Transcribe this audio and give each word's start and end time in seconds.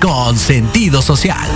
Con 0.00 0.38
sentido 0.38 1.02
social. 1.02 1.50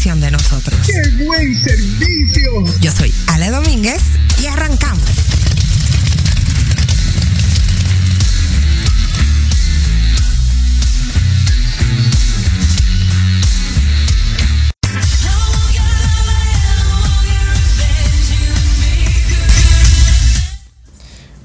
De 0.00 0.30
nosotros. 0.30 0.80
¡Qué 0.86 1.24
buen 1.24 1.62
servicio! 1.62 1.79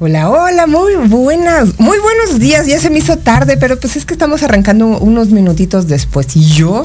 Hola, 0.06 0.30
hola, 0.30 0.68
muy 0.68 0.94
buenas, 1.08 1.80
muy 1.80 1.98
buenos 1.98 2.38
días. 2.38 2.68
Ya 2.68 2.80
se 2.80 2.92
me 2.92 3.00
hizo 3.00 3.18
tarde, 3.18 3.58
pero 3.58 3.80
pues 3.80 3.96
es 3.96 4.06
que 4.06 4.14
estamos 4.14 4.44
arrancando 4.44 5.00
unos 5.00 5.30
minutitos 5.30 5.88
después. 5.88 6.36
Y 6.36 6.46
yo, 6.46 6.84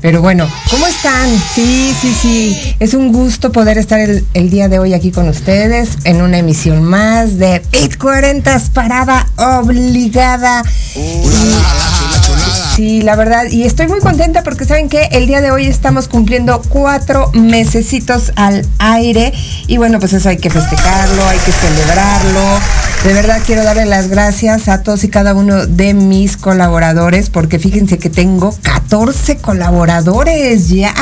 pero 0.00 0.22
bueno, 0.22 0.48
¿cómo 0.70 0.86
están? 0.86 1.28
Sí, 1.52 1.92
sí, 2.00 2.14
sí. 2.14 2.76
Es 2.78 2.94
un 2.94 3.10
gusto 3.10 3.50
poder 3.50 3.76
estar 3.76 3.98
el, 3.98 4.50
día 4.50 4.68
de 4.68 4.78
hoy 4.78 4.94
aquí 4.94 5.10
con 5.10 5.28
ustedes 5.28 5.98
en 6.04 6.22
una 6.22 6.38
emisión 6.38 6.84
más 6.84 7.38
de 7.38 7.60
Pit 7.72 7.98
40 7.98 8.62
Parada 8.72 9.26
Obligada. 9.34 10.62
Sí, 12.80 13.02
la 13.02 13.14
verdad, 13.14 13.44
y 13.50 13.64
estoy 13.64 13.88
muy 13.88 14.00
contenta 14.00 14.42
porque 14.42 14.64
saben 14.64 14.88
que 14.88 15.10
el 15.12 15.26
día 15.26 15.42
de 15.42 15.50
hoy 15.50 15.66
estamos 15.66 16.08
cumpliendo 16.08 16.62
cuatro 16.70 17.30
mesecitos 17.34 18.32
al 18.36 18.66
aire 18.78 19.34
y 19.66 19.76
bueno, 19.76 20.00
pues 20.00 20.14
eso 20.14 20.30
hay 20.30 20.38
que 20.38 20.48
festejarlo, 20.48 21.28
hay 21.28 21.38
que 21.40 21.52
celebrarlo. 21.52 22.40
De 23.04 23.12
verdad 23.12 23.38
quiero 23.44 23.64
darle 23.64 23.84
las 23.84 24.08
gracias 24.08 24.68
a 24.68 24.82
todos 24.82 25.04
y 25.04 25.08
cada 25.08 25.34
uno 25.34 25.66
de 25.66 25.92
mis 25.92 26.38
colaboradores 26.38 27.28
porque 27.28 27.58
fíjense 27.58 27.98
que 27.98 28.08
tengo 28.08 28.54
14 28.62 29.36
colaboradores 29.36 30.70
ya. 30.70 30.94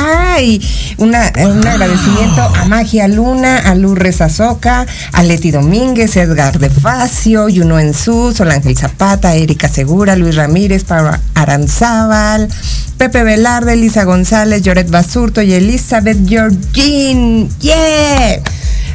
Una, 0.97 1.31
un 1.37 1.67
agradecimiento 1.67 2.41
a 2.41 2.65
Magia 2.65 3.07
Luna, 3.09 3.57
a 3.57 3.75
Lourdes 3.75 4.21
Azoka, 4.21 4.85
a 5.11 5.23
Leti 5.23 5.51
Domínguez, 5.51 6.15
Edgar 6.15 6.59
de 6.59 6.69
Facio, 6.69 7.49
Yuno 7.49 7.77
Ensú, 7.77 8.33
Sol 8.33 8.51
Ángel 8.51 8.77
Zapata, 8.77 9.35
Erika 9.35 9.67
Segura, 9.67 10.15
Luis 10.15 10.35
Ramírez, 10.35 10.85
para 10.85 11.19
Aranzábal, 11.69 12.49
Pepe 12.97 13.23
Velarde, 13.23 13.73
Elisa 13.73 14.03
González, 14.03 14.63
Lloret 14.63 14.89
Basurto 14.89 15.41
y 15.41 15.53
Elizabeth 15.53 16.17
Georgine. 16.27 17.47
¡Yeah! 17.59 18.41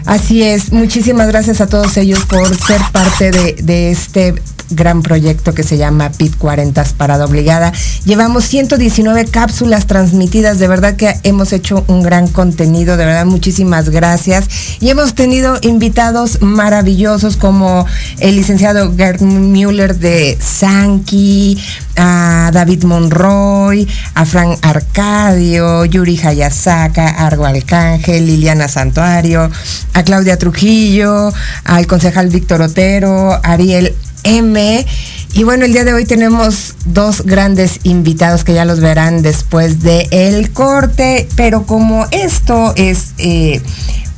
Así 0.05 0.43
es, 0.43 0.73
muchísimas 0.73 1.29
gracias 1.29 1.61
a 1.61 1.67
todos 1.67 1.97
ellos 1.97 2.25
por 2.26 2.47
ser 2.55 2.81
parte 2.93 3.31
de 3.31 3.91
este 3.91 4.35
gran 4.71 5.03
proyecto 5.03 5.55
que 5.55 5.63
se 5.63 5.77
llama 5.77 6.11
PIT 6.11 6.37
40 6.37 6.85
Parada 6.97 7.25
Obligada. 7.25 7.73
Llevamos 8.05 8.45
119 8.45 9.27
cápsulas 9.27 9.87
transmitidas, 9.87 10.59
de 10.59 10.69
verdad 10.69 10.97
que 10.97 11.15
hemos 11.23 11.53
hecho 11.53 11.85
un 11.89 12.03
gran 12.03 12.29
contenido, 12.29 12.97
de 12.97 13.07
verdad 13.07 13.27
muchísimas 13.27 13.91
gracias. 13.91 14.49
Y 14.81 14.91
hemos 14.91 15.15
tenido 15.15 15.59
invitados 15.63 16.43
maravillosos 16.43 17.37
como 17.37 17.87
el 18.19 18.37
licenciado 18.37 18.95
Gerd 18.97 19.23
Müller 19.23 19.99
de 19.99 20.39
Sankey, 20.41 21.59
a 21.97 22.51
David 22.53 22.85
Monroy, 22.85 23.87
a 24.15 24.25
Frank 24.25 24.59
Arcadio, 24.63 25.85
Yuri 25.85 26.19
Hayasaka, 26.19 27.09
Argo 27.09 27.45
Arcángel, 27.45 28.27
Liliana 28.27 28.69
Santuario, 28.69 29.51
a 29.93 30.03
Claudia 30.03 30.39
Trujillo, 30.39 31.33
al 31.65 31.87
concejal 31.87 32.29
Víctor 32.29 32.63
Otero, 32.63 33.39
Ariel 33.43 33.95
M. 34.25 34.87
Y 35.35 35.44
bueno, 35.44 35.65
el 35.65 35.73
día 35.73 35.85
de 35.85 35.93
hoy 35.93 36.05
tenemos 36.05 36.75
dos 36.85 37.23
grandes 37.23 37.81
invitados 37.82 38.44
que 38.44 38.55
ya 38.55 38.65
los 38.65 38.81
verán 38.81 39.23
después 39.23 39.81
de 39.81 40.06
el 40.11 40.50
corte, 40.53 41.29
pero 41.37 41.67
como 41.67 42.06
esto 42.12 42.73
es 42.76 43.15
eh, 43.19 43.61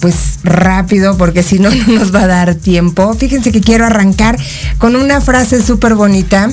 pues 0.01 0.41
rápido, 0.45 1.17
porque 1.17 1.43
si 1.43 1.59
no, 1.59 1.71
no 1.75 1.87
nos 1.87 2.15
va 2.15 2.23
a 2.23 2.27
dar 2.27 2.55
tiempo, 2.55 3.15
fíjense 3.15 3.53
que 3.53 3.61
quiero 3.61 3.87
arrancar 3.87 4.39
con 4.79 4.97
una 4.97 5.21
frase 5.21 5.63
súper 5.63 5.95
bonita 5.95 6.51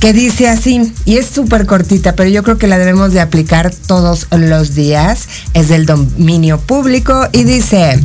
que 0.00 0.14
dice 0.14 0.48
así, 0.48 0.94
y 1.04 1.18
es 1.18 1.26
súper 1.26 1.66
cortita, 1.66 2.16
pero 2.16 2.30
yo 2.30 2.42
creo 2.42 2.56
que 2.56 2.66
la 2.66 2.78
debemos 2.78 3.12
de 3.12 3.20
aplicar 3.20 3.70
todos 3.86 4.28
los 4.30 4.74
días, 4.74 5.28
es 5.52 5.68
del 5.68 5.84
dominio 5.84 6.58
público 6.58 7.28
y 7.32 7.44
dice, 7.44 8.00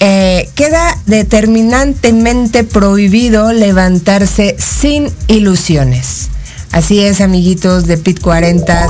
eh, 0.00 0.48
queda 0.54 0.98
determinantemente 1.06 2.64
prohibido 2.64 3.52
levantarse 3.52 4.56
sin 4.58 5.10
ilusiones. 5.28 6.30
Así 6.74 6.98
es, 6.98 7.20
amiguitos 7.20 7.86
de 7.86 7.96
Pit 7.98 8.20
40. 8.20 8.88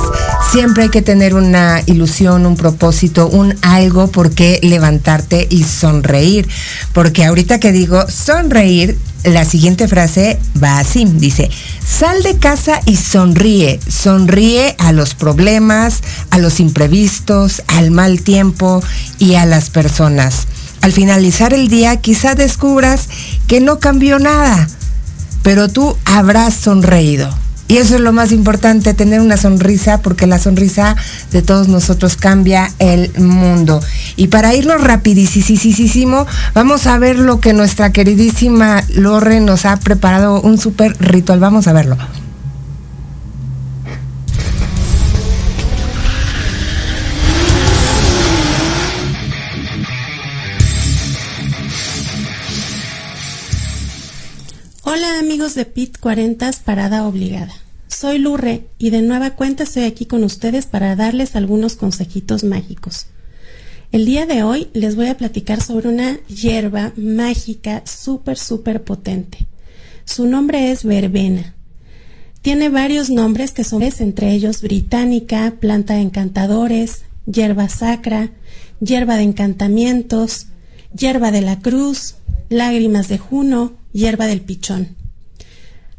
Siempre 0.51 0.83
hay 0.83 0.89
que 0.89 1.03
tener 1.03 1.35
una 1.35 1.83
ilusión, 1.85 2.47
un 2.47 2.57
propósito, 2.57 3.27
un 3.27 3.55
algo 3.61 4.07
por 4.07 4.31
qué 4.31 4.59
levantarte 4.63 5.45
y 5.51 5.63
sonreír. 5.65 6.47
Porque 6.93 7.25
ahorita 7.25 7.59
que 7.59 7.71
digo 7.71 8.03
sonreír, 8.09 8.97
la 9.23 9.45
siguiente 9.45 9.87
frase 9.87 10.39
va 10.61 10.79
así. 10.79 11.05
Dice, 11.05 11.51
sal 11.87 12.23
de 12.23 12.39
casa 12.39 12.81
y 12.87 12.95
sonríe. 12.95 13.79
Sonríe 13.87 14.75
a 14.79 14.91
los 14.91 15.13
problemas, 15.13 16.01
a 16.31 16.39
los 16.39 16.59
imprevistos, 16.59 17.61
al 17.67 17.91
mal 17.91 18.23
tiempo 18.23 18.81
y 19.19 19.35
a 19.35 19.45
las 19.45 19.69
personas. 19.69 20.47
Al 20.85 20.91
finalizar 20.91 21.51
el 21.51 21.67
día 21.67 21.97
quizá 21.97 22.35
descubras 22.35 23.09
que 23.47 23.59
no 23.59 23.79
cambió 23.79 24.19
nada, 24.19 24.69
pero 25.41 25.67
tú 25.67 25.97
habrás 26.05 26.53
sonreído. 26.53 27.27
Y 27.67 27.77
eso 27.77 27.95
es 27.95 28.01
lo 28.01 28.13
más 28.13 28.31
importante, 28.31 28.93
tener 28.93 29.19
una 29.19 29.35
sonrisa, 29.35 30.03
porque 30.03 30.27
la 30.27 30.37
sonrisa 30.37 30.95
de 31.31 31.41
todos 31.41 31.69
nosotros 31.69 32.17
cambia 32.17 32.71
el 32.77 33.11
mundo. 33.17 33.81
Y 34.15 34.27
para 34.27 34.53
irnos 34.53 34.83
rapidísimo, 34.83 36.27
vamos 36.53 36.85
a 36.85 36.99
ver 36.99 37.17
lo 37.17 37.39
que 37.39 37.53
nuestra 37.53 37.91
queridísima 37.91 38.83
Lorre 38.89 39.39
nos 39.39 39.65
ha 39.65 39.77
preparado, 39.77 40.39
un 40.39 40.59
súper 40.59 40.95
ritual. 40.99 41.39
Vamos 41.39 41.65
a 41.65 41.73
verlo. 41.73 41.97
Hola 54.95 55.19
amigos 55.19 55.55
de 55.55 55.65
PIT 55.65 55.97
40 55.99 56.51
Parada 56.63 57.05
Obligada. 57.05 57.51
Soy 57.89 58.17
Lurre 58.17 58.67
y 58.77 58.91
de 58.91 59.01
nueva 59.01 59.31
cuenta 59.31 59.63
estoy 59.63 59.83
aquí 59.83 60.05
con 60.05 60.23
ustedes 60.23 60.67
para 60.67 60.95
darles 60.95 61.35
algunos 61.35 61.75
consejitos 61.75 62.45
mágicos. 62.45 63.07
El 63.91 64.05
día 64.05 64.25
de 64.25 64.43
hoy 64.43 64.69
les 64.71 64.95
voy 64.95 65.07
a 65.07 65.17
platicar 65.17 65.61
sobre 65.61 65.89
una 65.89 66.15
hierba 66.27 66.93
mágica 66.95 67.83
súper, 67.85 68.37
súper 68.37 68.85
potente. 68.85 69.39
Su 70.05 70.27
nombre 70.27 70.71
es 70.71 70.85
verbena. 70.85 71.55
Tiene 72.41 72.69
varios 72.69 73.09
nombres 73.09 73.51
que 73.51 73.65
son 73.65 73.83
entre 73.83 74.31
ellos 74.31 74.61
británica, 74.61 75.55
planta 75.59 75.95
de 75.95 76.03
encantadores, 76.03 77.03
hierba 77.25 77.67
sacra, 77.67 78.31
hierba 78.79 79.17
de 79.17 79.23
encantamientos, 79.23 80.47
hierba 80.97 81.31
de 81.31 81.41
la 81.41 81.59
cruz, 81.59 82.15
lágrimas 82.47 83.09
de 83.09 83.17
Juno, 83.17 83.73
hierba 83.95 84.27
del 84.27 84.41
pichón. 84.41 84.95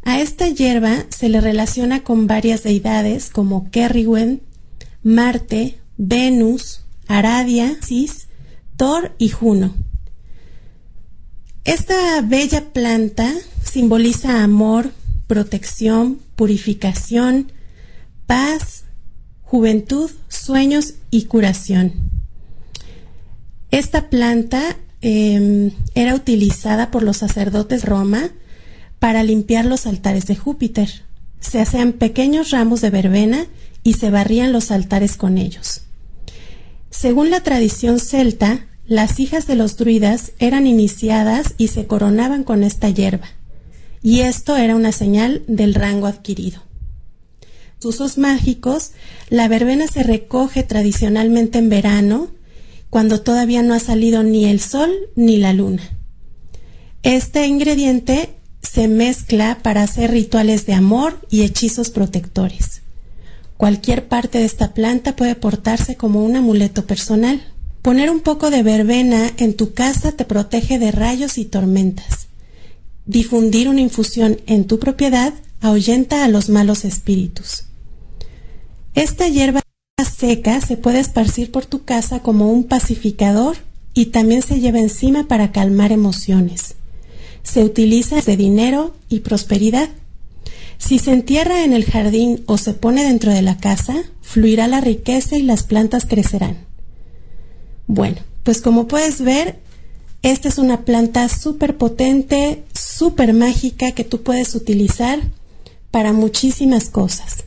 A 0.02 0.20
esta 0.20 0.48
hierba 0.48 1.06
se 1.08 1.28
le 1.28 1.40
relaciona 1.40 2.04
con 2.04 2.26
varias 2.26 2.62
deidades 2.62 3.31
como 3.31 3.70
Kerriwen, 3.70 4.43
Marte, 5.02 5.78
Venus, 5.96 6.82
Aradia, 7.08 7.76
Cis, 7.82 8.28
Thor 8.76 9.14
y 9.19 9.31
Juno. 9.31 9.75
Esta 11.64 12.20
bella 12.20 12.72
planta 12.72 13.32
simboliza 13.64 14.44
amor, 14.44 14.93
protección, 15.26 16.20
purificación, 16.37 17.50
paz, 18.26 18.84
juventud, 19.43 20.10
sueños 20.28 20.94
y 21.10 21.25
curación. 21.25 21.94
Esta 23.70 24.10
planta 24.10 24.76
em, 25.00 25.72
era 25.94 26.14
utilizada 26.14 26.90
por 26.90 27.02
los 27.02 27.19
sacerdotes 27.19 27.84
Roma 27.84 28.31
para 28.98 29.22
limpiar 29.22 29.64
los 29.64 29.87
altares 29.87 30.26
de 30.26 30.37
Júpiter. 30.37 31.02
Se 31.40 31.60
hacían 31.60 31.93
pequeños 31.93 32.50
ramos 32.50 32.81
de 32.81 32.90
verbena 32.90 33.46
y 33.82 33.94
se 33.94 34.10
barrían 34.10 34.52
los 34.52 34.70
altares 34.70 35.16
con 35.16 35.38
ellos. 35.38 35.82
Según 36.90 37.31
la 37.31 37.43
tradición 37.43 38.00
celta, 38.00 38.66
las 38.87 39.20
hijas 39.20 39.46
de 39.46 39.56
los 39.56 39.76
druidas 39.76 40.32
eran 40.38 40.66
iniciadas 40.66 41.54
y 41.58 41.69
se 41.69 41.87
coronaban 41.87 42.44
con 42.44 42.64
esta 42.64 42.88
hierba, 42.88 43.28
y 44.02 44.20
esto 44.20 44.56
era 44.56 44.76
una 44.76 44.93
señal 44.93 45.43
del 45.46 45.75
rango 45.75 46.06
adquirido. 46.06 46.62
Usos 47.87 48.19
mágicos, 48.19 48.90
la 49.31 49.46
verbena 49.46 49.87
se 49.87 50.02
recoge 50.02 50.64
tradicionalmente 50.64 51.58
en 51.58 51.69
verano, 51.69 52.31
cuando 52.96 53.20
todavía 53.20 53.62
no 53.62 53.75
ha 53.75 53.78
salido 53.78 54.22
ni 54.22 54.46
el 54.46 54.58
sol 54.58 54.90
ni 55.16 55.37
la 55.37 55.52
luna. 55.52 55.82
Este 57.02 57.46
ingrediente 57.46 58.31
se 58.62 58.88
mezcla 58.88 59.58
para 59.62 59.82
hacer 59.82 60.12
rituales 60.12 60.65
de 60.65 60.72
amor 60.72 61.20
y 61.29 61.43
hechizos 61.43 61.91
protectores. 61.91 62.81
Cualquier 63.58 64.08
parte 64.08 64.38
de 64.38 64.46
esta 64.46 64.72
planta 64.72 65.15
puede 65.15 65.34
portarse 65.34 65.96
como 65.96 66.24
un 66.24 66.36
amuleto 66.36 66.86
personal. 66.86 67.43
Poner 67.82 68.08
un 68.08 68.20
poco 68.20 68.48
de 68.48 68.62
verbena 68.62 69.31
en 69.36 69.53
tu 69.53 69.74
casa 69.74 70.12
te 70.12 70.24
protege 70.24 70.79
de 70.79 70.91
rayos 70.91 71.36
y 71.36 71.44
tormentas. 71.44 72.29
Difundir 73.05 73.69
una 73.69 73.82
infusión 73.82 74.41
en 74.46 74.67
tu 74.67 74.79
propiedad 74.79 75.34
ahuyenta 75.60 76.24
a 76.24 76.29
los 76.29 76.48
malos 76.48 76.86
espíritus. 76.86 77.65
Esta 78.94 79.29
hierba 79.29 79.66
seca 80.17 80.61
se 80.61 80.77
puede 80.77 81.01
esparcir 81.01 81.51
por 81.51 81.67
tu 81.67 81.85
casa 81.85 82.20
como 82.20 82.51
un 82.51 82.65
pacificador 82.65 83.56
y 83.94 84.06
también 84.06 84.43
se 84.43 84.61
lleva 84.61 84.79
encima 84.79 85.29
para 85.29 85.53
calmar 85.53 85.93
emociones. 85.93 86.75
Se 87.43 87.65
utiliza 87.65 88.20
de 88.20 88.37
dinero 88.37 88.94
y 89.08 89.20
prosperidad. 89.20 89.89
Si 90.79 90.99
se 90.99 91.13
entierra 91.13 91.65
en 91.65 91.73
el 91.73 91.85
jardín 91.85 92.43
o 92.46 92.58
se 92.58 92.75
pone 92.75 93.05
dentro 93.05 93.32
de 93.32 93.43
la 93.43 93.58
casa, 93.58 94.05
fluirá 94.20 94.69
la 94.69 94.81
riqueza 94.81 95.37
y 95.37 95.43
las 95.43 95.63
plantas 95.63 96.05
crecerán. 96.05 96.58
Bueno, 97.87 98.19
pues 98.43 98.61
como 98.61 98.89
puedes 98.89 99.20
ver, 99.20 99.58
esta 100.23 100.49
es 100.49 100.58
una 100.58 100.85
planta 100.85 101.29
súper 101.29 101.77
potente, 101.77 102.65
súper 102.75 103.32
mágica 103.32 103.93
que 103.93 104.05
tú 104.05 104.23
puedes 104.23 104.55
utilizar 104.55 105.20
para 105.91 106.13
muchísimas 106.13 106.91
cosas. 106.91 107.45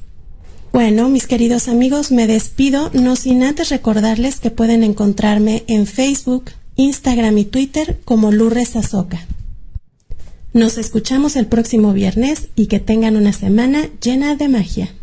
Bueno, 0.71 1.09
mis 1.09 1.25
queridos 1.25 1.67
amigos, 1.67 2.11
me 2.11 2.27
despido, 2.27 2.91
no 2.93 3.15
sin 3.15 3.43
antes 3.43 3.69
recordarles 3.69 4.39
que 4.39 4.51
pueden 4.51 4.83
encontrarme 4.83 5.63
en 5.67 5.87
Facebook, 5.87 6.51
Instagram 6.75 7.37
y 7.39 7.45
Twitter 7.45 7.99
como 8.05 8.31
Lourdes 8.31 8.75
Azoka. 8.75 9.25
Nos 10.53 10.77
escuchamos 10.77 11.35
el 11.35 11.47
próximo 11.47 11.91
viernes 11.93 12.49
y 12.55 12.67
que 12.67 12.79
tengan 12.79 13.17
una 13.17 13.33
semana 13.33 13.89
llena 14.01 14.35
de 14.35 14.47
magia. 14.47 14.93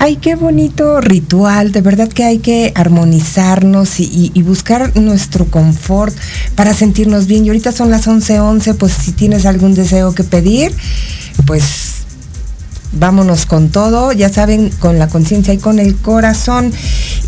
Ay, 0.00 0.14
qué 0.14 0.36
bonito 0.36 1.00
ritual, 1.00 1.72
de 1.72 1.80
verdad 1.80 2.08
que 2.08 2.22
hay 2.22 2.38
que 2.38 2.72
armonizarnos 2.76 3.98
y, 3.98 4.30
buscar 4.42 4.96
nuestro 4.96 5.46
confort 5.46 6.16
para 6.54 6.72
sentirnos 6.72 7.26
bien. 7.26 7.44
Y 7.44 7.48
ahorita 7.48 7.72
son 7.72 7.90
las 7.90 8.06
11:11, 8.06 8.38
11, 8.38 8.74
pues 8.74 8.92
si 8.92 9.10
tienes 9.10 9.44
algún 9.44 9.74
deseo 9.74 10.14
que 10.14 10.22
pedir, 10.22 10.72
pues 11.46 11.64
vámonos 12.92 13.44
con 13.44 13.70
todo, 13.70 14.12
ya 14.12 14.28
saben, 14.32 14.70
con 14.78 15.00
la 15.00 15.08
conciencia 15.08 15.52
y 15.52 15.58
con 15.58 15.80
el 15.80 15.96
corazón. 15.96 16.72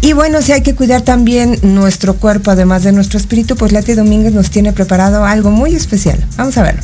Y 0.01 0.13
bueno, 0.13 0.41
si 0.41 0.53
hay 0.53 0.63
que 0.63 0.77
cuidar 0.77 1.03
también 1.03 1.59
nuestro 1.63 2.15
cuerpo, 2.15 2.53
además 2.53 2.85
de 2.85 2.93
nuestro 2.93 3.19
espíritu, 3.19 3.57
pues 3.57 3.73
Lati 3.73 3.95
Domínguez 3.95 4.33
nos 4.33 4.49
tiene 4.49 4.73
preparado 4.73 5.25
algo 5.25 5.51
muy 5.51 5.75
especial. 5.75 6.25
Vamos 6.37 6.57
a 6.57 6.63
verlo. 6.63 6.83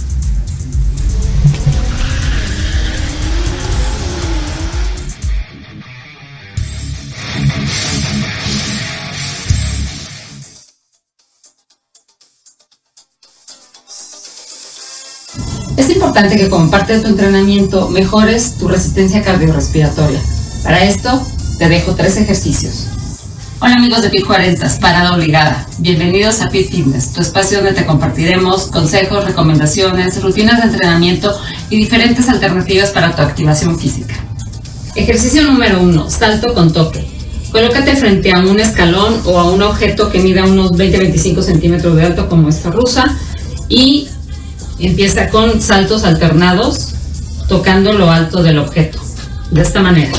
Importante 16.16 16.38
que 16.86 16.94
de 16.94 17.00
tu 17.00 17.08
entrenamiento 17.08 17.90
mejores 17.90 18.54
tu 18.58 18.68
resistencia 18.68 19.20
cardiorrespiratoria. 19.20 20.18
Para 20.62 20.82
esto, 20.82 21.22
te 21.58 21.68
dejo 21.68 21.94
tres 21.94 22.16
ejercicios. 22.16 22.86
Hola 23.60 23.74
amigos 23.74 24.00
de 24.00 24.08
PIT 24.08 24.24
40, 24.24 24.78
parada 24.80 25.14
obligada. 25.14 25.66
Bienvenidos 25.76 26.40
a 26.40 26.48
PIT 26.48 26.70
Fitness, 26.70 27.12
tu 27.12 27.20
espacio 27.20 27.58
donde 27.58 27.74
te 27.74 27.84
compartiremos 27.84 28.68
consejos, 28.68 29.26
recomendaciones, 29.26 30.22
rutinas 30.22 30.62
de 30.62 30.68
entrenamiento 30.68 31.38
y 31.68 31.76
diferentes 31.76 32.30
alternativas 32.30 32.92
para 32.92 33.14
tu 33.14 33.20
activación 33.20 33.78
física. 33.78 34.14
Ejercicio 34.94 35.42
número 35.42 35.82
1, 35.82 36.08
salto 36.08 36.54
con 36.54 36.72
toque. 36.72 37.06
Colócate 37.52 37.94
frente 37.94 38.32
a 38.32 38.38
un 38.38 38.58
escalón 38.58 39.20
o 39.26 39.38
a 39.38 39.50
un 39.50 39.60
objeto 39.60 40.10
que 40.10 40.20
mida 40.20 40.46
unos 40.46 40.72
20-25 40.72 41.42
centímetros 41.42 41.94
de 41.94 42.06
alto 42.06 42.26
como 42.30 42.48
esta 42.48 42.70
rusa 42.70 43.14
y 43.68 44.08
Empieza 44.78 45.30
con 45.30 45.62
saltos 45.62 46.04
alternados, 46.04 46.88
tocando 47.48 47.94
lo 47.94 48.10
alto 48.10 48.42
del 48.42 48.58
objeto, 48.58 49.00
de 49.50 49.62
esta 49.62 49.80
manera. 49.80 50.12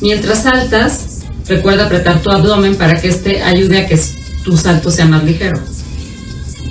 Mientras 0.00 0.42
saltas, 0.42 1.20
recuerda 1.46 1.86
apretar 1.86 2.20
tu 2.20 2.32
abdomen 2.32 2.74
para 2.74 3.00
que 3.00 3.08
este 3.08 3.42
ayude 3.44 3.78
a 3.78 3.86
que 3.86 4.00
tu 4.44 4.56
salto 4.56 4.90
sea 4.90 5.06
más 5.06 5.22
ligero. 5.22 5.60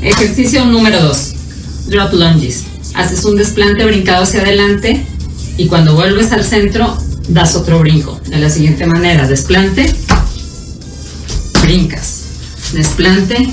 Ejercicio 0.02 0.66
número 0.66 1.02
2. 1.02 1.34
Drop 1.88 2.14
lunges. 2.14 2.66
Haces 2.96 3.24
un 3.24 3.38
desplante 3.38 3.86
brincado 3.86 4.24
hacia 4.24 4.42
adelante 4.42 5.06
y 5.58 5.68
cuando 5.68 5.96
vuelves 5.96 6.34
al 6.34 6.44
centro, 6.44 6.98
das 7.30 7.56
otro 7.56 7.80
brinco. 7.80 8.20
De 8.28 8.38
la 8.40 8.50
siguiente 8.50 8.86
manera, 8.86 9.26
desplante, 9.26 9.94
brincas 11.62 12.27
desplante 12.74 13.50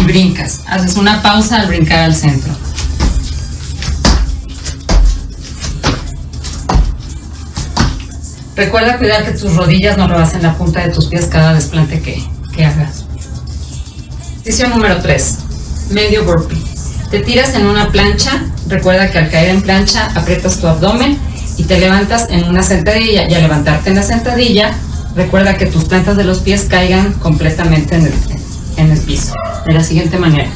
y 0.00 0.04
brincas. 0.04 0.60
Haces 0.66 0.96
una 0.96 1.22
pausa 1.22 1.60
al 1.60 1.68
brincar 1.68 2.00
al 2.00 2.14
centro. 2.14 2.52
Recuerda 8.56 8.98
cuidar 8.98 9.24
que 9.24 9.32
tus 9.32 9.56
rodillas 9.56 9.96
no 9.96 10.06
rebasen 10.06 10.42
la 10.42 10.54
punta 10.54 10.80
de 10.80 10.92
tus 10.92 11.06
pies 11.06 11.26
cada 11.26 11.54
desplante 11.54 12.00
que, 12.00 12.22
que 12.54 12.64
hagas. 12.64 13.04
Ejercicio 14.42 14.68
número 14.68 15.00
3. 15.00 15.38
Medio 15.90 16.24
burpee. 16.24 16.58
Te 17.10 17.20
tiras 17.20 17.54
en 17.54 17.66
una 17.66 17.90
plancha. 17.90 18.44
Recuerda 18.68 19.10
que 19.10 19.18
al 19.18 19.30
caer 19.30 19.50
en 19.50 19.62
plancha 19.62 20.10
aprietas 20.14 20.58
tu 20.58 20.66
abdomen 20.66 21.18
y 21.56 21.64
te 21.64 21.78
levantas 21.78 22.26
en 22.30 22.44
una 22.44 22.62
sentadilla. 22.62 23.28
Y 23.28 23.34
al 23.34 23.42
levantarte 23.42 23.90
en 23.90 23.96
la 23.96 24.02
sentadilla, 24.02 24.72
recuerda 25.16 25.56
que 25.56 25.66
tus 25.66 25.84
plantas 25.84 26.16
de 26.16 26.24
los 26.24 26.40
pies 26.40 26.66
caigan 26.68 27.12
completamente 27.14 27.96
en 27.96 28.06
el, 28.06 28.39
en 28.80 28.92
el 28.92 29.00
piso, 29.00 29.34
de 29.66 29.72
la 29.74 29.84
siguiente 29.84 30.18
manera. 30.18 30.50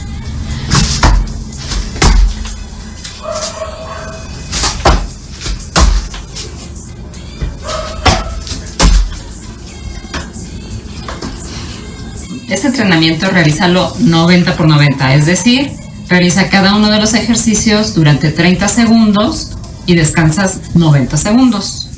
Este 12.48 12.68
entrenamiento 12.68 13.30
realízalo 13.30 13.94
90 13.98 14.56
por 14.56 14.68
90, 14.68 15.14
es 15.14 15.26
decir, 15.26 15.84
Realiza 16.08 16.48
cada 16.50 16.76
uno 16.76 16.90
de 16.90 17.00
los 17.00 17.14
ejercicios 17.14 17.94
durante 17.94 18.30
30 18.30 18.68
segundos 18.68 19.52
y 19.86 19.94
descansas 19.94 20.74
90 20.74 21.16
segundos. 21.16 21.88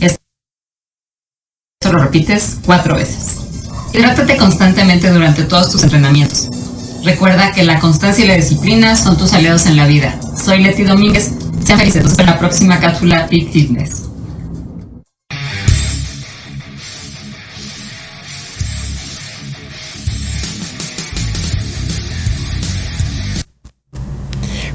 Esto 0.00 0.18
lo 1.92 2.00
repites 2.00 2.58
cuatro 2.64 2.96
veces. 2.96 3.49
Hidrátate 3.92 4.36
constantemente 4.36 5.10
durante 5.10 5.44
todos 5.44 5.70
tus 5.70 5.82
entrenamientos. 5.82 6.48
Recuerda 7.04 7.52
que 7.52 7.64
la 7.64 7.80
constancia 7.80 8.24
y 8.24 8.28
la 8.28 8.36
disciplina 8.36 8.94
son 8.96 9.16
tus 9.16 9.32
aliados 9.32 9.66
en 9.66 9.76
la 9.76 9.86
vida. 9.86 10.18
Soy 10.36 10.62
Leti 10.62 10.84
Domínguez. 10.84 11.32
Sean 11.64 11.78
felices. 11.78 12.18
en 12.18 12.26
la 12.26 12.38
próxima 12.38 12.78
cápsula 12.78 13.26
Peak 13.28 13.50
Fitness. 13.50 14.09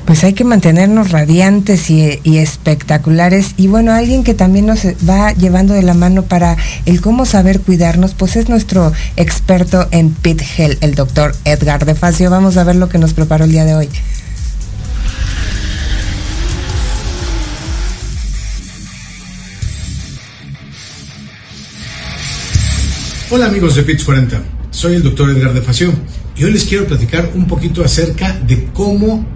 Pues 0.05 0.23
hay 0.23 0.33
que 0.33 0.43
mantenernos 0.43 1.11
radiantes 1.11 1.89
y, 1.89 2.19
espectaculares. 2.37 3.53
Y 3.57 3.67
bueno, 3.67 3.91
alguien 3.91 4.23
que 4.23 4.33
también 4.33 4.67
nos 4.67 4.85
va 5.07 5.33
llevando 5.33 5.73
de 5.73 5.81
la 5.81 5.93
mano 5.93 6.23
para 6.23 6.57
el 6.85 7.01
cómo 7.01 7.25
saber 7.25 7.61
cuidarnos, 7.61 8.13
pues 8.13 8.35
es 8.35 8.47
nuestro 8.49 8.93
experto 9.15 9.87
en 9.91 10.11
Pit 10.11 10.41
Health, 10.57 10.83
el 10.83 10.95
doctor 10.95 11.35
Edgar 11.43 11.85
de 11.85 11.95
Facio. 11.95 12.29
Vamos 12.29 12.57
a 12.57 12.63
ver 12.63 12.75
lo 12.75 12.89
que 12.89 12.97
nos 12.97 13.13
preparó 13.13 13.45
el 13.45 13.51
día 13.51 13.65
de 13.65 13.75
hoy. 13.75 13.89
Hola 23.31 23.47
amigos 23.47 23.75
de 23.75 23.81
PITS 23.81 24.03
40, 24.03 24.43
soy 24.69 24.95
el 24.95 25.03
doctor 25.03 25.29
Edgar 25.31 25.51
de 25.51 25.61
Facio 25.61 25.91
y 26.37 26.43
hoy 26.43 26.53
les 26.53 26.63
quiero 26.63 26.85
platicar 26.85 27.31
un 27.33 27.47
poquito 27.47 27.83
acerca 27.83 28.31
de 28.33 28.65
cómo 28.71 29.34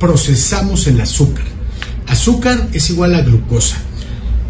procesamos 0.00 0.88
el 0.88 1.00
azúcar. 1.00 1.44
Azúcar 2.08 2.68
es 2.72 2.90
igual 2.90 3.14
a 3.14 3.20
glucosa. 3.20 3.76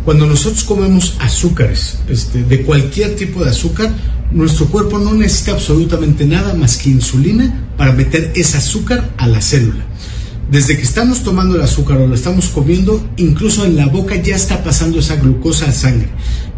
Cuando 0.06 0.24
nosotros 0.26 0.64
comemos 0.64 1.16
azúcares, 1.20 1.98
este, 2.08 2.42
de 2.42 2.62
cualquier 2.62 3.16
tipo 3.16 3.44
de 3.44 3.50
azúcar, 3.50 3.92
nuestro 4.30 4.66
cuerpo 4.66 4.98
no 4.98 5.12
necesita 5.12 5.52
absolutamente 5.52 6.24
nada 6.24 6.54
más 6.54 6.78
que 6.78 6.88
insulina 6.88 7.68
para 7.76 7.92
meter 7.92 8.32
ese 8.34 8.56
azúcar 8.56 9.10
a 9.18 9.26
la 9.26 9.42
célula. 9.42 9.84
Desde 10.50 10.76
que 10.76 10.82
estamos 10.82 11.22
tomando 11.22 11.56
el 11.56 11.62
azúcar 11.62 11.98
o 11.98 12.06
lo 12.06 12.14
estamos 12.14 12.46
comiendo, 12.46 13.08
incluso 13.18 13.64
en 13.64 13.76
la 13.76 13.86
boca 13.86 14.16
ya 14.16 14.36
está 14.36 14.64
pasando 14.64 14.98
esa 14.98 15.16
glucosa 15.16 15.68
a 15.68 15.72
sangre. 15.72 16.08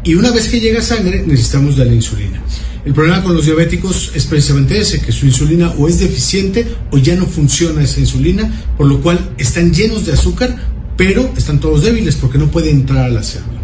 Y 0.05 0.15
una 0.15 0.31
vez 0.31 0.49
que 0.49 0.61
llega 0.61 0.79
a 0.79 0.83
sangre, 0.83 1.25
necesitamos 1.27 1.77
de 1.77 1.85
la 1.85 1.95
insulina. 1.95 2.43
El 2.85 2.95
problema 2.95 3.23
con 3.23 3.37
los 3.37 3.45
diabéticos 3.47 4.11
es 4.15 4.27
precisamente 4.27 4.81
ese, 4.81 5.01
que 5.01 5.13
su 5.13 5.27
insulina 5.27 5.73
o 5.79 5.87
es 5.87 6.01
deficiente 6.01 6.67
o 6.91 6.99
ya 6.99 7.15
no 7.15 7.27
funciona 7.27 7.83
esa 7.83 8.01
insulina, 8.01 8.51
por 8.77 8.89
lo 8.89 9.01
cual 9.01 9.35
están 9.39 9.73
llenos 9.73 10.05
de 10.05 10.13
azúcar, 10.13 10.57
pero 10.97 11.33
están 11.37 11.61
todos 11.61 11.83
débiles 11.83 12.17
porque 12.17 12.39
no 12.39 12.51
puede 12.51 12.71
entrar 12.71 13.05
a 13.05 13.09
la 13.09 13.23
célula. 13.23 13.61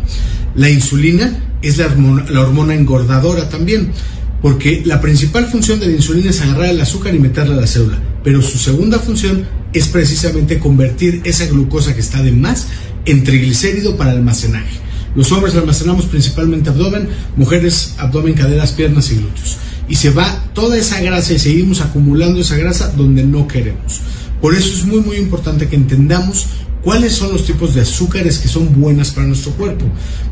La 0.55 0.71
insulina 0.71 1.37
es 1.63 1.79
la 1.79 1.87
hormona, 1.87 2.31
la 2.31 2.41
hormona 2.43 2.75
engordadora 2.75 3.49
también, 3.49 3.91
porque 4.41 4.83
la 4.85 5.01
principal 5.01 5.47
función 5.47 5.81
de 5.81 5.87
la 5.87 5.93
insulina 5.95 6.31
es 6.31 6.41
agarrar 6.41 6.71
el 6.71 6.81
azúcar 6.81 7.13
y 7.13 7.19
meterla 7.19 7.55
a 7.55 7.61
la 7.61 7.67
célula, 7.67 8.01
pero 8.23 8.41
su 8.41 8.57
segunda 8.57 9.01
función 9.01 9.47
es 9.73 9.89
precisamente 9.89 10.61
convertir 10.61 11.23
esa 11.25 11.47
glucosa 11.47 11.93
que 11.93 12.01
está 12.01 12.23
de 12.23 12.31
más 12.31 12.69
en 13.05 13.25
triglicérido 13.25 13.97
para 13.97 14.13
almacenaje. 14.13 14.88
Los 15.15 15.33
hombres 15.33 15.55
almacenamos 15.55 16.07
principalmente 16.07 16.71
abdomen, 16.71 17.09
mujeres 17.37 17.95
abdomen, 17.99 18.35
caderas, 18.35 18.73
piernas 18.73 19.11
y 19.11 19.17
glúteos. 19.17 19.57
Y 19.89 19.97
se 19.97 20.11
va 20.11 20.45
toda 20.53 20.77
esa 20.77 21.01
grasa 21.01 21.33
y 21.33 21.39
seguimos 21.39 21.81
acumulando 21.81 22.41
esa 22.41 22.57
grasa 22.57 22.93
donde 22.97 23.25
no 23.25 23.49
queremos. 23.49 24.01
Por 24.41 24.55
eso 24.55 24.69
es 24.69 24.85
muy 24.85 25.01
muy 25.01 25.17
importante 25.17 25.67
que 25.67 25.77
entendamos 25.77 26.47
cuáles 26.83 27.15
son 27.15 27.33
los 27.33 27.45
tipos 27.45 27.75
de 27.75 27.81
azúcares 27.81 28.39
que 28.39 28.49
son 28.49 28.81
buenas 28.81 29.11
para 29.11 29.27
nuestro 29.27 29.53
cuerpo. 29.53 29.87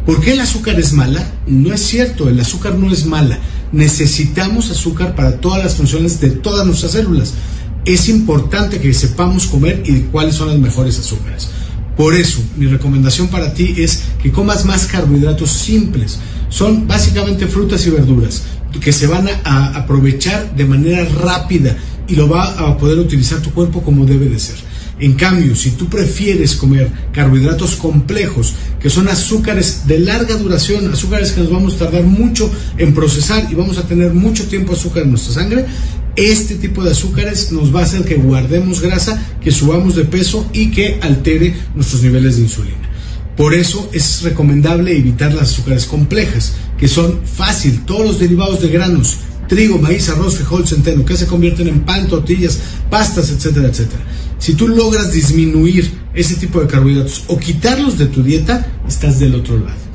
¿Por 0.05 0.21
qué 0.21 0.33
el 0.33 0.41
azúcar 0.41 0.79
es 0.79 0.93
mala? 0.93 1.27
No 1.47 1.73
es 1.75 1.81
cierto, 1.81 2.29
el 2.29 2.39
azúcar 2.39 2.77
no 2.77 2.93
es 2.93 3.07
mala. 3.07 3.39
Necesitamos 3.73 4.71
azúcar 4.71 5.15
para 5.17 5.41
todas 5.41 5.63
las 5.63 5.75
funciones 5.75 6.21
de 6.21 6.31
todas 6.31 6.67
nuestras 6.67 6.93
células. 6.93 7.35
Es 7.85 8.09
importante 8.09 8.81
que 8.81 8.93
sepamos 8.95 9.47
comer 9.47 9.83
y 9.87 10.01
cuáles 10.13 10.37
son 10.37 10.49
las 10.49 10.59
mejores 10.59 10.99
azúcares. 10.99 11.49
Por 11.97 12.15
eso, 12.15 12.43
mi 12.57 12.67
recomendación 12.67 13.29
para 13.29 13.55
ti 13.55 13.75
es 13.79 14.03
que 14.23 14.31
comas 14.31 14.65
más 14.65 14.87
carbohidratos 14.87 15.51
simples. 15.51 16.19
Son 16.49 16.87
básicamente 16.87 17.47
frutas 17.47 17.87
y 17.87 17.91
verduras 17.91 18.43
que 18.81 18.93
se 18.93 19.07
van 19.07 19.29
a, 19.45 19.69
aprovechar 19.77 20.55
de 20.55 20.65
manera 20.65 21.05
rápida 21.05 21.77
y 22.09 22.15
lo 22.15 22.29
va 22.29 22.45
a 22.53 22.77
poder 22.77 22.99
utilizar 22.99 23.41
tu 23.41 23.51
cuerpo 23.53 23.83
como 23.83 24.05
debe 24.05 24.29
de 24.29 24.39
ser. 24.39 24.57
En 24.99 25.13
cambio, 25.13 25.55
si 25.55 25.73
tú 25.73 25.89
prefieres 25.89 26.55
comer 26.55 26.91
carbohidratos 27.13 27.77
complejos, 27.77 28.55
que 28.81 28.89
son 28.89 29.09
azúcares 29.09 29.87
de 29.87 29.99
larga 29.99 30.37
duración, 30.37 30.91
azúcares 30.91 31.33
que 31.33 31.41
nos 31.41 31.51
vamos 31.51 31.75
a 31.75 31.79
tardar 31.81 32.05
mucho 32.05 32.51
en 32.79 32.95
procesar 32.95 33.47
y 33.51 33.55
vamos 33.55 33.77
a 33.77 33.87
tener 33.87 34.15
mucho 34.15 34.47
tiempo 34.47 34.73
azúcar 34.73 35.03
en 35.03 35.11
nuestra 35.11 35.35
sangre, 35.35 35.67
este 36.17 36.57
tipo 36.57 36.83
de 36.83 36.93
azúcares 36.93 37.53
nos 37.53 37.75
va 37.75 37.81
a 37.81 37.85
hacer 37.85 38.05
que 38.05 38.17
guardemos 38.17 38.81
grasa, 38.81 39.23
que 39.41 39.51
subamos 39.51 39.95
de 39.95 40.05
peso 40.05 40.49
y 40.53 40.71
que 40.71 40.99
altere 41.03 41.55
nuestros 41.75 42.03
niveles 42.03 42.37
de 42.37 42.43
insulina. 42.43 42.77
Por 43.37 43.53
eso 43.53 43.91
es 43.93 44.23
recomendable 44.23 44.97
evitar 44.97 45.35
las 45.35 45.51
azúcares 45.51 45.85
complejas, 45.85 46.55
que 46.79 46.89
son 46.89 47.21
fácil, 47.27 47.85
todos 47.85 48.07
los 48.07 48.19
derivados 48.19 48.63
de 48.63 48.69
granos, 48.69 49.19
trigo, 49.47 49.79
maíz, 49.79 50.09
arroz, 50.09 50.37
frijol, 50.37 50.67
centeno, 50.67 51.05
que 51.05 51.17
se 51.17 51.27
convierten 51.27 51.69
en 51.69 51.81
pan, 51.81 52.09
tortillas, 52.09 52.59
pastas, 52.91 53.31
etcétera, 53.31 53.69
etcétera. 53.69 54.03
Si 54.39 54.55
tú 54.55 54.69
logras 54.69 55.13
disminuir 55.13 55.91
ese 56.15 56.37
tipo 56.37 56.61
de 56.61 56.67
carbohidratos 56.67 57.25
o 57.27 57.39
quitarlos 57.39 57.99
de 57.99 58.07
tu 58.07 58.23
dieta, 58.23 58.67
estás 58.89 59.19
del 59.19 59.35
otro 59.35 59.59
lado. 59.59 59.87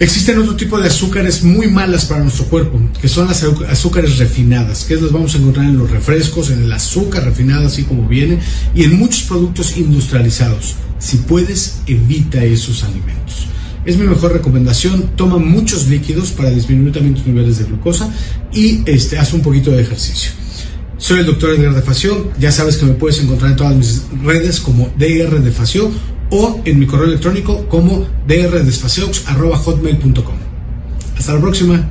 Existen 0.00 0.38
otro 0.38 0.56
tipo 0.56 0.80
de 0.80 0.88
azúcares 0.88 1.44
muy 1.44 1.68
malas 1.68 2.06
para 2.06 2.22
nuestro 2.22 2.46
cuerpo, 2.46 2.80
que 3.00 3.06
son 3.06 3.28
las 3.28 3.44
azúcares 3.44 4.18
refinadas, 4.18 4.84
que 4.84 4.96
las 4.96 5.12
vamos 5.12 5.34
a 5.34 5.38
encontrar 5.38 5.66
en 5.66 5.78
los 5.78 5.88
refrescos, 5.88 6.50
en 6.50 6.64
el 6.64 6.72
azúcar 6.72 7.24
refinada, 7.24 7.68
así 7.68 7.84
como 7.84 8.08
viene, 8.08 8.40
y 8.74 8.82
en 8.82 8.98
muchos 8.98 9.22
productos 9.22 9.76
industrializados. 9.76 10.74
Si 10.98 11.18
puedes, 11.18 11.80
evita 11.86 12.42
esos 12.42 12.82
alimentos. 12.82 13.46
Es 13.84 13.96
mi 13.96 14.04
mejor 14.04 14.32
recomendación, 14.32 15.10
toma 15.14 15.38
muchos 15.38 15.86
líquidos 15.86 16.32
para 16.32 16.50
disminuir 16.50 16.92
también 16.92 17.14
tus 17.14 17.26
niveles 17.26 17.58
de 17.58 17.64
glucosa 17.64 18.12
y 18.52 18.82
este, 18.86 19.18
haz 19.18 19.32
un 19.32 19.42
poquito 19.42 19.70
de 19.70 19.82
ejercicio. 19.82 20.32
Soy 20.96 21.20
el 21.20 21.26
doctor 21.26 21.50
Edgar 21.50 21.74
de 21.74 21.82
Facio, 21.82 22.32
ya 22.40 22.50
sabes 22.50 22.78
que 22.78 22.86
me 22.86 22.94
puedes 22.94 23.20
encontrar 23.20 23.52
en 23.52 23.56
todas 23.56 23.76
mis 23.76 24.02
redes 24.24 24.58
como 24.58 24.92
DR 24.98 25.40
de 25.40 25.50
Facio 25.52 25.92
o 26.30 26.60
en 26.64 26.78
mi 26.78 26.86
correo 26.86 27.06
electrónico 27.06 27.66
como 27.68 28.06
drdespaceaux.com. 28.26 30.34
Hasta 31.16 31.34
la 31.34 31.40
próxima. 31.40 31.90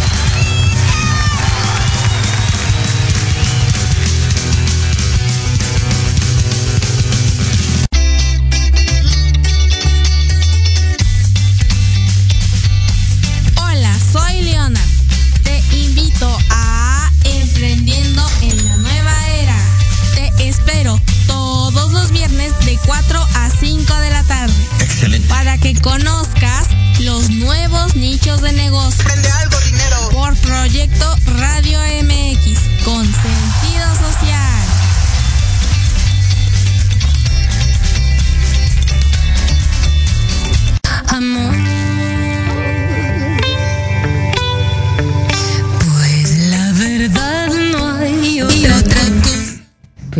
Que 25.73 25.81
conozcas 25.81 26.67
los 26.99 27.29
nuevos 27.29 27.95
nichos 27.95 28.41
de 28.41 28.51
negocio. 28.53 29.03
Prende 29.03 29.29
algo, 29.31 29.57
dinero. 29.61 30.09
Por 30.11 30.35
Proyecto 30.37 31.15
Radio 31.37 31.50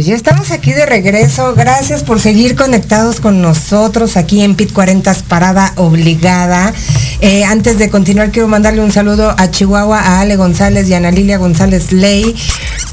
Pues 0.01 0.07
ya 0.07 0.15
estamos 0.15 0.49
aquí 0.49 0.73
de 0.73 0.87
regreso. 0.87 1.53
Gracias 1.53 2.01
por 2.01 2.19
seguir 2.19 2.55
conectados 2.55 3.19
con 3.19 3.39
nosotros 3.39 4.17
aquí 4.17 4.41
en 4.41 4.55
PIT 4.55 4.73
40 4.73 5.13
Parada 5.27 5.73
Obligada. 5.75 6.73
Eh, 7.19 7.43
antes 7.43 7.77
de 7.77 7.91
continuar, 7.91 8.31
quiero 8.31 8.47
mandarle 8.47 8.81
un 8.81 8.91
saludo 8.91 9.35
a 9.37 9.51
Chihuahua, 9.51 9.99
a 9.99 10.21
Ale 10.21 10.37
González 10.37 10.89
y 10.89 10.95
a 10.95 10.97
Ana 10.97 11.11
Lilia 11.11 11.37
González 11.37 11.91
Ley, 11.91 12.35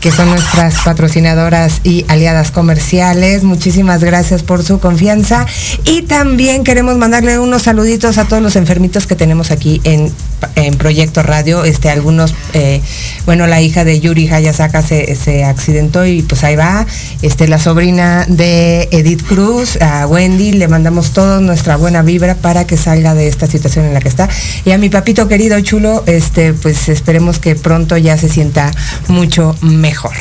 que 0.03 0.13
son 0.13 0.29
nuestras 0.29 0.83
patrocinadoras 0.85 1.81
y 1.83 2.05
aliadas 2.09 2.51
comerciales. 2.51 3.43
Muchísimas 3.43 4.05
gracias 4.05 4.43
por 4.43 4.63
su 4.63 4.79
confianza. 4.79 5.47
Y 5.87 6.03
también 6.03 6.63
queremos 6.63 6.99
mandarle 6.99 7.39
unos 7.39 7.63
saluditos 7.63 8.19
a 8.19 8.27
todos 8.27 8.43
los 8.43 8.55
enfermitos 8.55 9.07
que 9.07 9.17
tenemos 9.17 9.51
aquí 9.51 9.81
en, 9.85 10.13
en 10.55 10.77
Proyecto 10.77 11.23
Radio. 11.23 11.65
Este, 11.65 11.91
algunos, 11.91 12.35
eh, 12.53 12.81
bueno, 13.27 13.47
la 13.47 13.61
hija 13.61 13.85
de 13.85 14.01
Yuri 14.01 14.29
Hayasaka 14.29 14.83
se, 14.83 15.15
se 15.17 15.45
accidentó 15.45 16.05
y 16.07 16.23
pues 16.23 16.45
ahí 16.45 16.57
va. 16.57 16.87
Este, 17.23 17.49
la 17.49 17.59
sobrina 17.59 18.27
de 18.29 18.89
Edith 18.91 19.27
Cruz, 19.27 19.81
a 19.81 20.07
Wendy, 20.07 20.53
le 20.53 20.69
mandamos 20.69 21.13
toda 21.13 21.41
nuestra 21.41 21.77
buena 21.77 22.03
vibra 22.03 22.35
para 22.35 22.67
que 22.67 22.77
salga 22.77 23.15
de 23.15 23.29
esta 23.29 23.47
situación 23.47 23.87
en 23.87 23.95
la 23.95 24.01
que 24.01 24.09
está. 24.09 24.29
Y 24.65 24.71
a 24.71 24.79
mi 24.79 24.89
papito 24.89 25.29
querido 25.29 25.61
chulo, 25.61 26.05
este, 26.07 26.55
pues 26.55 26.89
esperemos 26.89 27.39
que 27.39 27.55
pronto 27.55 27.97
ya 27.97 28.17
se 28.17 28.29
sienta 28.29 28.71
mucho 29.09 29.57
mejor. 29.63 30.15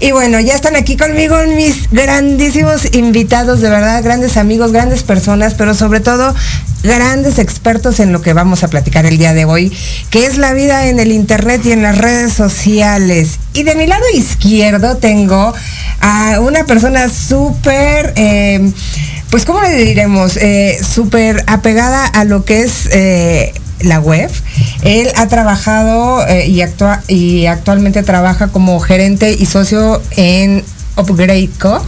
Y 0.00 0.12
bueno, 0.12 0.40
ya 0.40 0.54
están 0.54 0.76
aquí 0.76 0.96
conmigo 0.96 1.36
mis 1.54 1.90
grandísimos 1.90 2.94
invitados, 2.94 3.60
de 3.60 3.70
verdad, 3.70 4.02
grandes 4.02 4.36
amigos, 4.36 4.72
grandes 4.72 5.02
personas, 5.02 5.54
pero 5.54 5.74
sobre 5.74 6.00
todo 6.00 6.34
grandes 6.82 7.38
expertos 7.38 7.98
en 7.98 8.12
lo 8.12 8.22
que 8.22 8.32
vamos 8.32 8.62
a 8.62 8.68
platicar 8.68 9.04
el 9.06 9.18
día 9.18 9.34
de 9.34 9.44
hoy, 9.44 9.76
que 10.10 10.26
es 10.26 10.38
la 10.38 10.52
vida 10.52 10.88
en 10.88 11.00
el 11.00 11.10
Internet 11.10 11.62
y 11.64 11.72
en 11.72 11.82
las 11.82 11.98
redes 11.98 12.32
sociales. 12.32 13.38
Y 13.52 13.64
de 13.64 13.74
mi 13.74 13.86
lado 13.86 14.04
izquierdo 14.14 14.96
tengo 14.96 15.54
a 16.00 16.40
una 16.40 16.64
persona 16.64 17.08
súper... 17.08 18.12
Eh, 18.16 18.72
pues 19.30 19.44
¿cómo 19.44 19.60
le 19.60 19.74
diremos? 19.74 20.38
Eh, 20.38 20.78
Súper 20.82 21.44
apegada 21.46 22.06
a 22.06 22.24
lo 22.24 22.46
que 22.46 22.62
es 22.62 22.88
eh, 22.92 23.52
la 23.80 24.00
web. 24.00 24.30
Él 24.82 25.08
ha 25.16 25.28
trabajado 25.28 26.26
eh, 26.26 26.46
y, 26.46 26.62
actua 26.62 27.02
y 27.08 27.46
actualmente 27.46 28.02
trabaja 28.02 28.48
como 28.48 28.78
gerente 28.80 29.36
y 29.38 29.46
socio 29.46 30.02
en 30.16 30.64
UpgradeCo. 30.96 31.84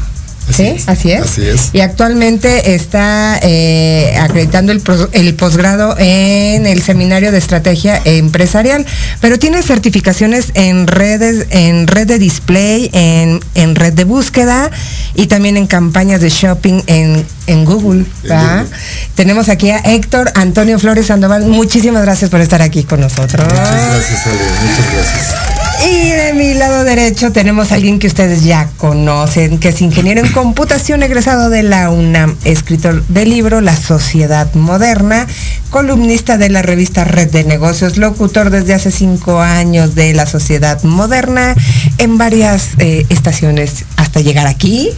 Así 0.49 0.65
¿Sí? 0.65 0.69
es. 0.69 0.89
Así 0.89 1.13
es. 1.13 1.23
Así 1.23 1.47
es. 1.47 1.71
Y 1.73 1.81
actualmente 1.81 2.75
está 2.75 3.39
eh, 3.43 4.17
acreditando 4.19 4.73
el, 4.73 5.35
posgrado 5.35 5.95
en 5.99 6.67
el 6.67 6.83
seminario 6.83 7.31
de 7.31 7.39
estrategia 7.39 8.01
empresarial, 8.05 8.85
pero 9.21 9.39
tiene 9.39 9.63
certificaciones 9.63 10.51
en 10.55 10.89
redes, 10.89 11.47
en 11.51 11.87
red 11.87 12.07
de 12.07 12.19
display, 12.19 12.91
en, 12.93 13.41
en 13.55 13.77
red 13.77 13.93
de 13.93 14.05
búsqueda 14.05 14.71
y 15.15 15.27
también 15.29 15.57
en 15.57 15.67
campañas 15.67 16.21
de 16.21 16.31
shopping 16.31 16.83
en, 16.87 17.25
en 17.47 17.65
Google. 17.65 18.05
¿verdad? 18.23 18.65
Google. 18.65 18.77
Tenemos 19.21 19.51
aquí 19.51 19.69
a 19.69 19.77
Héctor 19.81 20.33
Antonio 20.35 20.79
Flores 20.79 21.09
Sandoval. 21.09 21.45
Muchísimas 21.45 22.03
gracias 22.05 22.31
por 22.31 22.41
estar 22.41 22.63
aquí 22.63 22.85
con 22.85 23.01
nosotros. 23.01 23.47
Muchas 23.47 23.91
gracias, 23.91 24.27
Ale. 24.27 24.39
Muchas 24.63 24.93
gracias. 24.95 25.61
Y 25.87 26.11
de 26.11 26.35
mi 26.35 26.55
lado 26.55 26.85
derecho 26.85 27.33
tenemos 27.33 27.73
a 27.73 27.77
alguien 27.77 27.99
que 27.99 28.07
ustedes 28.07 28.45
ya 28.45 28.69
conocen, 28.77 29.59
que 29.59 29.71
es 29.71 29.81
ingeniero 29.81 30.21
en 30.21 30.31
computación 30.33 31.03
egresado 31.03 31.49
de 31.49 31.63
la 31.63 31.91
UNAM, 31.91 32.37
escritor 32.45 33.03
del 33.09 33.31
libro 33.31 33.63
La 33.63 33.75
Sociedad 33.75 34.53
Moderna, 34.55 35.27
columnista 35.71 36.37
de 36.37 36.51
la 36.51 36.61
revista 36.61 37.05
Red 37.05 37.31
de 37.31 37.45
Negocios, 37.45 37.97
locutor 37.97 38.51
desde 38.51 38.75
hace 38.75 38.91
cinco 38.91 39.41
años 39.41 39.95
de 39.95 40.13
La 40.13 40.27
Sociedad 40.27 40.83
Moderna 40.83 41.55
en 41.97 42.19
varias 42.19 42.71
eh, 42.79 43.07
estaciones 43.09 43.85
hasta 43.97 44.21
llegar 44.21 44.47
aquí. 44.47 44.91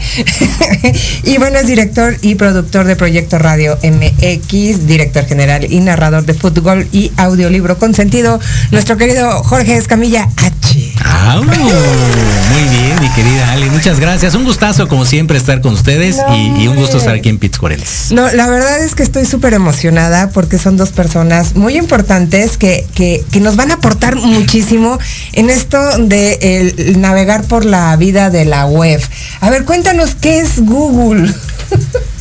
y 1.23 1.39
bueno, 1.39 1.59
es 1.59 1.67
director 1.69 2.17
y 2.23 2.35
productor 2.35 2.87
de 2.87 2.97
Proyecto 2.97 3.39
Radio 3.39 3.79
MX, 4.21 4.87
director 4.87 5.25
general 5.27 5.67
y 5.71 5.81
narrador 5.81 6.25
de 6.25 6.35
fútbol 6.35 6.87
y 6.93 7.13
audiolibro 7.17 7.79
consentido, 7.79 8.41
nuestro 8.71 8.97
querido 8.97 9.43
Jorge 9.43 9.77
Escamilla 9.77 10.29
H. 10.37 10.93
Ah, 11.05 11.41
muy 11.43 12.69
bien, 12.69 13.01
mi 13.01 13.09
querida 13.11 13.53
Ali. 13.53 13.69
Muchas 13.71 14.01
gracias. 14.01 14.35
Un 14.35 14.45
gustazo, 14.45 14.89
como 14.89 15.05
siempre, 15.05 15.37
estar 15.37 15.61
con 15.61 15.75
ustedes 15.75 16.17
No, 16.17 16.37
y, 16.37 16.65
y 16.65 16.69
un 16.69 16.77
gusto 16.77 16.99
estar 16.99 17.15
aquí 17.15 17.29
en 17.29 17.39
Pits 17.39 17.59
40. 17.59 17.87
No, 18.11 18.31
la 18.33 18.49
verdad 18.49 18.83
es 18.83 18.95
que 18.95 19.03
estoy 19.03 19.25
súper 19.27 19.55
emocionada 19.55 20.31
porque 20.31 20.59
son 20.59 20.77
dos 20.77 20.91
personas 20.91 21.55
muy 21.55 21.77
importantes 21.77 22.57
que, 22.57 22.87
que, 22.95 23.25
que 23.31 23.41
nos 23.41 23.57
van 23.57 23.71
a 23.71 23.75
aportar 23.75 24.17
muchísimo 24.17 24.99
en 25.33 25.51
esto 25.51 25.79
de 25.99 26.39
el 26.41 27.01
navegar 27.01 27.45
por 27.45 27.65
la 27.65 27.95
vida 27.97 28.31
de 28.31 28.45
la 28.45 28.67
web. 28.67 29.01
A 29.41 29.51
ver, 29.51 29.65
cuéntanos 29.65 30.15
qué 30.15 30.41
es 30.41 30.65
Google. 30.65 31.33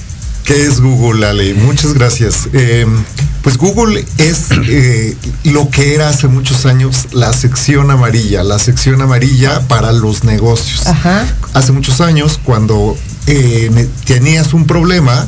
¿Qué 0.52 0.66
es 0.66 0.82
Google, 0.82 1.26
Ale? 1.26 1.54
Muchas 1.54 1.94
gracias. 1.94 2.50
Eh, 2.52 2.86
pues 3.42 3.58
Google 3.58 4.06
es 4.18 4.48
eh, 4.68 5.16
lo 5.46 5.70
que 5.70 5.96
era 5.96 6.10
hace 6.10 6.28
muchos 6.28 6.66
años 6.66 7.08
la 7.14 7.32
sección 7.32 7.90
amarilla, 7.90 8.44
la 8.44 8.60
sección 8.60 9.02
amarilla 9.02 9.62
para 9.70 9.94
los 9.94 10.26
negocios. 10.26 10.86
Ajá. 10.88 11.26
Hace 11.54 11.72
muchos 11.72 12.02
años, 12.02 12.38
cuando 12.44 12.98
eh, 13.28 13.88
tenías 14.04 14.54
un 14.54 14.68
problema, 14.68 15.26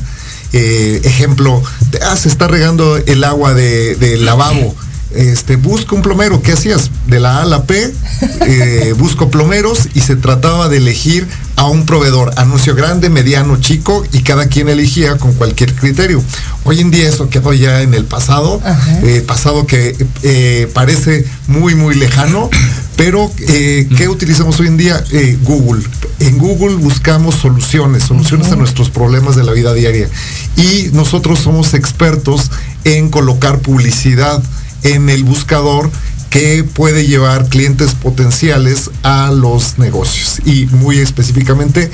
eh, 0.52 1.00
ejemplo, 1.06 1.64
ah, 2.06 2.18
se 2.18 2.28
está 2.28 2.50
regando 2.50 2.98
el 2.98 3.24
agua 3.24 3.54
de- 3.54 3.96
del 3.96 4.26
lavabo. 4.26 4.76
Este, 5.16 5.56
busca 5.56 5.96
un 5.96 6.02
plomero, 6.02 6.42
¿qué 6.42 6.52
hacías? 6.52 6.90
De 7.08 7.22
la 7.22 7.38
A 7.38 7.44
a 7.44 7.46
la 7.46 7.64
P, 7.64 7.94
eh, 8.42 8.94
busco 8.98 9.30
plomeros 9.30 9.88
y 9.94 10.02
se 10.02 10.16
trataba 10.18 10.68
de 10.70 10.78
elegir 10.78 11.28
a 11.56 11.66
un 11.68 11.86
proveedor, 11.86 12.34
anuncio 12.38 12.76
grande, 12.76 13.10
mediano, 13.10 13.60
chico, 13.60 14.04
y 14.12 14.24
cada 14.24 14.48
quien 14.48 14.70
elegía 14.70 15.18
con 15.18 15.34
cualquier 15.34 15.74
criterio. 15.76 16.24
Hoy 16.64 16.80
en 16.80 16.92
día 16.92 17.08
eso 17.08 17.30
quedó 17.30 17.54
ya 17.54 17.82
en 17.82 17.94
el 17.94 18.06
pasado, 18.06 18.62
eh, 19.04 19.24
pasado 19.26 19.68
que 19.68 19.96
eh, 20.24 20.70
parece 20.74 21.26
muy, 21.48 21.76
muy 21.76 21.96
lejano, 21.96 22.50
pero 22.96 23.32
eh, 23.50 23.88
¿qué 23.98 24.08
utilizamos 24.08 24.60
hoy 24.60 24.68
en 24.68 24.78
día? 24.78 25.04
Google. 25.42 25.84
En 26.20 26.38
Google 26.38 26.76
buscamos 26.76 27.36
soluciones, 27.36 28.04
soluciones 28.04 28.52
a 28.52 28.56
nuestros 28.56 28.90
problemas 28.90 29.36
de 29.36 29.44
la 29.44 29.52
vida 29.52 29.74
diaria. 29.74 30.10
Y 30.56 30.90
nosotros 30.94 31.40
somos 31.40 31.74
expertos 31.74 32.50
en 32.84 33.10
colocar 33.10 33.60
publicidad 33.60 34.42
en 34.84 35.10
el 35.10 35.24
buscador 35.24 35.90
que 36.34 36.64
puede 36.64 37.06
llevar 37.06 37.48
clientes 37.48 37.94
potenciales 37.94 38.90
a 39.04 39.30
los 39.30 39.78
negocios. 39.78 40.42
Y 40.44 40.66
muy 40.66 40.98
específicamente 40.98 41.92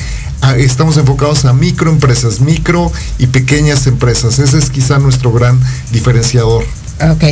estamos 0.56 0.96
enfocados 0.96 1.44
a 1.44 1.52
microempresas, 1.52 2.40
micro 2.40 2.90
y 3.18 3.28
pequeñas 3.28 3.86
empresas. 3.86 4.40
Ese 4.40 4.58
es 4.58 4.70
quizá 4.70 4.98
nuestro 4.98 5.34
gran 5.34 5.60
diferenciador. 5.92 6.64
Ok, 7.02 7.24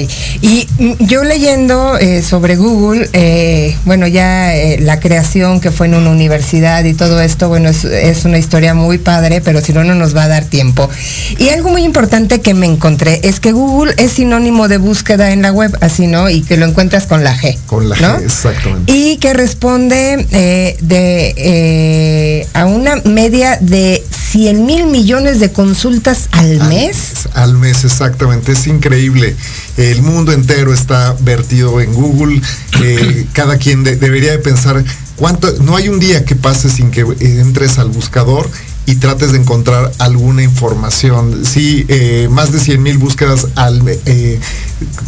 y 0.41 0.67
mm, 0.79 1.05
yo 1.05 1.23
leyendo 1.23 1.97
eh, 1.97 2.21
sobre 2.21 2.55
Google, 2.55 3.09
eh, 3.13 3.75
bueno, 3.85 4.07
ya 4.07 4.55
eh, 4.55 4.79
la 4.79 4.99
creación 4.99 5.59
que 5.59 5.71
fue 5.71 5.87
en 5.87 5.95
una 5.95 6.09
universidad 6.09 6.83
y 6.85 6.93
todo 6.93 7.19
esto, 7.19 7.49
bueno, 7.49 7.69
es, 7.69 7.83
es 7.83 8.23
una 8.25 8.37
historia 8.37 8.73
muy 8.73 8.97
padre, 8.97 9.41
pero 9.41 9.59
si 9.61 9.73
no, 9.73 9.83
no 9.83 9.93
nos 9.95 10.15
va 10.15 10.23
a 10.23 10.27
dar 10.27 10.45
tiempo. 10.45 10.89
Y 11.37 11.49
algo 11.49 11.69
muy 11.69 11.83
importante 11.83 12.41
que 12.41 12.53
me 12.53 12.65
encontré 12.65 13.19
es 13.23 13.39
que 13.39 13.51
Google 13.51 13.93
es 13.97 14.13
sinónimo 14.13 14.67
de 14.67 14.77
búsqueda 14.77 15.31
en 15.31 15.41
la 15.41 15.51
web, 15.51 15.77
así, 15.81 16.07
¿no? 16.07 16.29
Y 16.29 16.41
que 16.41 16.57
lo 16.57 16.65
encuentras 16.65 17.05
con 17.05 17.23
la 17.23 17.37
G. 17.37 17.57
Con 17.65 17.89
la 17.89 17.95
¿no? 17.97 18.19
G, 18.19 18.23
exactamente. 18.23 18.91
Y 18.91 19.17
que 19.17 19.33
responde 19.33 20.25
eh, 20.31 20.77
de, 20.81 21.33
eh, 21.37 22.47
a 22.53 22.65
una 22.65 22.95
media 23.03 23.57
de 23.59 24.03
100 24.31 24.65
mil 24.65 24.85
millones 24.87 25.39
de 25.39 25.51
consultas 25.51 26.29
al 26.31 26.59
mes. 26.67 27.27
Al 27.33 27.53
mes, 27.57 27.83
exactamente. 27.83 28.51
Es 28.51 28.67
increíble. 28.67 29.35
El 29.77 30.01
mundo 30.01 30.31
entero 30.31 30.73
está 30.73 31.15
vertido 31.21 31.81
en 31.81 31.93
Google. 31.93 32.41
Eh, 32.81 33.27
cada 33.33 33.57
quien 33.57 33.83
de- 33.83 33.95
debería 33.95 34.31
de 34.31 34.39
pensar 34.39 34.83
cuánto. 35.15 35.51
No 35.61 35.75
hay 35.75 35.89
un 35.89 35.99
día 35.99 36.25
que 36.25 36.35
pase 36.35 36.69
sin 36.69 36.91
que 36.91 37.01
entres 37.19 37.77
al 37.79 37.89
buscador 37.89 38.49
y 38.85 38.95
trates 38.95 39.33
de 39.33 39.39
encontrar 39.39 39.91
alguna 39.99 40.43
información. 40.43 41.43
Sí, 41.45 41.85
eh, 41.89 42.29
más 42.31 42.51
de 42.53 42.59
100 42.59 42.81
mil 42.81 42.97
búsquedas 42.97 43.47
al, 43.55 43.81
eh, 44.05 44.39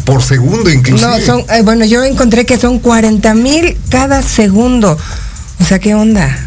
por 0.04 0.22
segundo 0.22 0.70
inclusive. 0.70 1.10
No, 1.18 1.24
son, 1.24 1.40
eh, 1.50 1.62
bueno, 1.62 1.84
yo 1.86 2.04
encontré 2.04 2.44
que 2.44 2.58
son 2.58 2.78
40 2.78 3.34
mil 3.34 3.76
cada 3.88 4.22
segundo. 4.22 4.98
O 5.60 5.64
sea, 5.64 5.78
¿qué 5.78 5.94
onda? 5.94 6.46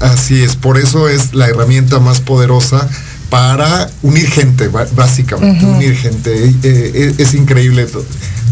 Así 0.00 0.42
es, 0.42 0.56
por 0.56 0.78
eso 0.78 1.08
es 1.08 1.34
la 1.34 1.48
herramienta 1.48 1.98
más 1.98 2.20
poderosa 2.20 2.88
para 3.30 3.90
unir 4.02 4.28
gente, 4.30 4.68
básicamente, 4.68 5.64
unir 5.64 5.96
gente. 5.96 6.30
Eh, 6.48 6.54
eh, 6.62 7.14
es, 7.18 7.34
increíble 7.34 7.84
to- 7.86 8.04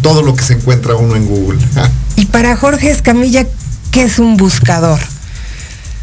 todo 0.02 0.22
lo 0.22 0.34
que 0.34 0.42
se 0.44 0.54
encuentra 0.54 0.94
uno 0.96 1.16
en 1.16 1.26
Google. 1.26 1.58
Y 2.16 2.26
para 2.26 2.56
Jorge 2.56 2.90
Escamilla, 2.90 3.44
¿qué 3.90 4.02
es 4.04 4.20
un 4.20 4.36
buscador? 4.36 5.00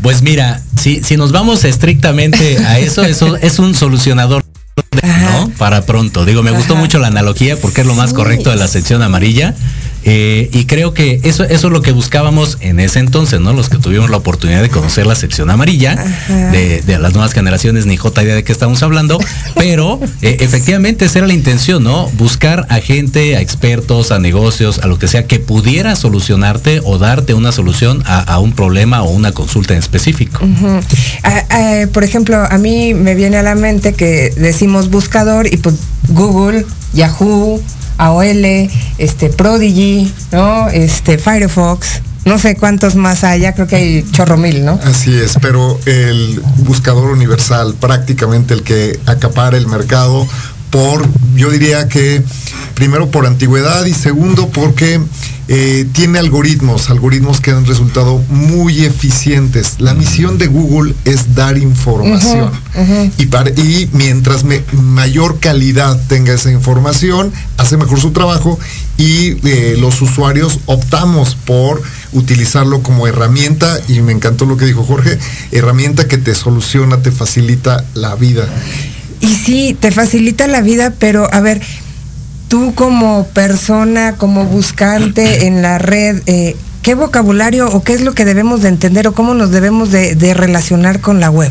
Pues 0.02 0.22
mira, 0.22 0.62
si, 0.78 1.02
si 1.04 1.16
nos 1.16 1.32
vamos 1.32 1.64
estrictamente 1.64 2.58
a 2.66 2.80
eso, 2.80 3.04
eso 3.04 3.36
es 3.42 3.60
un 3.60 3.74
solucionador. 3.76 4.44
de- 4.92 5.08
¿no? 5.08 5.50
Para 5.58 5.86
pronto. 5.86 6.26
Digo, 6.26 6.44
me 6.44 6.52
gustó 6.52 6.76
mucho 6.76 7.00
la 7.00 7.08
analogía 7.08 7.56
porque 7.56 7.82
es 7.82 7.88
lo 7.88 7.96
más 7.96 8.12
correcto 8.14 8.50
de 8.50 8.58
la 8.58 8.68
sección 8.68 9.02
amarilla. 9.04 9.56
Eh, 10.04 10.50
y 10.54 10.66
creo 10.66 10.94
que 10.94 11.20
eso, 11.24 11.44
eso 11.44 11.68
es 11.68 11.74
lo 11.74 11.82
que 11.82 11.92
buscábamos 11.92 12.58
en 12.62 12.80
ese 12.80 13.00
entonces, 13.00 13.40
¿no? 13.40 13.54
Los 13.54 13.70
que 13.70 13.78
tuvimos 13.78 14.10
la 14.10 14.18
oportunidad 14.18 14.62
de 14.62 14.70
conocer 14.70 15.06
la 15.06 15.16
sección 15.16 15.50
amarilla, 15.50 15.96
de, 16.28 16.82
de 16.82 17.00
las 17.00 17.14
nuevas 17.14 17.34
generaciones, 17.34 17.86
ni 17.86 17.98
jota 17.98 18.24
idea 18.24 18.36
de 18.36 18.44
qué 18.44 18.52
estamos 18.52 18.82
hablando, 18.84 19.20
pero 19.56 20.00
eh, 20.22 20.38
efectivamente 20.40 21.06
esa 21.06 21.20
era 21.20 21.28
la 21.28 21.34
intención, 21.34 21.84
¿no? 21.84 22.10
Buscar 22.12 22.66
a 22.70 22.80
gente, 22.80 23.36
a 23.36 23.42
expertos, 23.42 24.12
a 24.12 24.20
negocios, 24.20 24.80
a 24.80 24.88
lo 24.88 24.98
que 24.98 25.08
sea 25.08 25.28
que 25.28 25.40
pudiera 25.40 25.96
solucionarte 25.96 26.82
o 26.84 26.98
darte 26.98 27.34
una 27.34 27.52
solución 27.52 28.04
a, 28.06 28.22
a 28.22 28.40
un 28.40 28.54
problema 28.54 29.04
o 29.04 29.10
una 29.10 29.32
consulta 29.32 29.74
en 29.74 29.80
específico. 29.80 30.40
Ah, 31.24 31.44
ah, 31.50 31.86
por 31.94 32.04
ejemplo, 32.04 32.38
a 32.38 32.58
mí 32.58 32.94
me 32.94 33.16
viene 33.16 33.38
a 33.38 33.44
la 33.44 33.56
mente 33.56 33.94
que 33.94 34.32
decimos 34.36 34.90
buscador 34.90 35.48
y 35.48 35.58
pues 35.58 35.76
Google, 36.10 36.66
Yahoo, 36.94 37.62
AOL, 38.02 38.70
este 38.98 39.30
Prodigy, 39.30 40.12
¿no? 40.32 40.68
Este 40.70 41.20
Firefox, 41.20 42.02
no 42.26 42.40
sé 42.40 42.56
cuántos 42.56 42.96
más 42.96 43.24
haya, 43.24 43.54
creo 43.54 43.68
que 43.68 43.76
hay 43.76 44.06
chorro 44.12 44.38
mil, 44.38 44.66
¿no? 44.66 44.80
Así 44.84 45.14
es, 45.14 45.38
pero 45.40 45.80
el 45.86 46.42
buscador 46.58 47.12
universal, 47.12 47.76
prácticamente 47.80 48.56
el 48.56 48.64
que 48.64 49.00
acapara 49.06 49.56
el 49.56 49.68
mercado 49.68 50.28
por, 50.72 51.08
yo 51.36 51.52
diría 51.52 51.88
que 51.90 52.24
primero 52.74 53.12
por 53.12 53.28
antigüedad 53.28 53.86
y 53.86 53.94
segundo 53.94 54.50
porque 54.50 55.00
eh, 55.54 55.86
tiene 55.92 56.18
algoritmos, 56.18 56.90
algoritmos 56.90 57.42
que 57.42 57.52
han 57.52 57.66
resultado 57.66 58.24
muy 58.30 58.86
eficientes. 58.86 59.76
La 59.82 59.94
misión 59.94 60.38
de 60.38 60.48
Google 60.48 60.94
es 61.04 61.36
dar 61.36 61.58
información. 61.58 62.52
Y, 63.18 63.26
para- 63.26 63.50
y 63.50 63.90
mientras 63.92 64.46
me- 64.46 64.64
mayor 64.72 65.40
calidad 65.42 66.00
tenga 66.08 66.34
esa 66.34 66.52
información, 66.52 67.34
hace 67.58 67.76
mejor 67.76 68.00
su 68.00 68.12
trabajo 68.12 68.58
y 68.98 69.46
eh, 69.46 69.76
los 69.78 70.02
usuarios 70.02 70.60
optamos 70.68 71.36
por 71.36 71.82
utilizarlo 72.14 72.82
como 72.82 73.06
herramienta 73.08 73.78
y 73.90 74.00
me 74.00 74.14
encantó 74.14 74.46
lo 74.46 74.56
que 74.56 74.66
dijo 74.66 74.84
Jorge, 74.84 75.18
herramienta 75.52 76.08
que 76.08 76.18
te 76.18 76.34
soluciona, 76.34 77.02
te 77.02 77.12
facilita 77.12 77.84
la 77.94 78.16
vida. 78.16 78.48
Y 79.20 79.28
sí, 79.36 79.76
te 79.78 79.92
facilita 79.92 80.48
la 80.48 80.62
vida, 80.62 80.94
pero 80.98 81.28
a 81.34 81.42
ver, 81.42 81.62
tú 82.52 82.76
como 82.76 83.26
persona, 83.28 84.16
como 84.18 84.44
buscante 84.44 85.46
en 85.48 85.62
la 85.62 85.78
red, 85.78 86.22
eh, 86.26 86.58
¿qué 86.82 86.96
vocabulario 86.96 87.70
o 87.70 87.82
qué 87.82 87.94
es 87.94 88.02
lo 88.02 88.14
que 88.14 88.26
debemos 88.26 88.62
de 88.62 88.68
entender 88.68 89.08
o 89.08 89.14
cómo 89.14 89.34
nos 89.34 89.52
debemos 89.52 89.90
de, 89.90 90.16
de 90.16 90.34
relacionar 90.34 91.00
con 91.00 91.22
la 91.22 91.32
web? 91.32 91.50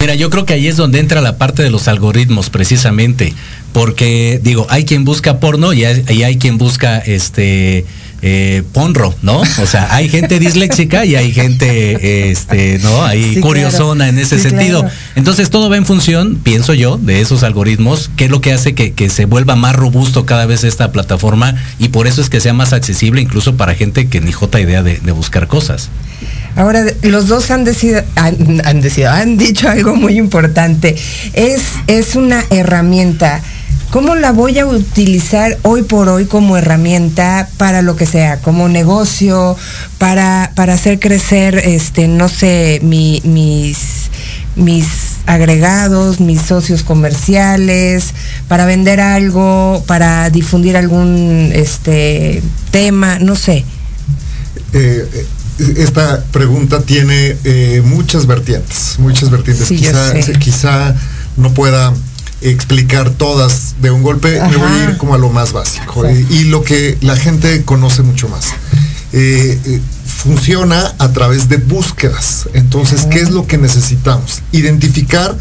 Mira, 0.00 0.14
yo 0.14 0.30
creo 0.30 0.46
que 0.46 0.54
ahí 0.54 0.68
es 0.68 0.76
donde 0.76 1.00
entra 1.00 1.20
la 1.20 1.36
parte 1.36 1.62
de 1.62 1.68
los 1.68 1.86
algoritmos, 1.86 2.48
precisamente, 2.48 3.34
porque 3.74 4.40
digo, 4.42 4.66
hay 4.70 4.86
quien 4.86 5.04
busca 5.04 5.38
porno 5.38 5.74
y 5.74 5.84
hay, 5.84 6.02
y 6.08 6.22
hay 6.22 6.38
quien 6.38 6.56
busca 6.56 6.98
este 6.98 7.84
eh, 8.28 8.64
ponro, 8.72 9.14
¿no? 9.22 9.38
O 9.38 9.66
sea, 9.66 9.94
hay 9.94 10.08
gente 10.08 10.40
disléxica 10.40 11.04
y 11.04 11.14
hay 11.14 11.32
gente, 11.32 12.30
este, 12.32 12.80
¿no? 12.82 13.04
Hay 13.04 13.34
Sí, 13.36 13.40
curiosona 13.40 14.06
claro. 14.06 14.10
en 14.10 14.18
ese 14.18 14.36
Sí, 14.40 14.48
sentido. 14.48 14.80
claro. 14.80 14.94
Entonces 15.14 15.48
todo 15.48 15.70
va 15.70 15.76
en 15.76 15.86
función, 15.86 16.34
pienso 16.42 16.74
yo, 16.74 16.96
de 16.96 17.20
esos 17.20 17.44
algoritmos, 17.44 18.10
que 18.16 18.24
es 18.24 18.30
lo 18.32 18.40
que 18.40 18.52
hace 18.52 18.74
que, 18.74 18.92
que 18.94 19.10
se 19.10 19.26
vuelva 19.26 19.54
más 19.54 19.76
robusto 19.76 20.26
cada 20.26 20.44
vez 20.46 20.64
esta 20.64 20.90
plataforma 20.90 21.54
y 21.78 21.90
por 21.90 22.08
eso 22.08 22.20
es 22.20 22.28
que 22.28 22.40
sea 22.40 22.52
más 22.52 22.72
accesible 22.72 23.20
incluso 23.20 23.56
para 23.56 23.76
gente 23.76 24.08
que 24.08 24.20
ni 24.20 24.32
jota 24.32 24.58
idea 24.60 24.82
de, 24.82 24.98
de 24.98 25.12
buscar 25.12 25.46
cosas. 25.46 25.88
Ahora, 26.56 26.84
los 27.02 27.28
dos 27.28 27.50
han 27.52 27.62
decidido, 27.64 28.02
han, 28.16 28.60
han 28.64 28.80
decidido, 28.80 29.10
han 29.12 29.36
dicho 29.36 29.68
algo 29.68 29.94
muy 29.94 30.18
importante. 30.18 30.96
Es, 31.34 31.60
es 31.86 32.16
una 32.16 32.42
herramienta. 32.50 33.40
¿Cómo 33.90 34.14
la 34.14 34.32
voy 34.32 34.58
a 34.58 34.66
utilizar 34.66 35.56
hoy 35.62 35.82
por 35.82 36.08
hoy 36.08 36.26
como 36.26 36.56
herramienta 36.56 37.48
para 37.56 37.80
lo 37.82 37.96
que 37.96 38.04
sea? 38.04 38.40
Como 38.40 38.68
negocio, 38.68 39.56
para, 39.98 40.52
para 40.54 40.74
hacer 40.74 40.98
crecer, 41.00 41.56
este, 41.56 42.06
no 42.08 42.28
sé, 42.28 42.80
mi- 42.82 43.22
mis, 43.24 44.10
mis 44.54 44.86
agregados, 45.26 46.20
mis 46.20 46.42
socios 46.42 46.82
comerciales, 46.82 48.12
para 48.48 48.66
vender 48.66 49.00
algo, 49.00 49.82
para 49.86 50.28
difundir 50.30 50.76
algún 50.76 51.50
este 51.54 52.42
tema, 52.72 53.18
no 53.18 53.34
sé. 53.34 53.64
Eh, 54.74 55.08
eh, 55.14 55.26
esta 55.78 56.22
pregunta 56.32 56.82
tiene 56.82 57.36
eh, 57.44 57.82
muchas 57.84 58.26
vertientes, 58.26 58.96
muchas 58.98 59.30
vertientes. 59.30 59.66
Sí, 59.68 59.76
quizá, 59.76 60.12
quizá 60.38 60.94
no 61.38 61.54
pueda 61.54 61.94
explicar 62.40 63.10
todas 63.10 63.76
de 63.80 63.90
un 63.90 64.02
golpe, 64.02 64.40
me 64.40 64.56
voy 64.56 64.70
a 64.70 64.84
ir 64.84 64.96
como 64.98 65.14
a 65.14 65.18
lo 65.18 65.30
más 65.30 65.52
básico 65.52 66.04
eh, 66.04 66.26
y 66.30 66.44
lo 66.44 66.62
que 66.62 66.98
la 67.00 67.16
gente 67.16 67.62
conoce 67.64 68.02
mucho 68.02 68.28
más. 68.28 68.46
Eh, 69.12 69.58
eh, 69.64 69.80
funciona 70.06 70.94
a 70.98 71.12
través 71.12 71.48
de 71.48 71.58
búsquedas. 71.58 72.48
Entonces, 72.54 73.06
¿qué 73.10 73.20
es 73.20 73.30
lo 73.30 73.46
que 73.46 73.58
necesitamos? 73.58 74.42
Identificar 74.52 75.36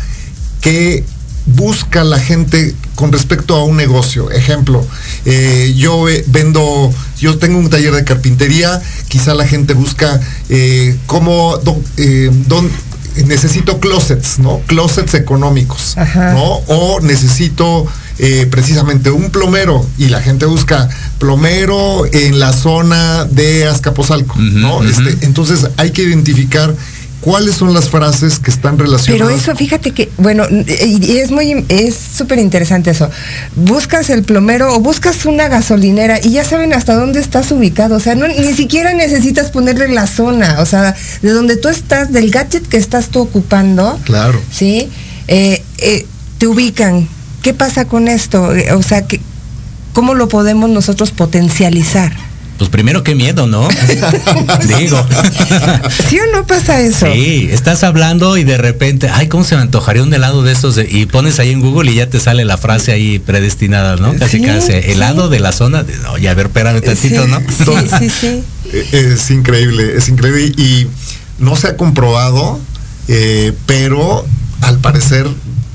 qué 0.62 1.04
busca 1.46 2.04
la 2.04 2.20
gente 2.20 2.76
con 2.96 3.12
respecto 3.12 3.56
a 3.56 3.64
un 3.64 3.78
negocio. 3.78 4.32
Ejemplo, 4.32 4.86
eh, 5.26 5.74
yo 5.76 6.06
vendo, 6.28 6.92
yo 7.20 7.38
tengo 7.38 7.60
un 7.60 7.70
taller 7.70 7.94
de 7.94 8.04
carpintería, 8.04 8.82
quizá 9.08 9.34
la 9.34 9.48
gente 9.48 9.74
busca 9.74 10.20
eh, 10.50 10.98
cómo, 11.06 11.60
eh, 11.98 12.32
necesito 13.24 13.80
closets, 13.80 14.40
¿no? 14.40 14.60
Closets 14.68 15.14
económicos, 15.14 15.96
¿no? 16.16 16.56
O 16.68 17.00
necesito 17.02 17.86
eh, 18.18 18.48
precisamente 18.50 19.10
un 19.12 19.30
plomero 19.30 19.86
y 19.98 20.10
la 20.10 20.22
gente 20.22 20.46
busca 20.46 20.90
plomero 21.18 22.06
en 22.12 22.40
la 22.40 22.54
zona 22.54 23.26
de 23.26 23.68
Azcapotzalco, 23.68 24.36
¿no? 24.38 24.84
Este, 24.84 25.26
entonces 25.26 25.68
hay 25.78 25.92
que 25.92 26.04
identificar 26.04 26.74
cuáles 27.26 27.56
son 27.56 27.74
las 27.74 27.90
frases 27.90 28.38
que 28.38 28.52
están 28.52 28.78
relacionadas. 28.78 29.28
Pero 29.28 29.30
eso, 29.30 29.56
fíjate 29.56 29.92
que, 29.92 30.12
bueno, 30.18 30.46
y 30.48 31.18
es 31.18 31.32
muy, 31.32 31.66
es 31.70 31.96
súper 31.96 32.38
interesante 32.38 32.92
eso. 32.92 33.10
Buscas 33.56 34.12
el 34.12 34.22
plomero 34.22 34.76
o 34.76 34.80
buscas 34.80 35.26
una 35.26 35.48
gasolinera 35.48 36.20
y 36.24 36.30
ya 36.30 36.44
saben 36.44 36.72
hasta 36.72 36.94
dónde 36.94 37.20
estás 37.20 37.52
ubicado. 37.52 37.96
O 37.96 38.00
sea, 38.00 38.14
no, 38.14 38.28
ni 38.28 38.54
siquiera 38.54 38.94
necesitas 38.94 39.50
ponerle 39.50 39.88
la 39.88 40.06
zona. 40.06 40.58
O 40.60 40.68
sea, 40.68 40.96
de 41.24 41.32
donde 41.32 41.58
tú 41.58 41.68
estás, 41.68 42.14
del 42.14 42.30
gadget 42.30 42.68
que 42.68 42.78
estás 42.78 43.10
tú 43.10 43.22
ocupando. 43.22 44.00
Claro. 44.04 44.40
Sí. 44.52 44.88
Eh, 45.28 45.64
eh, 45.80 46.06
te 46.38 46.46
ubican. 46.46 47.10
¿Qué 47.42 47.56
pasa 47.56 47.86
con 47.86 48.08
esto? 48.08 48.52
O 48.76 48.84
sea, 48.84 49.08
que, 49.08 49.20
¿cómo 49.94 50.14
lo 50.14 50.28
podemos 50.28 50.70
nosotros 50.70 51.10
potencializar? 51.10 52.14
Pues 52.58 52.70
primero 52.70 53.04
qué 53.04 53.16
miedo, 53.16 53.48
¿no? 53.48 53.68
Digo. 54.80 55.06
¿Sí 56.10 56.18
o 56.20 56.36
no 56.36 56.48
pasa 56.48 56.80
eso? 56.80 57.06
Sí, 57.12 57.50
estás 57.52 57.84
hablando 57.84 58.38
y 58.38 58.44
de 58.44 58.58
repente, 58.58 59.10
ay, 59.10 59.28
¿cómo 59.28 59.44
se 59.44 59.56
me 59.56 59.62
antojaría 59.62 60.04
un 60.04 60.14
helado 60.14 60.44
de 60.44 60.54
esos? 60.54 60.78
y 60.78 61.06
pones 61.06 61.40
ahí 61.40 61.52
en 61.52 61.62
Google 61.62 61.92
y 61.92 61.96
ya 61.96 62.10
te 62.10 62.20
sale 62.20 62.46
la 62.46 62.58
frase 62.58 62.92
ahí 62.92 63.20
predestinada, 63.20 63.98
¿no? 63.98 64.16
Casi 64.16 64.42
casi, 64.42 64.72
helado 64.72 65.30
de 65.30 65.40
la 65.40 65.52
zona. 65.52 65.84
De, 65.84 65.94
Oye, 66.10 66.30
a 66.30 66.34
ver, 66.34 66.48
espérame 66.48 66.82
tantito, 66.82 67.28
¿no? 67.28 67.40
Sí, 67.40 67.90
sí, 68.00 68.10
sí. 68.10 68.44
Es 68.92 69.30
increíble, 69.32 69.96
es 69.98 70.08
increíble. 70.08 70.54
Y 70.58 70.88
no 71.40 71.56
se 71.56 71.68
ha 71.68 71.78
comprobado, 71.78 72.60
eh, 73.08 73.54
pero 73.66 74.26
al 74.62 74.80
parecer 74.80 75.28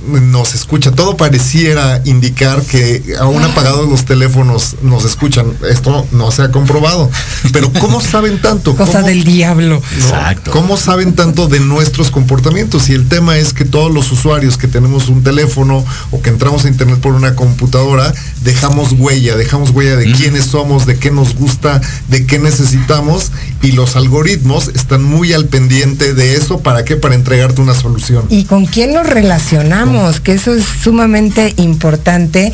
nos 0.06 0.54
escucha. 0.54 0.90
Todo 0.92 1.16
pareciera 1.16 2.00
indicar 2.04 2.62
que 2.62 3.02
aún 3.18 3.42
apagados 3.42 3.88
los 3.88 4.04
teléfonos 4.04 4.76
nos 4.82 5.04
escuchan. 5.04 5.52
Esto 5.68 6.06
no 6.12 6.30
se 6.30 6.42
ha 6.42 6.50
comprobado. 6.50 7.10
Pero 7.52 7.72
¿cómo 7.72 8.00
saben 8.00 8.40
tanto? 8.40 8.76
Cosa 8.76 9.02
del 9.02 9.24
diablo. 9.24 9.82
Exacto. 9.96 10.50
¿Cómo 10.50 10.76
saben 10.76 11.14
tanto 11.14 11.48
de 11.48 11.60
nuestros 11.60 12.10
comportamientos? 12.10 12.88
Y 12.88 12.94
el 12.94 13.08
tema 13.08 13.38
es 13.38 13.52
que 13.52 13.64
todos 13.64 13.92
los 13.92 14.10
usuarios 14.12 14.56
que 14.56 14.68
tenemos 14.68 15.08
un 15.08 15.22
teléfono 15.22 15.84
o 16.10 16.22
que 16.22 16.30
entramos 16.30 16.64
a 16.64 16.68
internet 16.68 17.00
por 17.00 17.14
una 17.14 17.34
computadora, 17.34 18.12
dejamos 18.42 18.92
huella, 18.92 19.36
dejamos 19.36 19.70
huella 19.70 19.96
de 19.96 20.12
quiénes 20.12 20.46
somos, 20.46 20.86
de 20.86 20.98
qué 20.98 21.10
nos 21.10 21.34
gusta, 21.34 21.80
de 22.08 22.26
qué 22.26 22.38
necesitamos. 22.38 23.32
Y 23.62 23.72
los 23.72 23.96
algoritmos 23.96 24.68
están 24.74 25.04
muy 25.04 25.32
al 25.32 25.46
pendiente 25.46 26.14
de 26.14 26.34
eso. 26.34 26.60
¿Para 26.60 26.84
qué? 26.84 26.96
Para 26.96 27.14
entregarte 27.14 27.60
una 27.60 27.74
solución. 27.74 28.24
¿Y 28.30 28.44
con 28.44 28.66
quién 28.66 28.94
nos 28.94 29.06
relacionamos? 29.06 30.20
que 30.20 30.32
eso 30.32 30.54
es 30.54 30.64
sumamente 30.64 31.54
importante, 31.56 32.52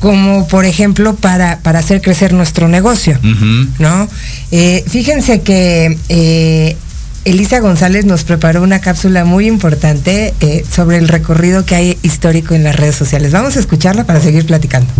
como 0.00 0.46
por 0.48 0.64
ejemplo 0.64 1.14
para, 1.16 1.60
para 1.60 1.78
hacer 1.78 2.00
crecer 2.00 2.32
nuestro 2.32 2.68
negocio, 2.68 3.18
¿no? 3.78 4.08
Eh, 4.50 4.84
fíjense 4.86 5.42
que 5.42 5.98
eh, 6.08 6.76
Elisa 7.24 7.60
González 7.60 8.04
nos 8.04 8.24
preparó 8.24 8.62
una 8.62 8.80
cápsula 8.80 9.24
muy 9.24 9.46
importante 9.46 10.34
eh, 10.40 10.64
sobre 10.70 10.98
el 10.98 11.08
recorrido 11.08 11.64
que 11.64 11.74
hay 11.74 11.98
histórico 12.02 12.54
en 12.54 12.64
las 12.64 12.76
redes 12.76 12.96
sociales. 12.96 13.32
Vamos 13.32 13.56
a 13.56 13.60
escucharla 13.60 14.04
para 14.04 14.20
seguir 14.20 14.46
platicando. 14.46 14.90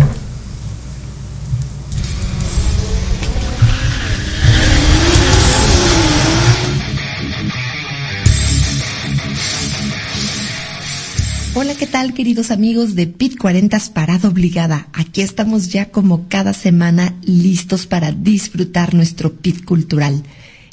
¿Qué 11.79 11.87
tal 11.87 12.13
queridos 12.13 12.51
amigos 12.51 12.93
de 12.93 13.07
Pit 13.07 13.37
40 13.37 13.79
Parada 13.93 14.27
Obligada? 14.27 14.89
Aquí 14.91 15.21
estamos 15.21 15.69
ya 15.69 15.85
como 15.89 16.27
cada 16.27 16.51
semana 16.51 17.15
listos 17.23 17.87
para 17.87 18.11
disfrutar 18.11 18.93
nuestro 18.93 19.35
Pit 19.35 19.63
cultural. 19.63 20.23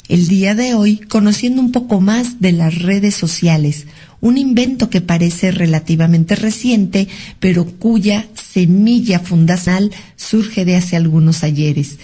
El 0.09 0.27
día 0.27 0.53
de 0.53 0.73
hoy 0.73 0.97
conociendo 0.97 1.61
un 1.61 1.71
poco 1.71 2.01
más 2.01 2.41
de 2.41 2.51
las 2.51 2.81
redes 2.81 3.15
sociales, 3.15 3.87
un 4.19 4.37
invento 4.37 4.89
que 4.89 4.99
parece 4.99 5.51
relativamente 5.51 6.35
reciente, 6.35 7.07
pero 7.39 7.63
cuya 7.63 8.25
semilla 8.33 9.21
fundacional 9.21 9.91
surge 10.17 10.65
de 10.65 10.75
hace 10.75 10.97
algunos 10.97 11.45
ayeres. 11.45 11.99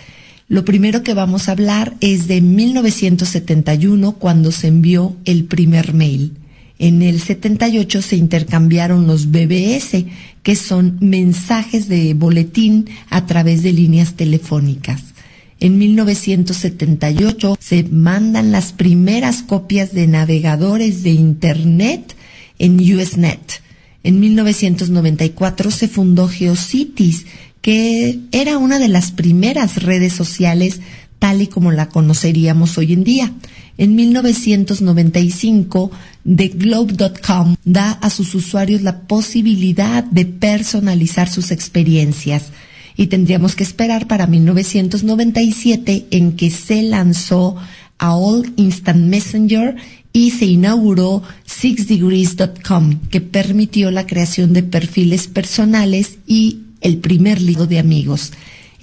Lo 0.47 0.63
primero 0.63 1.03
que 1.03 1.13
vamos 1.13 1.49
a 1.49 1.51
hablar 1.51 1.93
es 1.99 2.29
de 2.29 2.39
1971 2.39 4.13
cuando 4.13 4.53
se 4.53 4.67
envió 4.67 5.17
el 5.25 5.43
primer 5.43 5.93
mail. 5.93 6.37
En 6.79 7.01
el 7.01 7.21
78 7.21 8.01
se 8.01 8.15
intercambiaron 8.15 9.07
los 9.07 9.31
BBS, 9.31 10.05
que 10.41 10.55
son 10.55 10.97
mensajes 10.99 11.87
de 11.87 12.13
boletín 12.13 12.89
a 13.09 13.25
través 13.25 13.63
de 13.63 13.73
líneas 13.73 14.15
telefónicas. 14.15 15.13
En 15.59 15.77
1978 15.77 17.57
se 17.59 17.83
mandan 17.83 18.51
las 18.51 18.73
primeras 18.73 19.43
copias 19.43 19.93
de 19.93 20.07
navegadores 20.07 21.03
de 21.03 21.11
Internet 21.11 22.15
en 22.59 22.79
USNet. 22.79 23.61
En 24.03 24.19
1994 24.19 25.71
se 25.71 25.87
fundó 25.87 26.27
GeoCities, 26.27 27.25
que 27.61 28.19
era 28.33 28.57
una 28.57 28.77
de 28.77 28.89
las 28.89 29.11
primeras 29.11 29.81
redes 29.81 30.11
sociales 30.11 30.81
tal 31.19 31.41
y 31.41 31.47
como 31.47 31.71
la 31.71 31.87
conoceríamos 31.87 32.77
hoy 32.77 32.91
en 32.91 33.05
día. 33.05 33.31
En 33.77 33.95
1995, 33.95 35.91
TheGlobe.com 36.23 37.55
da 37.65 37.91
a 37.91 38.09
sus 38.09 38.35
usuarios 38.35 38.81
la 38.81 39.01
posibilidad 39.01 40.03
de 40.03 40.25
personalizar 40.25 41.29
sus 41.29 41.51
experiencias 41.51 42.51
y 42.95 43.07
tendríamos 43.07 43.55
que 43.55 43.63
esperar 43.63 44.07
para 44.07 44.27
1997 44.27 46.05
en 46.11 46.33
que 46.33 46.51
se 46.51 46.83
lanzó 46.83 47.55
AOL 47.97 48.53
Instant 48.57 49.07
Messenger 49.07 49.75
y 50.11 50.31
se 50.31 50.45
inauguró 50.45 51.23
SixDegrees.com, 51.45 52.99
que 53.09 53.21
permitió 53.21 53.89
la 53.89 54.05
creación 54.05 54.53
de 54.53 54.61
perfiles 54.61 55.27
personales 55.27 56.19
y 56.27 56.59
el 56.81 56.97
primer 56.97 57.41
libro 57.41 57.65
de 57.65 57.79
amigos. 57.79 58.33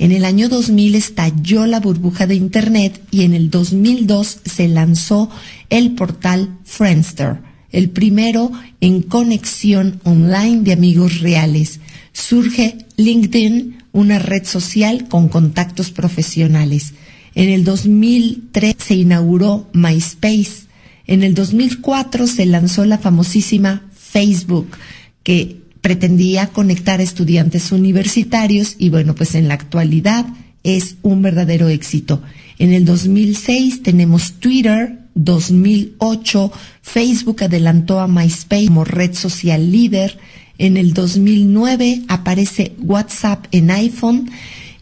En 0.00 0.12
el 0.12 0.24
año 0.24 0.48
2000 0.48 0.94
estalló 0.94 1.66
la 1.66 1.78
burbuja 1.78 2.26
de 2.26 2.34
Internet 2.34 3.02
y 3.10 3.24
en 3.24 3.34
el 3.34 3.50
2002 3.50 4.38
se 4.46 4.66
lanzó 4.66 5.28
el 5.68 5.90
portal 5.94 6.56
Friendster, 6.64 7.42
el 7.70 7.90
primero 7.90 8.50
en 8.80 9.02
conexión 9.02 10.00
online 10.04 10.62
de 10.62 10.72
amigos 10.72 11.20
reales. 11.20 11.80
Surge 12.14 12.78
LinkedIn, 12.96 13.84
una 13.92 14.18
red 14.18 14.46
social 14.46 15.06
con 15.06 15.28
contactos 15.28 15.90
profesionales. 15.90 16.94
En 17.34 17.50
el 17.50 17.64
2003 17.64 18.76
se 18.78 18.94
inauguró 18.94 19.68
MySpace. 19.74 20.64
En 21.06 21.22
el 21.22 21.34
2004 21.34 22.26
se 22.26 22.46
lanzó 22.46 22.86
la 22.86 22.96
famosísima 22.96 23.82
Facebook, 23.94 24.78
que 25.22 25.59
pretendía 25.80 26.48
conectar 26.48 27.00
a 27.00 27.02
estudiantes 27.02 27.72
universitarios 27.72 28.76
y 28.78 28.90
bueno, 28.90 29.14
pues 29.14 29.34
en 29.34 29.48
la 29.48 29.54
actualidad 29.54 30.26
es 30.62 30.96
un 31.02 31.22
verdadero 31.22 31.68
éxito. 31.68 32.22
En 32.58 32.72
el 32.72 32.84
2006 32.84 33.82
tenemos 33.82 34.34
Twitter, 34.34 34.98
2008 35.14 36.52
Facebook 36.82 37.44
adelantó 37.44 38.00
a 38.00 38.08
MySpace 38.08 38.66
como 38.66 38.84
red 38.84 39.14
social 39.14 39.70
líder, 39.70 40.18
en 40.58 40.76
el 40.76 40.92
2009 40.92 42.02
aparece 42.08 42.74
WhatsApp 42.78 43.46
en 43.50 43.70
iPhone, 43.70 44.30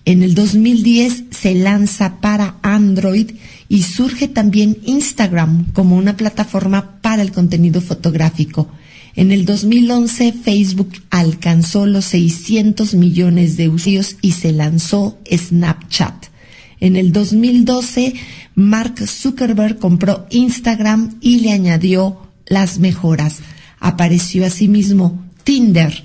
en 0.04 0.22
el 0.22 0.34
2010 0.34 1.24
se 1.30 1.54
lanza 1.54 2.20
para 2.20 2.56
Android 2.62 3.30
y 3.68 3.82
surge 3.82 4.26
también 4.26 4.78
Instagram 4.86 5.66
como 5.72 5.96
una 5.96 6.16
plataforma 6.16 6.98
para 7.00 7.22
el 7.22 7.30
contenido 7.30 7.80
fotográfico. 7.80 8.68
En 9.18 9.32
el 9.32 9.46
2011 9.46 10.32
Facebook 10.32 10.92
alcanzó 11.10 11.86
los 11.86 12.04
600 12.04 12.94
millones 12.94 13.56
de 13.56 13.68
usuarios 13.68 14.14
y 14.22 14.30
se 14.30 14.52
lanzó 14.52 15.18
Snapchat. 15.28 16.26
En 16.78 16.94
el 16.94 17.10
2012 17.10 18.14
Mark 18.54 19.04
Zuckerberg 19.08 19.80
compró 19.80 20.28
Instagram 20.30 21.16
y 21.20 21.40
le 21.40 21.50
añadió 21.50 22.28
las 22.46 22.78
mejoras. 22.78 23.40
Apareció 23.80 24.46
asimismo 24.46 25.20
Tinder. 25.42 26.04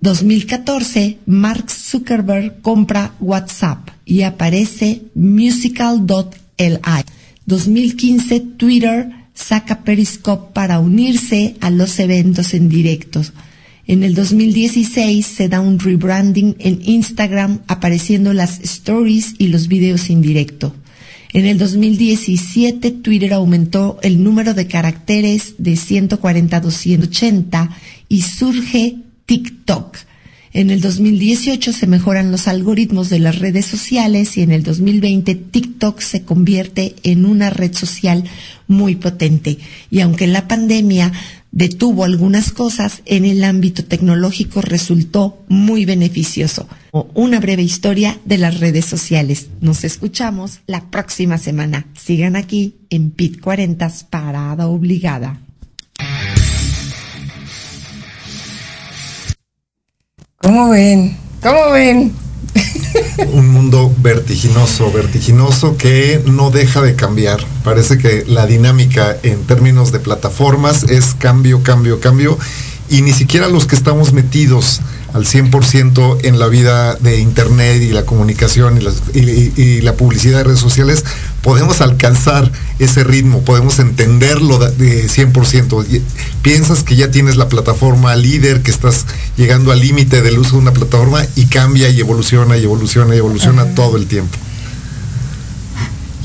2014 0.00 1.18
Mark 1.26 1.70
Zuckerberg 1.70 2.60
compra 2.62 3.14
WhatsApp 3.20 3.90
y 4.04 4.22
aparece 4.22 5.02
musical.li. 5.14 6.78
2015 7.46 8.40
Twitter 8.40 9.23
saca 9.34 9.82
Periscope 9.82 10.52
para 10.54 10.78
unirse 10.78 11.56
a 11.60 11.70
los 11.70 11.98
eventos 11.98 12.54
en 12.54 12.68
directos. 12.68 13.32
En 13.86 14.02
el 14.02 14.14
2016 14.14 15.26
se 15.26 15.48
da 15.48 15.60
un 15.60 15.78
rebranding 15.78 16.56
en 16.58 16.80
Instagram 16.82 17.60
apareciendo 17.66 18.32
las 18.32 18.60
stories 18.60 19.34
y 19.38 19.48
los 19.48 19.68
videos 19.68 20.08
en 20.08 20.22
directo. 20.22 20.74
En 21.34 21.44
el 21.44 21.58
2017 21.58 22.92
Twitter 22.92 23.34
aumentó 23.34 23.98
el 24.02 24.22
número 24.22 24.54
de 24.54 24.68
caracteres 24.68 25.56
de 25.58 25.76
140 25.76 26.56
a 26.56 26.60
280 26.60 27.70
y 28.08 28.22
surge 28.22 28.96
TikTok. 29.26 29.96
En 30.54 30.70
el 30.70 30.80
2018 30.80 31.72
se 31.72 31.88
mejoran 31.88 32.30
los 32.30 32.46
algoritmos 32.46 33.10
de 33.10 33.18
las 33.18 33.40
redes 33.40 33.66
sociales 33.66 34.36
y 34.36 34.42
en 34.42 34.52
el 34.52 34.62
2020 34.62 35.34
TikTok 35.34 36.00
se 36.00 36.22
convierte 36.22 36.94
en 37.02 37.26
una 37.26 37.50
red 37.50 37.74
social 37.74 38.22
muy 38.68 38.94
potente. 38.94 39.58
Y 39.90 39.98
aunque 39.98 40.28
la 40.28 40.46
pandemia 40.46 41.10
detuvo 41.50 42.04
algunas 42.04 42.52
cosas, 42.52 43.02
en 43.04 43.24
el 43.24 43.42
ámbito 43.42 43.84
tecnológico 43.84 44.60
resultó 44.60 45.44
muy 45.48 45.86
beneficioso. 45.86 46.68
Una 46.92 47.40
breve 47.40 47.64
historia 47.64 48.20
de 48.24 48.38
las 48.38 48.60
redes 48.60 48.84
sociales. 48.84 49.48
Nos 49.60 49.82
escuchamos 49.82 50.60
la 50.68 50.88
próxima 50.88 51.36
semana. 51.36 51.88
Sigan 52.00 52.36
aquí 52.36 52.76
en 52.90 53.10
PIT 53.10 53.40
40 53.40 53.90
Parada 54.08 54.68
Obligada. 54.68 55.43
¿Cómo 60.44 60.68
ven? 60.68 61.16
¿Cómo 61.42 61.70
ven? 61.70 62.12
Un 63.32 63.48
mundo 63.48 63.90
vertiginoso, 63.96 64.92
vertiginoso 64.92 65.78
que 65.78 66.22
no 66.26 66.50
deja 66.50 66.82
de 66.82 66.94
cambiar. 66.96 67.40
Parece 67.64 67.96
que 67.96 68.26
la 68.26 68.44
dinámica 68.44 69.16
en 69.22 69.42
términos 69.44 69.90
de 69.90 70.00
plataformas 70.00 70.82
es 70.82 71.14
cambio, 71.14 71.62
cambio, 71.62 71.98
cambio. 71.98 72.38
Y 72.90 73.00
ni 73.00 73.12
siquiera 73.12 73.48
los 73.48 73.64
que 73.64 73.74
estamos 73.74 74.12
metidos 74.12 74.82
al 75.14 75.24
100% 75.24 76.18
en 76.24 76.40
la 76.40 76.48
vida 76.48 76.96
de 76.96 77.20
Internet 77.20 77.80
y 77.80 77.92
la 77.92 78.04
comunicación 78.04 78.80
y, 79.14 79.80
la 79.80 79.96
publicidad 79.96 80.38
de 80.38 80.44
redes 80.44 80.58
sociales, 80.58 81.04
podemos 81.40 81.80
alcanzar 81.80 82.50
ese 82.80 83.04
ritmo, 83.04 83.42
podemos 83.42 83.78
entenderlo 83.78 84.58
de, 84.58 85.06
100%. 85.06 86.02
Piensas 86.42 86.82
que 86.82 86.96
ya 86.96 87.12
tienes 87.12 87.36
la 87.36 87.48
plataforma 87.48 88.16
líder, 88.16 88.62
que 88.62 88.72
estás 88.72 89.06
llegando 89.36 89.70
al 89.70 89.80
límite 89.80 90.20
del 90.20 90.36
uso 90.36 90.56
de 90.56 90.62
una 90.62 90.72
plataforma 90.72 91.24
y 91.36 91.46
cambia 91.46 91.88
y 91.90 92.00
evoluciona 92.00 92.56
y 92.56 92.64
evoluciona 92.64 93.14
y 93.14 93.18
evoluciona 93.18 93.66
todo 93.76 93.96
el 93.96 94.06
tiempo. 94.06 94.36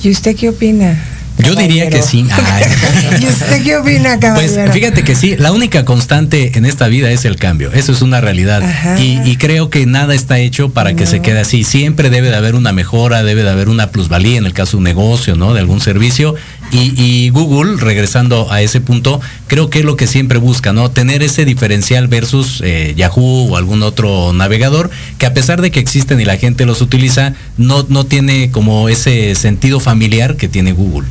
¿Y 0.02 0.10
usted 0.10 0.36
qué 0.36 0.50
opina? 0.50 1.19
Yo 1.40 1.56
diría 1.56 1.90
que 1.90 2.02
sí. 2.02 2.26
¿Y 3.20 3.26
usted 3.26 3.64
qué 3.64 3.78
opina, 3.78 4.20
Pues 4.20 4.60
fíjate 4.72 5.04
que 5.04 5.16
sí, 5.16 5.36
la 5.38 5.52
única 5.52 5.86
constante 5.86 6.58
en 6.58 6.66
esta 6.66 6.88
vida 6.88 7.12
es 7.12 7.26
el 7.26 7.38
cambio. 7.38 7.72
Eso 7.72 7.92
es 7.92 8.02
una 8.02 8.22
realidad. 8.22 8.62
Y, 8.98 9.38
creo 9.38 9.70
que 9.70 9.86
nada 9.86 10.14
está 10.14 10.38
hecho 10.40 10.70
para 10.70 10.96
que 10.96 11.06
se 11.06 11.22
quede 11.22 11.40
así. 11.40 11.64
Siempre 11.64 12.10
debe 12.10 12.30
de 12.30 12.36
haber 12.36 12.56
una 12.56 12.74
mejora, 12.74 13.24
debe 13.24 13.44
de 13.44 13.50
haber 13.50 13.70
una 13.70 13.88
plusvalía 13.88 14.38
en 14.38 14.46
el 14.46 14.54
caso 14.54 14.72
de 14.72 14.78
un 14.78 14.84
negocio, 14.84 15.36
¿no? 15.36 15.54
De 15.54 15.62
algún 15.62 15.80
servicio. 15.80 16.36
Y, 16.72 17.30
Google, 17.30 17.78
regresando 17.78 18.52
a 18.52 18.62
ese 18.62 18.80
punto, 18.80 19.20
creo 19.48 19.70
que 19.70 19.80
es 19.80 19.86
lo 19.86 19.96
que 19.96 20.08
siempre 20.08 20.38
busca, 20.38 20.72
¿no? 20.72 20.92
Tener 20.92 21.24
ese 21.24 21.46
diferencial 21.46 22.08
versus 22.08 22.62
eh, 22.64 22.94
Yahoo 22.96 23.50
o 23.50 23.58
algún 23.58 23.82
otro 23.82 24.34
navegador, 24.34 24.90
que 25.18 25.26
a 25.26 25.34
pesar 25.34 25.62
de 25.62 25.72
que 25.72 25.80
existen 25.80 26.20
y 26.22 26.26
la 26.26 26.38
gente 26.38 26.66
los 26.66 26.82
utiliza, 26.82 27.34
no, 27.58 27.86
no 27.90 28.06
tiene 28.06 28.52
como 28.52 28.88
ese 28.90 29.34
sentido 29.36 29.80
familiar 29.80 30.38
que 30.38 30.48
tiene 30.48 30.74
Google. 30.74 31.08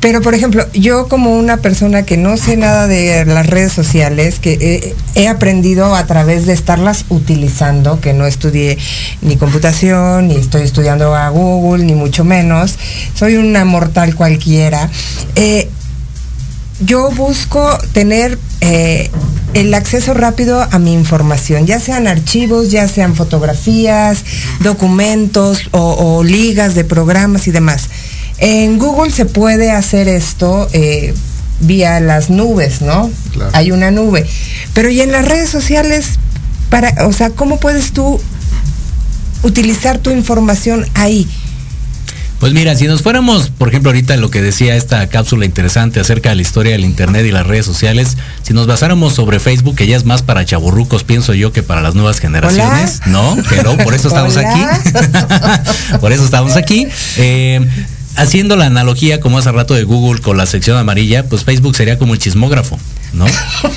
Pero, 0.00 0.22
por 0.22 0.34
ejemplo, 0.34 0.64
yo 0.72 1.08
como 1.08 1.36
una 1.36 1.56
persona 1.56 2.04
que 2.04 2.16
no 2.16 2.36
sé 2.36 2.56
nada 2.56 2.86
de 2.86 3.24
las 3.24 3.46
redes 3.48 3.72
sociales, 3.72 4.38
que 4.38 4.94
he, 5.14 5.28
aprendido 5.28 5.94
a 5.94 6.06
través 6.06 6.46
de 6.46 6.52
estarlas 6.52 7.04
utilizando, 7.08 8.00
que 8.00 8.12
no 8.12 8.26
estudié 8.26 8.78
ni 9.22 9.36
computación, 9.36 10.28
ni 10.28 10.36
estoy 10.36 10.62
estudiando 10.62 11.14
a 11.14 11.28
Google, 11.30 11.84
ni 11.84 11.94
mucho 11.94 12.24
menos, 12.24 12.78
soy 13.14 13.36
una 13.36 13.64
mortal 13.64 14.14
cualquiera. 14.14 14.88
Eh, 15.34 15.68
yo 16.80 17.10
busco 17.10 17.76
tener 17.92 18.38
eh, 18.60 19.10
el 19.54 19.74
acceso 19.74 20.14
rápido 20.14 20.62
a 20.62 20.78
mi 20.78 20.92
información, 20.92 21.66
ya 21.66 21.80
sean 21.80 22.06
archivos, 22.06 22.70
ya 22.70 22.86
sean 22.86 23.16
fotografías, 23.16 24.24
documentos 24.60 25.68
o 25.72 26.22
ligas 26.22 26.76
de 26.76 26.84
programas 26.84 27.48
y 27.48 27.50
demás. 27.50 27.88
En 28.38 28.78
Google 28.78 29.10
se 29.10 29.24
puede 29.24 29.70
hacer 29.70 30.08
esto 30.08 30.68
eh, 30.72 31.14
vía 31.60 32.00
las 32.00 32.30
nubes, 32.30 32.82
¿no? 32.82 33.10
Hay 33.52 33.70
una 33.72 33.90
nube. 33.90 34.26
Pero 34.74 34.90
y 34.90 35.00
en 35.00 35.12
las 35.12 35.26
redes 35.26 35.50
sociales, 35.50 36.18
para, 36.70 37.06
o 37.06 37.12
sea, 37.12 37.30
¿cómo 37.30 37.58
puedes 37.58 37.92
tú 37.92 38.20
utilizar 39.42 39.98
tu 39.98 40.10
información 40.10 40.86
ahí? 40.94 41.28
Pues 42.38 42.52
mira, 42.52 42.76
si 42.76 42.86
nos 42.86 43.02
fuéramos, 43.02 43.50
por 43.50 43.68
ejemplo, 43.68 43.90
ahorita 43.90 44.14
en 44.14 44.20
lo 44.20 44.30
que 44.30 44.40
decía 44.40 44.76
esta 44.76 45.08
cápsula 45.08 45.44
interesante 45.44 45.98
acerca 45.98 46.28
de 46.28 46.36
la 46.36 46.42
historia 46.42 46.72
del 46.72 46.84
Internet 46.84 47.26
y 47.26 47.32
las 47.32 47.44
redes 47.44 47.66
sociales, 47.66 48.16
si 48.42 48.54
nos 48.54 48.68
basáramos 48.68 49.12
sobre 49.14 49.40
Facebook, 49.40 49.74
que 49.74 49.88
ya 49.88 49.96
es 49.96 50.04
más 50.04 50.22
para 50.22 50.44
chaburrucos, 50.44 51.02
pienso 51.02 51.34
yo, 51.34 51.52
que 51.52 51.64
para 51.64 51.80
las 51.80 51.96
nuevas 51.96 52.20
generaciones, 52.20 53.00
¿no? 53.06 53.36
Pero 53.48 53.76
por 53.78 53.92
eso 53.92 54.06
estamos 54.06 54.36
aquí. 54.36 54.60
por 56.00 56.12
eso 56.12 56.24
estamos 56.24 56.54
aquí. 56.54 56.86
Eh, 57.16 57.66
haciendo 58.18 58.56
la 58.56 58.66
analogía 58.66 59.20
como 59.20 59.38
hace 59.38 59.52
rato 59.52 59.74
de 59.74 59.84
Google 59.84 60.20
con 60.20 60.36
la 60.36 60.46
sección 60.46 60.76
amarilla, 60.76 61.24
pues 61.28 61.44
Facebook 61.44 61.76
sería 61.76 61.98
como 61.98 62.14
el 62.14 62.20
chismógrafo. 62.20 62.78
¿No? 63.12 63.26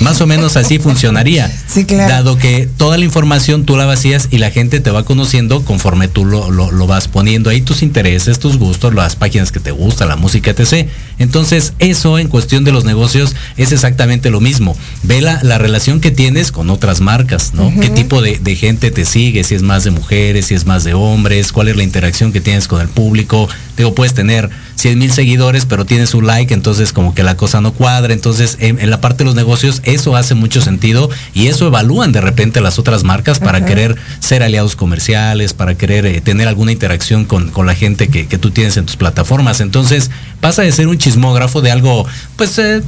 Más 0.00 0.20
o 0.20 0.26
menos 0.26 0.56
así 0.56 0.78
funcionaría. 0.78 1.50
Sí, 1.72 1.86
claro. 1.86 2.12
Dado 2.12 2.36
que 2.36 2.68
toda 2.76 2.98
la 2.98 3.04
información 3.06 3.64
tú 3.64 3.78
la 3.78 3.86
vacías 3.86 4.28
y 4.30 4.36
la 4.36 4.50
gente 4.50 4.80
te 4.80 4.90
va 4.90 5.06
conociendo 5.06 5.64
conforme 5.64 6.06
tú 6.06 6.26
lo, 6.26 6.50
lo, 6.50 6.86
vas 6.86 7.08
poniendo 7.08 7.48
ahí 7.48 7.62
tus 7.62 7.82
intereses, 7.82 8.38
tus 8.38 8.58
gustos, 8.58 8.92
las 8.92 9.16
páginas 9.16 9.52
que 9.52 9.60
te 9.60 9.70
gustan, 9.70 10.08
la 10.08 10.16
música, 10.16 10.50
etc. 10.50 10.86
Entonces, 11.18 11.72
eso 11.78 12.18
en 12.18 12.28
cuestión 12.28 12.64
de 12.64 12.72
los 12.72 12.84
negocios 12.84 13.34
es 13.56 13.72
exactamente 13.72 14.28
lo 14.28 14.40
mismo. 14.40 14.76
Ve 15.02 15.22
la, 15.22 15.38
relación 15.56 16.00
que 16.00 16.10
tienes 16.10 16.52
con 16.52 16.68
otras 16.68 17.00
marcas, 17.00 17.54
¿no? 17.54 17.72
¿Qué 17.80 17.88
tipo 17.88 18.20
de, 18.20 18.38
de, 18.38 18.54
gente 18.54 18.90
te 18.90 19.06
sigue? 19.06 19.44
Si 19.44 19.54
es 19.54 19.62
más 19.62 19.84
de 19.84 19.92
mujeres, 19.92 20.46
si 20.46 20.54
es 20.54 20.66
más 20.66 20.84
de 20.84 20.92
hombres, 20.92 21.52
cuál 21.52 21.68
es 21.68 21.76
la 21.76 21.84
interacción 21.84 22.32
que 22.32 22.42
tienes 22.42 22.68
con 22.68 22.82
el 22.82 22.88
público. 22.88 23.48
Digo, 23.76 23.94
puedes 23.94 24.12
tener 24.12 24.50
100 24.76 24.98
mil 24.98 25.12
seguidores, 25.12 25.64
pero 25.64 25.84
tienes 25.84 26.14
un 26.14 26.26
like, 26.26 26.52
entonces 26.52 26.92
como 26.92 27.14
que 27.14 27.22
la 27.22 27.36
cosa 27.36 27.60
no 27.60 27.72
cuadra. 27.72 28.12
Entonces, 28.12 28.56
en, 28.60 28.90
la 28.90 29.00
parte 29.00 29.21
de 29.22 29.26
los 29.26 29.34
negocios, 29.34 29.80
eso 29.84 30.16
hace 30.16 30.34
mucho 30.34 30.60
sentido 30.60 31.08
y 31.34 31.46
eso 31.46 31.66
evalúan 31.66 32.12
de 32.12 32.20
repente 32.20 32.60
las 32.60 32.78
otras 32.78 33.04
marcas 33.04 33.38
para 33.38 33.64
querer 33.64 33.96
ser 34.20 34.42
aliados 34.42 34.76
comerciales, 34.76 35.54
para 35.54 35.76
querer 35.76 36.06
eh, 36.06 36.20
tener 36.20 36.48
alguna 36.48 36.72
interacción 36.72 37.24
con, 37.24 37.50
con 37.50 37.66
la 37.66 37.74
gente 37.74 38.08
que, 38.08 38.26
que, 38.26 38.38
tú 38.38 38.50
tienes 38.50 38.76
en 38.76 38.86
tus 38.86 38.96
plataformas. 38.96 39.60
Entonces, 39.60 40.10
pasa 40.40 40.62
de 40.62 40.72
ser 40.72 40.88
un 40.88 40.98
chismógrafo 40.98 41.62
de 41.62 41.70
algo, 41.70 42.06
pues, 42.36 42.58
eh, 42.58 42.82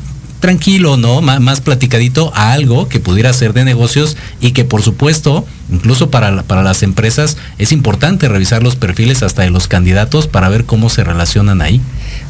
tranquilo, 0.45 0.99
¿no? 0.99 1.22
más 1.22 1.62
platicadito 1.62 2.30
a 2.35 2.53
algo 2.53 2.87
que 2.87 3.01
pudiera 3.01 3.32
ser 3.32 3.55
de 3.55 3.64
negocios 3.64 4.18
y 4.43 4.53
que 4.53 4.66
por 4.66 4.82
supuesto, 4.82 5.47
incluso 5.72 6.11
para, 6.11 6.43
para 6.43 6.62
las 6.62 6.82
empresas, 6.82 7.39
es 7.57 7.72
importante 7.72 8.28
revisar 8.28 8.62
los 8.62 8.76
perfiles 8.76 9.22
hasta 9.22 9.41
de 9.41 9.49
los 9.49 9.68
candidatos 9.68 10.26
para 10.26 10.51
ver 10.51 10.66
cómo 10.66 10.91
se 10.91 11.03
relacionan 11.03 11.62
ahí. 11.62 11.80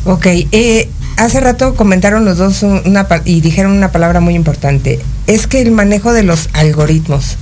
Ok, 0.04 0.26
eh, 0.26 0.88
hace 1.16 1.40
rato 1.40 1.74
comentaron 1.74 2.24
los 2.24 2.38
dos 2.38 2.62
una, 2.62 3.06
y 3.24 3.40
dijeron 3.40 3.72
una 3.72 3.92
palabra 3.92 4.20
muy 4.20 4.34
importante, 4.34 5.00
es 5.26 5.46
que 5.46 5.62
el 5.62 5.70
manejo 5.70 6.12
de 6.12 6.22
los 6.22 6.48
algoritmos. 6.52 7.36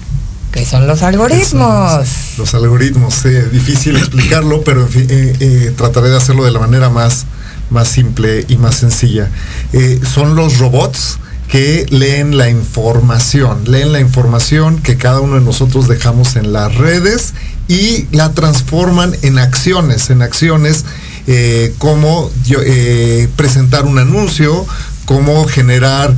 ¿Qué 0.53 0.67
son 0.67 0.87
los 0.87 1.03
algoritmos? 1.03 2.37
Los, 2.37 2.55
algoritmos, 2.55 3.25
es 3.25 3.51
difícil 3.51 3.97
explicarlo, 3.97 4.63
pero 4.63 4.83
en 4.83 4.89
fin, 4.89 5.07
eh, 5.09 5.37
eh, 5.41 5.73
trataré 5.75 6.11
de 6.11 6.17
hacerlo 6.19 6.45
de 6.45 6.51
la 6.51 6.59
manera 6.59 6.91
más, 6.91 7.25
más 7.71 7.89
simple 7.89 8.45
y 8.49 8.57
más 8.59 8.75
sencilla. 8.75 9.31
Eh, 9.73 9.99
son 10.05 10.37
los 10.37 10.59
robots 10.59 11.19
que 11.49 11.87
leen 11.89 12.37
la 12.37 12.51
información, 12.51 13.65
leen 13.71 13.93
la 13.93 14.01
información 14.01 14.79
que 14.81 14.99
cada 14.99 15.21
uno 15.21 15.37
de 15.37 15.41
nosotros 15.41 15.89
dejamos 15.89 16.37
en 16.37 16.53
las 16.53 16.75
redes 16.75 17.33
y 17.69 18.07
la 18.11 18.33
transforman 18.33 19.17
en 19.23 19.39
acciones, 19.39 20.11
en 20.11 20.21
acciones 20.21 20.85
eh, 21.27 21.75
como 21.79 22.31
eh, 22.51 23.29
presentar 23.37 23.85
un 23.85 23.99
anuncio, 23.99 24.67
cómo 25.05 25.45
generar 25.47 26.17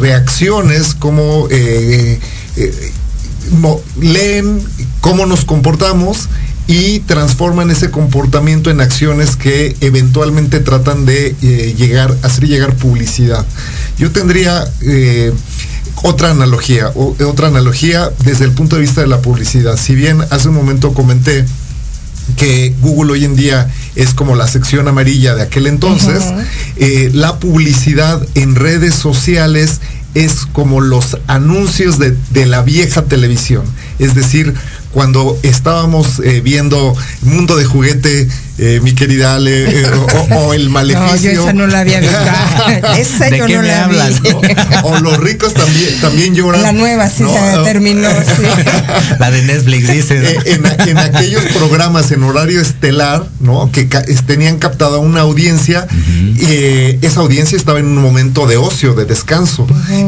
reacciones, 0.00 0.94
cómo 0.94 1.48
leen 4.00 4.60
cómo 5.00 5.26
nos 5.26 5.44
comportamos 5.44 6.28
y 6.66 7.00
transforman 7.00 7.70
ese 7.70 7.90
comportamiento 7.90 8.70
en 8.70 8.80
acciones 8.80 9.36
que 9.36 9.76
eventualmente 9.80 10.60
tratan 10.60 11.04
de 11.04 11.34
eh, 11.42 11.74
llegar, 11.76 12.16
hacer 12.22 12.46
llegar 12.46 12.76
publicidad. 12.76 13.44
Yo 13.98 14.12
tendría 14.12 14.64
eh, 14.80 15.32
otra 16.04 16.30
analogía, 16.30 16.90
otra 16.94 17.48
analogía 17.48 18.10
desde 18.24 18.44
el 18.44 18.52
punto 18.52 18.76
de 18.76 18.82
vista 18.82 19.00
de 19.00 19.08
la 19.08 19.20
publicidad. 19.20 19.76
Si 19.76 19.94
bien 19.94 20.22
hace 20.30 20.48
un 20.48 20.54
momento 20.54 20.94
comenté 20.94 21.44
que 22.36 22.74
Google 22.80 23.12
hoy 23.12 23.24
en 23.24 23.36
día 23.36 23.70
es 23.94 24.14
como 24.14 24.34
la 24.34 24.48
sección 24.48 24.88
amarilla 24.88 25.34
de 25.34 25.42
aquel 25.42 25.66
entonces, 25.66 26.24
eh, 26.76 27.10
la 27.12 27.38
publicidad 27.38 28.26
en 28.34 28.54
redes 28.54 28.94
sociales 28.94 29.80
es 30.14 30.46
como 30.52 30.80
los 30.80 31.18
anuncios 31.26 31.98
de, 31.98 32.16
de 32.30 32.46
la 32.46 32.62
vieja 32.62 33.02
televisión. 33.02 33.64
Es 33.98 34.14
decir, 34.14 34.54
cuando 34.92 35.38
estábamos 35.42 36.20
eh, 36.20 36.40
viendo 36.42 36.94
Mundo 37.22 37.56
de 37.56 37.64
Juguete, 37.64 38.28
eh, 38.58 38.80
mi 38.82 38.92
querida 38.94 39.34
Ale, 39.36 39.82
eh, 39.82 39.86
o, 40.30 40.34
o, 40.34 40.54
El 40.54 40.68
Maleficio. 40.70 41.30
No, 41.30 41.34
yo 41.36 41.42
esa 41.44 41.52
no 41.52 41.66
la 41.66 41.80
había 41.80 42.00
visto. 42.00 42.16
esa 42.98 43.30
¿De 43.30 43.38
yo 43.38 43.46
qué 43.46 43.56
no 43.56 43.62
me 43.62 43.68
la 43.68 43.84
hablas, 43.84 44.20
vi. 44.22 44.28
O 44.84 44.98
Los 45.00 45.16
ricos 45.18 45.54
también, 45.54 46.00
también 46.00 46.34
lloran. 46.34 46.62
La 46.62 46.72
nueva 46.72 47.08
sí 47.08 47.22
No, 47.22 47.32
se 47.32 47.40
no. 47.56 47.62
terminó. 47.62 48.08
sí. 48.10 48.42
La 49.18 49.30
de 49.30 49.42
Netflix, 49.42 49.88
dice. 49.90 50.18
Eh, 50.18 50.38
en, 50.46 50.88
en 50.88 50.98
aquellos 50.98 51.42
programas 51.56 52.10
en 52.12 52.22
horario 52.24 52.60
estelar, 52.60 53.26
¿no? 53.40 53.70
Que 53.72 53.88
ca- 53.88 54.04
tenían 54.26 54.58
captada 54.58 54.98
una 54.98 55.20
audiencia, 55.22 55.86
eh, 56.40 56.98
esa 57.02 57.20
audiencia 57.20 57.56
estaba 57.56 57.78
en 57.80 57.86
un 57.86 57.98
momento 58.02 58.46
de 58.46 58.56
ocio, 58.56 58.94
de 58.94 59.04
descanso. 59.04 59.66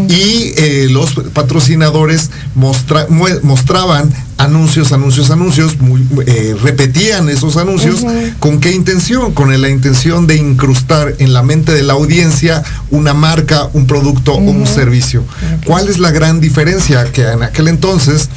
Y 0.09 0.53
eh, 0.57 0.87
los 0.91 1.15
patrocinadores 1.33 2.31
mostra- 2.55 3.07
mostraban 3.43 4.13
anuncios, 4.37 4.93
anuncios, 4.93 5.31
anuncios, 5.31 5.79
muy- 5.81 6.07
eh, 6.27 6.55
repetían 6.63 7.29
esos 7.29 7.57
anuncios. 7.57 8.01
¿Con 8.39 8.61
qué 8.61 8.73
intención? 8.73 9.33
Con 9.33 9.59
la 9.61 9.69
intención 9.69 10.27
de 10.27 10.37
incrustar 10.37 11.15
en 11.19 11.33
la 11.33 11.43
mente 11.43 11.73
de 11.73 11.83
la 11.83 11.95
audiencia 11.95 12.63
una 12.91 13.15
marca, 13.15 13.69
un 13.73 13.87
producto 13.87 14.35
o 14.35 14.39
un 14.39 14.67
servicio. 14.67 15.25
¿Cuál 15.65 15.89
es 15.89 15.99
la 15.99 16.11
gran 16.11 16.41
diferencia? 16.41 17.05
Que 17.13 17.23
en 17.23 17.43
aquel 17.43 17.69
entonces 17.69 18.29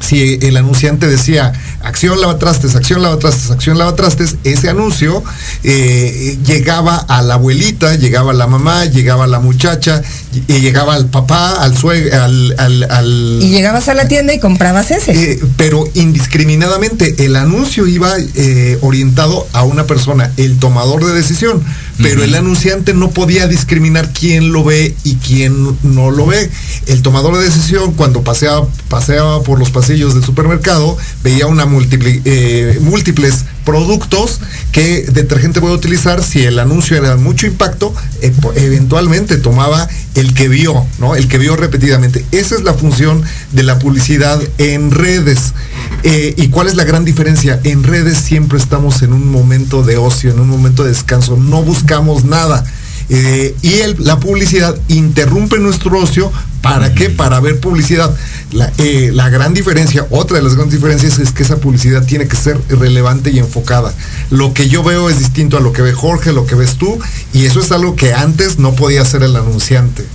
si 0.00 0.38
el 0.42 0.56
anunciante 0.56 1.06
decía 1.06 1.52
acción 1.84 2.20
lavatrastes, 2.20 2.74
acción 2.74 3.02
lavatrastes, 3.02 3.50
acción 3.50 3.78
lavatrastes, 3.78 4.36
ese 4.44 4.68
anuncio 4.68 5.22
eh, 5.62 6.38
llegaba 6.44 6.96
a 6.96 7.22
la 7.22 7.34
abuelita, 7.34 7.94
llegaba 7.96 8.32
a 8.32 8.34
la 8.34 8.46
mamá, 8.46 8.84
llegaba 8.86 9.24
a 9.24 9.26
la 9.26 9.40
muchacha, 9.40 10.02
y 10.48 10.60
llegaba 10.60 10.94
al 10.94 11.06
papá, 11.06 11.62
al 11.62 11.76
suegro, 11.76 12.22
al, 12.22 12.54
al- 12.58 12.90
al- 12.90 13.38
Y 13.42 13.50
llegabas 13.50 13.88
a 13.88 13.94
la 13.94 14.08
tienda 14.08 14.34
y 14.34 14.40
comprabas 14.40 14.90
ese. 14.90 15.12
eh, 15.12 15.40
pero 15.56 15.84
indiscriminadamente 15.94 17.24
el 17.24 17.36
anuncio 17.36 17.86
iba 17.86 18.12
eh, 18.34 18.78
orientado 18.82 19.46
a 19.52 19.62
una 19.62 19.86
persona, 19.86 20.32
el 20.36 20.58
tomador 20.58 21.04
de 21.04 21.12
decisión, 21.12 21.62
pero 22.02 22.24
el 22.24 22.34
anunciante 22.34 22.94
no 22.94 23.10
podía 23.10 23.46
discriminar 23.46 24.12
quién 24.12 24.52
lo 24.52 24.64
ve 24.64 24.94
y 25.04 25.16
quién 25.16 25.76
no 25.82 26.10
lo 26.10 26.26
ve. 26.26 26.50
El 26.86 27.02
tomador 27.02 27.36
de 27.36 27.44
decisión 27.44 27.94
cuando 27.94 28.22
paseaba, 28.22 28.66
paseaba 28.88 29.42
por 29.42 29.58
los 29.58 29.70
pasillos 29.70 30.14
del 30.14 30.24
supermercado 30.24 30.96
veía 31.22 31.46
una 31.46 31.66
múltiple, 31.66 32.20
eh, 32.24 32.78
múltiples 32.80 33.44
productos 33.64 34.40
que 34.72 35.02
detergente 35.02 35.60
voy 35.60 35.72
a 35.72 35.74
utilizar 35.74 36.22
si 36.22 36.42
el 36.42 36.58
anuncio 36.58 36.96
era 36.96 37.10
de 37.10 37.16
mucho 37.16 37.46
impacto 37.46 37.94
eh, 38.20 38.32
eventualmente 38.56 39.38
tomaba 39.38 39.88
el 40.14 40.34
que 40.34 40.48
vio 40.48 40.84
no 40.98 41.16
el 41.16 41.28
que 41.28 41.38
vio 41.38 41.56
repetidamente. 41.56 42.24
Esa 42.32 42.56
es 42.56 42.62
la 42.62 42.74
función 42.74 43.22
de 43.52 43.62
la 43.62 43.78
publicidad 43.78 44.40
en 44.58 44.90
redes 44.90 45.54
Eh, 46.02 46.34
y 46.36 46.48
cuál 46.48 46.68
es 46.68 46.74
la 46.74 46.84
gran 46.84 47.04
diferencia 47.04 47.60
en 47.64 47.82
redes 47.82 48.18
siempre 48.18 48.58
estamos 48.58 49.02
en 49.02 49.12
un 49.14 49.30
momento 49.30 49.82
de 49.82 49.96
ocio 49.96 50.30
en 50.32 50.38
un 50.40 50.48
momento 50.48 50.82
de 50.84 50.90
descanso 50.90 51.36
no 51.38 51.62
buscamos 51.62 52.24
nada 52.24 52.64
Eh, 53.10 53.54
y 53.60 53.80
el- 53.80 53.96
la 53.98 54.18
publicidad 54.18 54.74
interrumpe 54.88 55.58
nuestro 55.58 55.98
ocio 55.98 56.32
¿Para 56.62 56.94
qué? 56.94 57.10
Para 57.10 57.40
ver 57.40 57.60
publicidad. 57.60 58.10
La, 58.50 58.72
eh, 58.78 59.10
la 59.12 59.28
gran 59.28 59.52
diferencia, 59.52 60.06
otra 60.08 60.38
de 60.38 60.42
las 60.42 60.54
grandes 60.54 60.76
diferencias 60.80 61.18
es 61.18 61.30
que 61.30 61.42
esa 61.42 61.58
publicidad 61.58 62.06
tiene 62.06 62.26
que 62.26 62.36
ser 62.36 62.58
relevante 62.70 63.30
y 63.30 63.38
enfocada. 63.38 63.92
Lo 64.30 64.54
que 64.54 64.66
yo 64.70 64.82
veo 64.82 65.10
es 65.10 65.18
distinto 65.18 65.58
a 65.58 65.60
lo 65.60 65.74
que 65.74 65.82
ve 65.82 65.92
Jorge, 65.92 66.32
lo 66.32 66.46
que 66.46 66.54
ves 66.54 66.76
tú, 66.76 66.98
y 67.34 67.44
eso 67.44 67.60
es 67.60 67.70
algo 67.70 67.96
que 67.96 68.14
antes 68.14 68.58
no 68.58 68.72
podía 68.74 69.02
hacer 69.02 69.22
el 69.22 69.36
anunciante. 69.36 70.06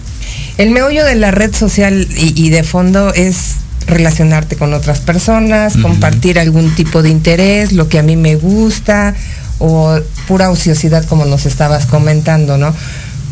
El 0.58 0.72
meollo 0.72 1.06
de 1.06 1.14
la 1.14 1.30
red 1.30 1.54
social 1.56 2.08
y, 2.18 2.34
y 2.44 2.50
de 2.50 2.64
fondo 2.64 3.14
es 3.14 3.58
relacionarte 3.90 4.56
con 4.56 4.74
otras 4.74 5.00
personas, 5.00 5.76
compartir 5.78 6.40
algún 6.40 6.74
tipo 6.76 7.02
de 7.02 7.10
interés, 7.10 7.72
lo 7.74 7.90
que 7.90 8.00
a 8.00 8.04
mí 8.04 8.16
me 8.16 8.36
gusta, 8.36 9.16
o 9.60 10.00
pura 10.28 10.50
ociosidad 10.52 11.04
como 11.06 11.26
nos 11.26 11.46
estabas 11.46 11.86
comentando, 11.86 12.58
¿no? 12.58 12.74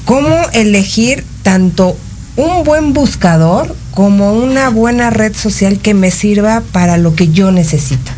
¿Cómo 0.06 0.36
elegir 0.54 1.24
tanto 1.44 1.98
un 2.36 2.64
buen 2.64 2.94
buscador 2.94 3.76
como 3.92 4.34
una 4.34 4.70
buena 4.70 5.10
red 5.10 5.36
social 5.36 5.80
que 5.80 5.94
me 5.94 6.12
sirva 6.12 6.62
para 6.72 6.98
lo 6.98 7.16
que 7.16 7.30
yo 7.30 7.52
necesito? 7.52 8.12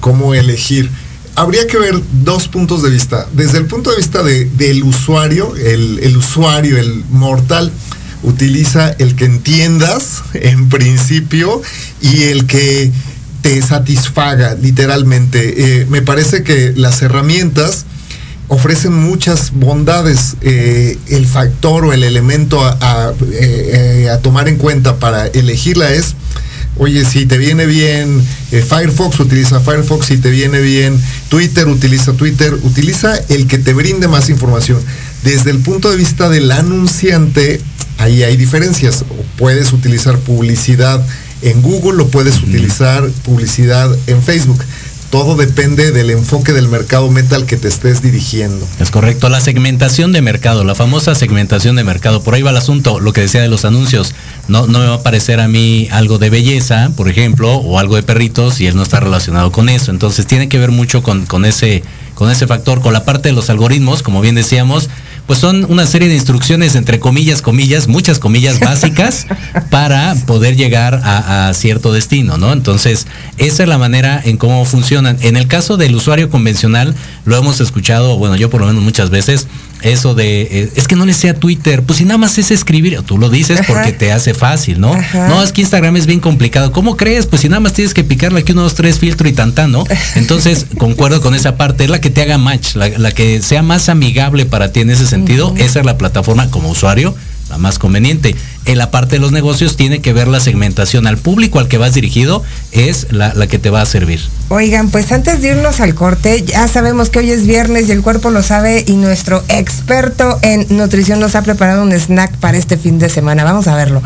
cómo 0.00 0.34
elegir. 0.34 0.90
Habría 1.36 1.66
que 1.68 1.78
ver 1.78 1.94
dos 2.24 2.48
puntos 2.48 2.82
de 2.82 2.90
vista. 2.90 3.28
Desde 3.32 3.58
el 3.58 3.66
punto 3.66 3.90
de 3.90 3.98
vista 3.98 4.22
de- 4.24 4.46
del 4.46 4.82
usuario, 4.82 5.54
el, 5.56 6.00
el 6.02 6.16
usuario, 6.16 6.76
el 6.76 7.04
mortal, 7.10 7.70
utiliza 8.22 8.90
el 8.98 9.14
que 9.16 9.24
entiendas 9.24 10.22
en 10.34 10.68
principio 10.68 11.62
y 12.00 12.24
el 12.24 12.46
que 12.46 12.92
te 13.42 13.60
satisfaga 13.60 14.54
literalmente. 14.54 15.80
Eh, 15.82 15.86
me 15.86 16.02
parece 16.02 16.42
que 16.42 16.72
las 16.76 17.02
herramientas 17.02 17.84
ofrecen 18.48 18.92
muchas 18.94 19.52
bondades. 19.52 20.36
Eh, 20.40 20.98
el 21.08 21.26
factor 21.26 21.84
o 21.84 21.92
el 21.92 22.04
elemento 22.04 22.64
a, 22.64 23.12
eh, 23.32 24.08
a 24.10 24.18
tomar 24.18 24.48
en 24.48 24.56
cuenta 24.56 24.96
para 24.98 25.26
elegirla 25.26 25.92
es 25.92 26.14
Oye, 26.78 27.04
si 27.04 27.26
te 27.26 27.36
viene 27.36 27.66
bien 27.66 28.22
Firefox, 28.50 29.20
utiliza 29.20 29.60
Firefox. 29.60 30.06
Si 30.06 30.16
te 30.16 30.30
viene 30.30 30.60
bien 30.60 30.98
Twitter, 31.28 31.68
utiliza 31.68 32.14
Twitter. 32.14 32.54
Utiliza 32.62 33.14
el 33.28 33.46
que 33.46 33.58
te 33.58 33.74
brinde 33.74 34.08
más 34.08 34.30
información. 34.30 34.78
Desde 35.22 35.50
el 35.50 35.58
punto 35.58 35.90
de 35.90 35.96
vista 35.96 36.30
del 36.30 36.50
anunciante, 36.50 37.60
ahí 38.02 38.22
hay 38.22 38.36
diferencias. 38.36 39.04
Puedes 39.36 39.72
utilizar 39.72 40.18
publicidad 40.18 41.04
en 41.42 41.62
Google 41.62 42.02
o 42.02 42.08
puedes 42.08 42.42
utilizar 42.42 43.08
publicidad 43.24 43.90
en 44.06 44.22
Facebook. 44.22 44.62
Todo 45.10 45.36
depende 45.36 45.92
del 45.92 46.08
enfoque 46.10 46.54
del 46.54 46.68
mercado 46.68 47.10
meta 47.10 47.36
al 47.36 47.44
que 47.44 47.58
te 47.58 47.68
estés 47.68 48.00
dirigiendo. 48.00 48.66
Es 48.80 48.90
correcto, 48.90 49.28
la 49.28 49.40
segmentación 49.40 50.10
de 50.10 50.22
mercado, 50.22 50.64
la 50.64 50.74
famosa 50.74 51.14
segmentación 51.14 51.76
de 51.76 51.84
mercado, 51.84 52.22
por 52.22 52.34
ahí 52.34 52.40
va 52.40 52.48
el 52.48 52.56
asunto, 52.56 52.98
lo 52.98 53.12
que 53.12 53.20
decía 53.20 53.42
de 53.42 53.48
los 53.48 53.66
anuncios, 53.66 54.14
no, 54.48 54.66
no 54.66 54.78
me 54.78 54.86
va 54.86 54.94
a 54.94 55.02
parecer 55.02 55.38
a 55.40 55.48
mí 55.48 55.86
algo 55.92 56.16
de 56.16 56.30
belleza, 56.30 56.90
por 56.96 57.10
ejemplo, 57.10 57.56
o 57.56 57.78
algo 57.78 57.96
de 57.96 58.02
perritos 58.02 58.58
y 58.62 58.66
él 58.66 58.74
no 58.74 58.82
está 58.82 59.00
relacionado 59.00 59.52
con 59.52 59.68
eso, 59.68 59.90
entonces 59.90 60.26
tiene 60.26 60.48
que 60.48 60.58
ver 60.58 60.70
mucho 60.70 61.02
con, 61.02 61.26
con 61.26 61.44
ese, 61.44 61.82
con 62.14 62.30
ese 62.30 62.46
factor, 62.46 62.80
con 62.80 62.94
la 62.94 63.04
parte 63.04 63.28
de 63.28 63.34
los 63.34 63.50
algoritmos, 63.50 64.02
como 64.02 64.22
bien 64.22 64.34
decíamos, 64.34 64.88
pues 65.26 65.38
son 65.38 65.66
una 65.70 65.86
serie 65.86 66.08
de 66.08 66.14
instrucciones 66.14 66.74
entre 66.74 66.98
comillas, 66.98 67.42
comillas, 67.42 67.88
muchas 67.88 68.18
comillas 68.18 68.60
básicas 68.60 69.26
para 69.70 70.14
poder 70.26 70.56
llegar 70.56 71.00
a, 71.04 71.48
a 71.48 71.54
cierto 71.54 71.92
destino, 71.92 72.38
¿no? 72.38 72.52
Entonces, 72.52 73.06
esa 73.38 73.62
es 73.62 73.68
la 73.68 73.78
manera 73.78 74.20
en 74.24 74.36
cómo 74.36 74.64
funcionan. 74.64 75.18
En 75.20 75.36
el 75.36 75.46
caso 75.46 75.76
del 75.76 75.94
usuario 75.94 76.30
convencional, 76.30 76.94
lo 77.24 77.36
hemos 77.36 77.60
escuchado, 77.60 78.16
bueno, 78.18 78.36
yo 78.36 78.50
por 78.50 78.60
lo 78.60 78.66
menos 78.66 78.82
muchas 78.82 79.10
veces, 79.10 79.46
eso 79.82 80.14
de, 80.14 80.42
eh, 80.42 80.72
es 80.74 80.88
que 80.88 80.96
no 80.96 81.06
le 81.06 81.12
sea 81.12 81.34
Twitter, 81.34 81.82
pues 81.82 81.98
si 81.98 82.04
nada 82.04 82.18
más 82.18 82.38
es 82.38 82.50
escribir, 82.50 83.00
tú 83.02 83.18
lo 83.18 83.28
dices 83.28 83.60
Ajá. 83.60 83.72
porque 83.72 83.92
te 83.92 84.12
hace 84.12 84.34
fácil, 84.34 84.80
¿no? 84.80 84.92
Ajá. 84.92 85.28
No, 85.28 85.42
es 85.42 85.52
que 85.52 85.60
Instagram 85.60 85.96
es 85.96 86.06
bien 86.06 86.20
complicado. 86.20 86.72
¿Cómo 86.72 86.96
crees? 86.96 87.26
Pues 87.26 87.42
si 87.42 87.48
nada 87.48 87.60
más 87.60 87.72
tienes 87.72 87.94
que 87.94 88.04
picarle 88.04 88.40
aquí 88.40 88.52
unos 88.52 88.74
tres 88.74 88.98
filtro 88.98 89.28
y 89.28 89.32
tantán, 89.32 89.72
¿no? 89.72 89.84
Entonces, 90.14 90.66
concuerdo 90.78 91.20
con 91.20 91.34
esa 91.34 91.56
parte, 91.56 91.84
es 91.84 91.90
la 91.90 92.00
que 92.00 92.10
te 92.10 92.22
haga 92.22 92.38
match, 92.38 92.74
la, 92.74 92.88
la 92.88 93.12
que 93.12 93.42
sea 93.42 93.62
más 93.62 93.88
amigable 93.88 94.46
para 94.46 94.72
ti 94.72 94.80
en 94.80 94.90
ese 94.90 95.06
sentido, 95.06 95.54
esa 95.56 95.80
es 95.80 95.86
la 95.86 95.98
plataforma 95.98 96.50
como 96.50 96.70
usuario, 96.70 97.14
la 97.50 97.58
más 97.58 97.78
conveniente. 97.78 98.34
En 98.64 98.78
la 98.78 98.90
parte 98.90 99.16
de 99.16 99.18
los 99.18 99.32
negocios 99.32 99.76
tiene 99.76 100.00
que 100.00 100.12
ver 100.12 100.28
la 100.28 100.40
segmentación 100.40 101.06
al 101.06 101.18
público 101.18 101.58
al 101.58 101.68
que 101.68 101.78
vas 101.78 101.94
dirigido, 101.94 102.42
es 102.70 103.08
la, 103.10 103.34
la 103.34 103.46
que 103.46 103.58
te 103.58 103.70
va 103.70 103.82
a 103.82 103.86
servir. 103.86 104.20
Oigan, 104.48 104.90
pues 104.90 105.10
antes 105.10 105.42
de 105.42 105.48
irnos 105.48 105.80
al 105.80 105.94
corte, 105.94 106.42
ya 106.42 106.68
sabemos 106.68 107.10
que 107.10 107.18
hoy 107.18 107.30
es 107.30 107.46
viernes 107.46 107.88
y 107.88 107.92
el 107.92 108.02
cuerpo 108.02 108.30
lo 108.30 108.42
sabe 108.42 108.84
y 108.86 108.92
nuestro 108.92 109.42
experto 109.48 110.38
en 110.42 110.66
nutrición 110.76 111.20
nos 111.20 111.34
ha 111.34 111.42
preparado 111.42 111.82
un 111.82 111.92
snack 111.92 112.36
para 112.36 112.56
este 112.56 112.76
fin 112.76 112.98
de 112.98 113.08
semana. 113.08 113.44
Vamos 113.44 113.66
a 113.66 113.74
verlo. 113.74 114.02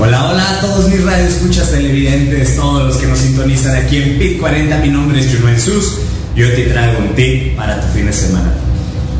Hola, 0.00 0.28
hola 0.28 0.50
a 0.50 0.60
todos 0.60 0.88
mis 0.88 1.04
radioescuchas 1.04 1.70
televidentes, 1.70 2.56
todos 2.56 2.84
los 2.84 2.96
que 2.96 3.06
nos 3.06 3.18
sintonizan 3.18 3.76
aquí 3.76 3.98
en 3.98 4.18
PIT 4.18 4.40
40. 4.40 4.78
Mi 4.78 4.88
nombre 4.88 5.20
es 5.20 5.32
Junoen 5.32 5.60
Sus 5.60 5.98
y 6.34 6.42
hoy 6.42 6.50
te 6.50 6.64
traigo 6.64 6.98
un 6.98 7.14
tip 7.14 7.56
para 7.56 7.80
tu 7.80 7.86
fin 7.94 8.06
de 8.06 8.12
semana. 8.12 8.52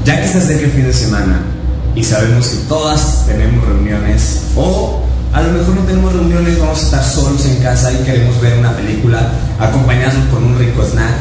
Ya 0.05 0.21
que 0.21 0.27
se 0.27 0.39
acerca 0.39 0.65
el 0.65 0.73
fin 0.73 0.85
de 0.85 0.93
semana 0.93 1.43
y 1.95 2.03
sabemos 2.03 2.49
que 2.49 2.57
todas 2.69 3.25
tenemos 3.25 3.65
reuniones 3.65 4.43
o 4.57 5.01
a 5.33 5.43
lo 5.43 5.53
mejor 5.53 5.77
no 5.77 5.83
tenemos 5.83 6.13
reuniones, 6.13 6.59
vamos 6.59 6.81
a 6.81 6.85
estar 6.85 7.05
solos 7.05 7.47
en 7.47 7.57
casa 7.63 7.93
y 7.93 8.05
queremos 8.05 8.41
ver 8.41 8.59
una 8.59 8.77
película 8.77 9.33
acompañados 9.61 10.25
con 10.33 10.43
un 10.43 10.59
rico 10.59 10.85
snack. 10.85 11.15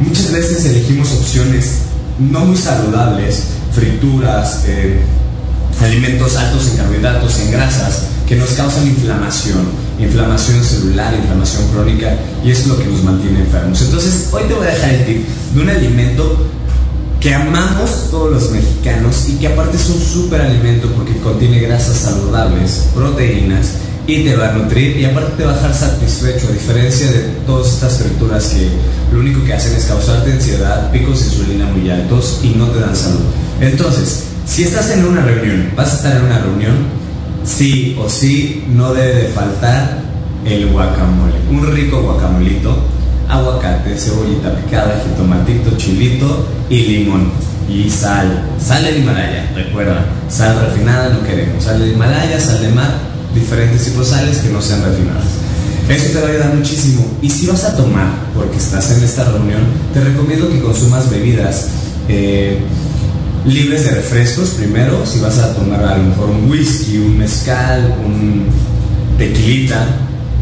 Muchas 0.00 0.32
veces 0.32 0.64
elegimos 0.64 1.12
opciones 1.12 1.82
no 2.18 2.44
muy 2.44 2.56
saludables, 2.56 3.44
frituras, 3.72 4.64
eh, 4.66 5.00
alimentos 5.80 6.36
altos 6.36 6.68
en 6.68 6.76
carbohidratos, 6.78 7.38
en 7.40 7.50
grasas, 7.52 8.02
que 8.26 8.36
nos 8.36 8.50
causan 8.50 8.86
inflamación, 8.86 9.66
inflamación 9.98 10.64
celular, 10.64 11.14
inflamación 11.14 11.68
crónica, 11.68 12.16
y 12.44 12.50
es 12.50 12.66
lo 12.66 12.78
que 12.78 12.86
nos 12.86 13.02
mantiene 13.02 13.40
enfermos. 13.40 13.80
Entonces, 13.82 14.28
hoy 14.32 14.42
te 14.48 14.54
voy 14.54 14.66
a 14.66 14.70
dejar 14.70 14.90
el 14.90 15.06
tip 15.06 15.26
de 15.54 15.60
un 15.60 15.68
alimento 15.68 16.46
que 17.20 17.34
amamos 17.34 18.10
todos 18.10 18.30
los 18.30 18.50
mexicanos 18.50 19.28
y 19.28 19.36
que 19.36 19.48
aparte 19.48 19.76
es 19.76 19.88
un 19.88 20.00
súper 20.00 20.42
alimento 20.42 20.88
porque 20.94 21.16
contiene 21.18 21.60
grasas 21.60 21.96
saludables, 21.96 22.88
proteínas 22.94 23.72
y 24.06 24.22
te 24.22 24.36
va 24.36 24.50
a 24.50 24.52
nutrir 24.52 24.96
y 24.96 25.04
aparte 25.04 25.32
te 25.36 25.44
va 25.44 25.52
a 25.52 25.56
dejar 25.56 25.74
satisfecho 25.74 26.46
a 26.48 26.52
diferencia 26.52 27.10
de 27.10 27.20
todas 27.46 27.72
estas 27.72 27.98
frituras 27.98 28.44
que 28.44 28.68
lo 29.12 29.20
único 29.20 29.42
que 29.44 29.54
hacen 29.54 29.74
es 29.74 29.86
causarte 29.86 30.32
ansiedad, 30.32 30.90
picos 30.92 31.20
de 31.20 31.26
insulina 31.26 31.66
muy 31.66 31.90
altos 31.90 32.40
y 32.42 32.50
no 32.50 32.66
te 32.68 32.80
dan 32.80 32.94
salud. 32.94 33.24
Entonces, 33.60 34.24
si 34.46 34.62
estás 34.62 34.90
en 34.90 35.04
una 35.04 35.22
reunión, 35.22 35.72
vas 35.76 35.92
a 35.92 35.96
estar 35.96 36.16
en 36.16 36.24
una 36.24 36.38
reunión, 36.38 36.74
sí 37.44 37.96
o 38.00 38.08
sí 38.08 38.64
no 38.68 38.94
debe 38.94 39.22
de 39.22 39.28
faltar 39.28 39.98
el 40.44 40.70
guacamole, 40.70 41.34
un 41.50 41.74
rico 41.74 42.00
guacamolito 42.02 42.96
aguacate, 43.28 43.96
cebollita 43.98 44.54
picada, 44.54 45.02
jitomatito, 45.04 45.76
chilito 45.76 46.46
y 46.70 46.78
limón. 46.82 47.30
Y 47.68 47.90
sal, 47.90 48.44
sal 48.64 48.84
del 48.84 48.98
Himalaya, 48.98 49.50
recuerda, 49.54 50.06
sal 50.28 50.56
refinada 50.60 51.08
no 51.08 51.26
queremos, 51.26 51.64
sal 51.64 51.80
del 51.80 51.92
Himalaya, 51.92 52.38
sal 52.38 52.62
de 52.62 52.68
mar, 52.68 52.94
diferentes 53.34 53.84
tipos 53.84 54.08
de 54.08 54.16
sales 54.16 54.38
que 54.38 54.50
no 54.50 54.62
sean 54.62 54.84
refinadas. 54.84 55.24
Eso 55.88 56.12
te 56.12 56.20
va 56.20 56.28
a 56.28 56.30
ayudar 56.30 56.54
muchísimo. 56.54 57.04
Y 57.22 57.30
si 57.30 57.46
vas 57.46 57.64
a 57.64 57.76
tomar, 57.76 58.08
porque 58.34 58.56
estás 58.56 58.90
en 58.92 59.02
esta 59.02 59.24
reunión, 59.24 59.62
te 59.92 60.00
recomiendo 60.00 60.48
que 60.48 60.60
consumas 60.60 61.10
bebidas 61.10 61.68
eh, 62.08 62.60
libres 63.46 63.84
de 63.84 63.90
refrescos 63.92 64.50
primero. 64.50 65.04
Si 65.06 65.20
vas 65.20 65.38
a 65.38 65.54
tomar 65.54 65.82
a 65.84 65.96
lo 65.96 66.04
mejor 66.04 66.30
un 66.30 66.50
whisky, 66.50 66.98
un 66.98 67.18
mezcal, 67.18 67.94
un 68.04 68.46
tequilita, 69.18 69.86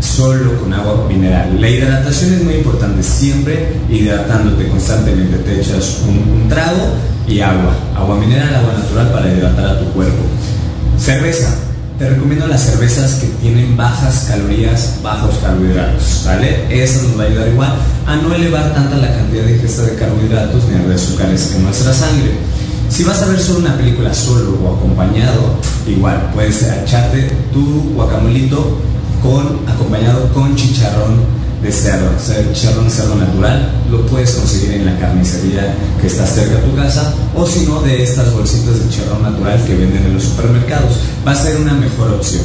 solo 0.00 0.58
con 0.60 0.72
agua 0.72 1.06
mineral. 1.08 1.60
La 1.60 1.68
hidratación 1.68 2.34
es 2.34 2.44
muy 2.44 2.54
importante, 2.54 3.02
siempre 3.02 3.74
hidratándote 3.90 4.68
constantemente. 4.68 5.38
Te 5.38 5.60
echas 5.60 6.02
un, 6.06 6.48
trago 6.48 6.94
y 7.26 7.40
agua, 7.40 7.74
agua 7.96 8.16
mineral, 8.16 8.54
agua 8.54 8.74
natural 8.74 9.12
para 9.12 9.32
hidratar 9.32 9.66
a 9.66 9.78
tu 9.78 9.86
cuerpo. 9.92 10.24
Cerveza. 10.98 11.54
Te 11.98 12.10
recomiendo 12.10 12.48
las 12.48 12.60
cervezas 12.60 13.14
que 13.20 13.28
tienen 13.40 13.76
bajas 13.76 14.26
calorías, 14.28 14.98
bajos 15.00 15.36
carbohidratos, 15.40 16.22
¿vale? 16.26 16.64
Eso 16.68 17.04
nos 17.04 17.16
va 17.16 17.22
a 17.22 17.26
ayudar 17.26 17.48
igual 17.48 17.72
a 18.04 18.16
no 18.16 18.34
elevar 18.34 18.74
tanta 18.74 18.96
la 18.96 19.14
cantidad 19.14 19.44
de 19.44 19.54
ingesta 19.54 19.82
de 19.82 19.94
carbohidratos 19.94 20.64
ni 20.64 20.88
de 20.88 20.92
azúcares 20.92 21.52
en 21.54 21.62
nuestra 21.62 21.94
sangre. 21.94 22.32
Si 22.94 23.02
vas 23.02 23.20
a 23.22 23.26
ver 23.26 23.40
solo 23.40 23.58
una 23.58 23.76
película 23.76 24.14
solo 24.14 24.56
o 24.62 24.76
acompañado, 24.76 25.58
igual 25.84 26.30
puedes 26.32 26.62
echarte 26.62 27.28
tu 27.52 27.92
guacamolito 27.92 28.78
con, 29.20 29.68
acompañado 29.68 30.32
con 30.32 30.54
chicharrón 30.54 31.16
de 31.60 31.72
cerdo, 31.72 32.08
chicharrón 32.52 32.84
de 32.84 32.90
cerdo 32.90 33.16
natural, 33.16 33.68
lo 33.90 34.06
puedes 34.06 34.30
conseguir 34.30 34.74
en 34.74 34.86
la 34.86 34.96
carnicería 35.00 35.74
que 36.00 36.06
está 36.06 36.24
cerca 36.24 36.54
de 36.54 36.68
tu 36.68 36.76
casa, 36.76 37.12
o 37.34 37.44
si 37.44 37.66
no, 37.66 37.82
de 37.82 38.00
estas 38.00 38.32
bolsitas 38.32 38.78
de 38.78 38.88
chicharrón 38.88 39.24
natural 39.24 39.60
que 39.66 39.74
venden 39.74 40.04
en 40.04 40.14
los 40.14 40.22
supermercados. 40.22 40.92
Va 41.26 41.32
a 41.32 41.34
ser 41.34 41.56
una 41.56 41.74
mejor 41.74 42.12
opción. 42.12 42.44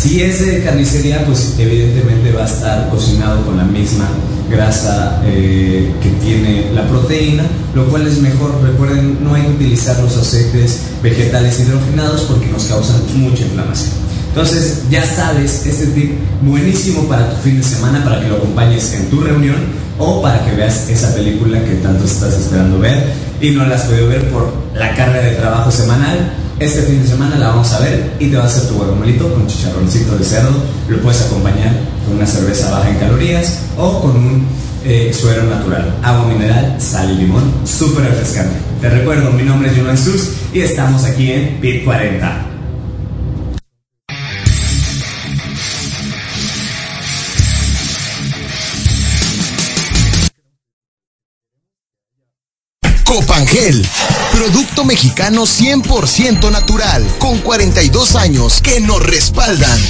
Si 0.00 0.22
es 0.22 0.44
de 0.44 0.62
carnicería, 0.62 1.24
pues 1.24 1.54
evidentemente 1.58 2.30
va 2.32 2.42
a 2.42 2.46
estar 2.46 2.90
cocinado 2.90 3.44
con 3.46 3.56
la 3.56 3.64
misma 3.64 4.06
grasa 4.50 5.22
eh, 5.24 5.90
que 6.02 6.10
tiene 6.24 6.70
la 6.74 6.86
proteína, 6.86 7.44
lo 7.74 7.86
cual 7.88 8.06
es 8.06 8.18
mejor. 8.18 8.60
Recuerden, 8.62 9.18
no 9.24 9.34
hay 9.34 9.42
que 9.42 9.52
utilizar 9.52 9.98
los 10.00 10.16
aceites 10.16 10.80
vegetales 11.02 11.60
hidrogenados 11.60 12.22
porque 12.22 12.46
nos 12.46 12.64
causan 12.64 13.00
mucha 13.14 13.42
inflamación. 13.42 13.92
Entonces, 14.28 14.82
ya 14.90 15.02
sabes, 15.02 15.64
este 15.64 15.86
tip 15.86 16.12
buenísimo 16.42 17.08
para 17.08 17.30
tu 17.30 17.36
fin 17.36 17.56
de 17.56 17.64
semana, 17.64 18.04
para 18.04 18.20
que 18.20 18.28
lo 18.28 18.36
acompañes 18.36 18.92
en 18.92 19.08
tu 19.08 19.20
reunión 19.20 19.56
o 19.98 20.20
para 20.20 20.44
que 20.44 20.54
veas 20.54 20.90
esa 20.90 21.14
película 21.14 21.58
que 21.64 21.76
tanto 21.76 22.04
estás 22.04 22.34
esperando 22.34 22.78
ver 22.78 23.14
y 23.40 23.50
no 23.52 23.64
la 23.64 23.76
has 23.76 23.84
podido 23.84 24.08
ver 24.08 24.30
por 24.30 24.52
la 24.74 24.94
carga 24.94 25.20
de 25.20 25.36
trabajo 25.36 25.70
semanal. 25.70 26.32
Este 26.58 26.80
fin 26.82 27.02
de 27.02 27.06
semana 27.06 27.36
la 27.36 27.48
vamos 27.48 27.70
a 27.74 27.80
ver 27.80 28.16
y 28.18 28.28
te 28.28 28.36
va 28.36 28.44
a 28.44 28.46
hacer 28.46 28.66
tu 28.68 28.76
guacamolito 28.76 29.30
con 29.30 29.46
chicharroncito 29.46 30.16
de 30.16 30.24
cerdo. 30.24 30.56
Lo 30.88 30.98
puedes 31.02 31.20
acompañar 31.20 31.70
con 32.06 32.16
una 32.16 32.26
cerveza 32.26 32.70
baja 32.70 32.88
en 32.88 32.96
calorías 32.96 33.60
o 33.76 34.00
con 34.00 34.16
un 34.16 34.46
eh, 34.82 35.12
suero 35.12 35.42
natural, 35.42 35.94
agua 36.02 36.26
mineral, 36.26 36.80
sal 36.80 37.10
y 37.10 37.16
limón, 37.16 37.52
súper 37.66 38.04
refrescante. 38.04 38.56
Te 38.80 38.88
recuerdo, 38.88 39.32
mi 39.32 39.42
nombre 39.42 39.70
es 39.70 39.76
Jonan 39.76 39.98
Sus 39.98 40.30
y 40.54 40.60
estamos 40.60 41.04
aquí 41.04 41.30
en 41.30 41.60
PIT 41.60 41.84
40. 41.84 42.46
Copangel, 53.04 53.86
producto 54.36 54.84
mexicano 54.84 55.44
100% 55.44 56.50
natural, 56.52 57.06
con 57.18 57.38
42 57.38 58.16
años 58.16 58.60
que 58.60 58.80
nos 58.80 59.02
respaldan. 59.02 59.80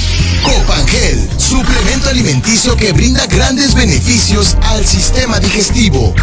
Copangel, 0.45 1.29
suplemento 1.37 2.09
alimenticio 2.09 2.77
que 2.77 2.93
brinda 2.93 3.27
grandes 3.27 3.75
beneficios 3.75 4.57
al 4.63 4.87
sistema 4.87 5.41
digestivo. 5.41 6.15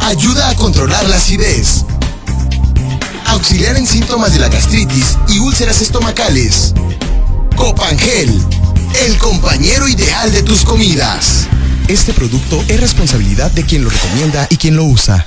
Ayuda 0.00 0.48
a 0.48 0.56
controlar 0.56 1.06
la 1.06 1.16
acidez. 1.16 1.84
Auxiliar 3.26 3.76
en 3.76 3.86
síntomas 3.86 4.32
de 4.32 4.38
la 4.38 4.48
gastritis 4.48 5.18
y 5.28 5.40
úlceras 5.40 5.82
estomacales. 5.82 6.72
Copangel, 7.54 8.32
el 9.06 9.18
compañero 9.18 9.88
ideal 9.88 10.32
de 10.32 10.42
tus 10.42 10.62
comidas. 10.64 11.48
Este 11.86 12.14
producto 12.14 12.64
es 12.66 12.80
responsabilidad 12.80 13.50
de 13.50 13.64
quien 13.64 13.84
lo 13.84 13.90
recomienda 13.90 14.46
y 14.48 14.56
quien 14.56 14.76
lo 14.76 14.84
usa. 14.84 15.26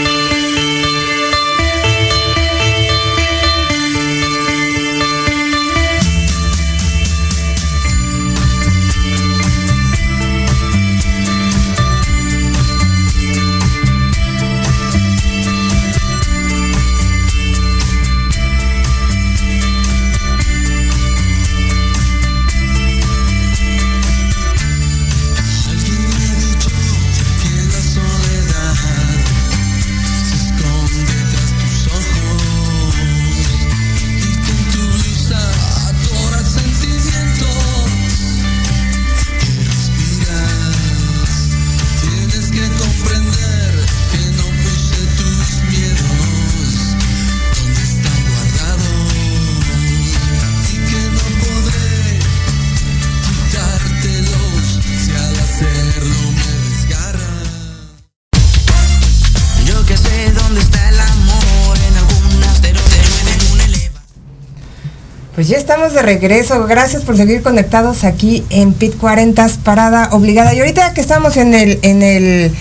Estamos 65.71 65.93
de 65.93 66.01
regreso. 66.01 66.67
Gracias 66.67 67.03
por 67.03 67.15
seguir 67.15 67.41
conectados 67.41 68.03
aquí 68.03 68.43
en 68.49 68.73
Pit 68.73 68.97
40 68.97 69.47
parada 69.63 70.09
obligada. 70.11 70.53
Y 70.53 70.59
ahorita 70.59 70.93
que 70.93 70.99
estamos 70.99 71.37
en 71.37 71.53
el 71.53 71.79
en 71.81 72.03
el 72.03 72.51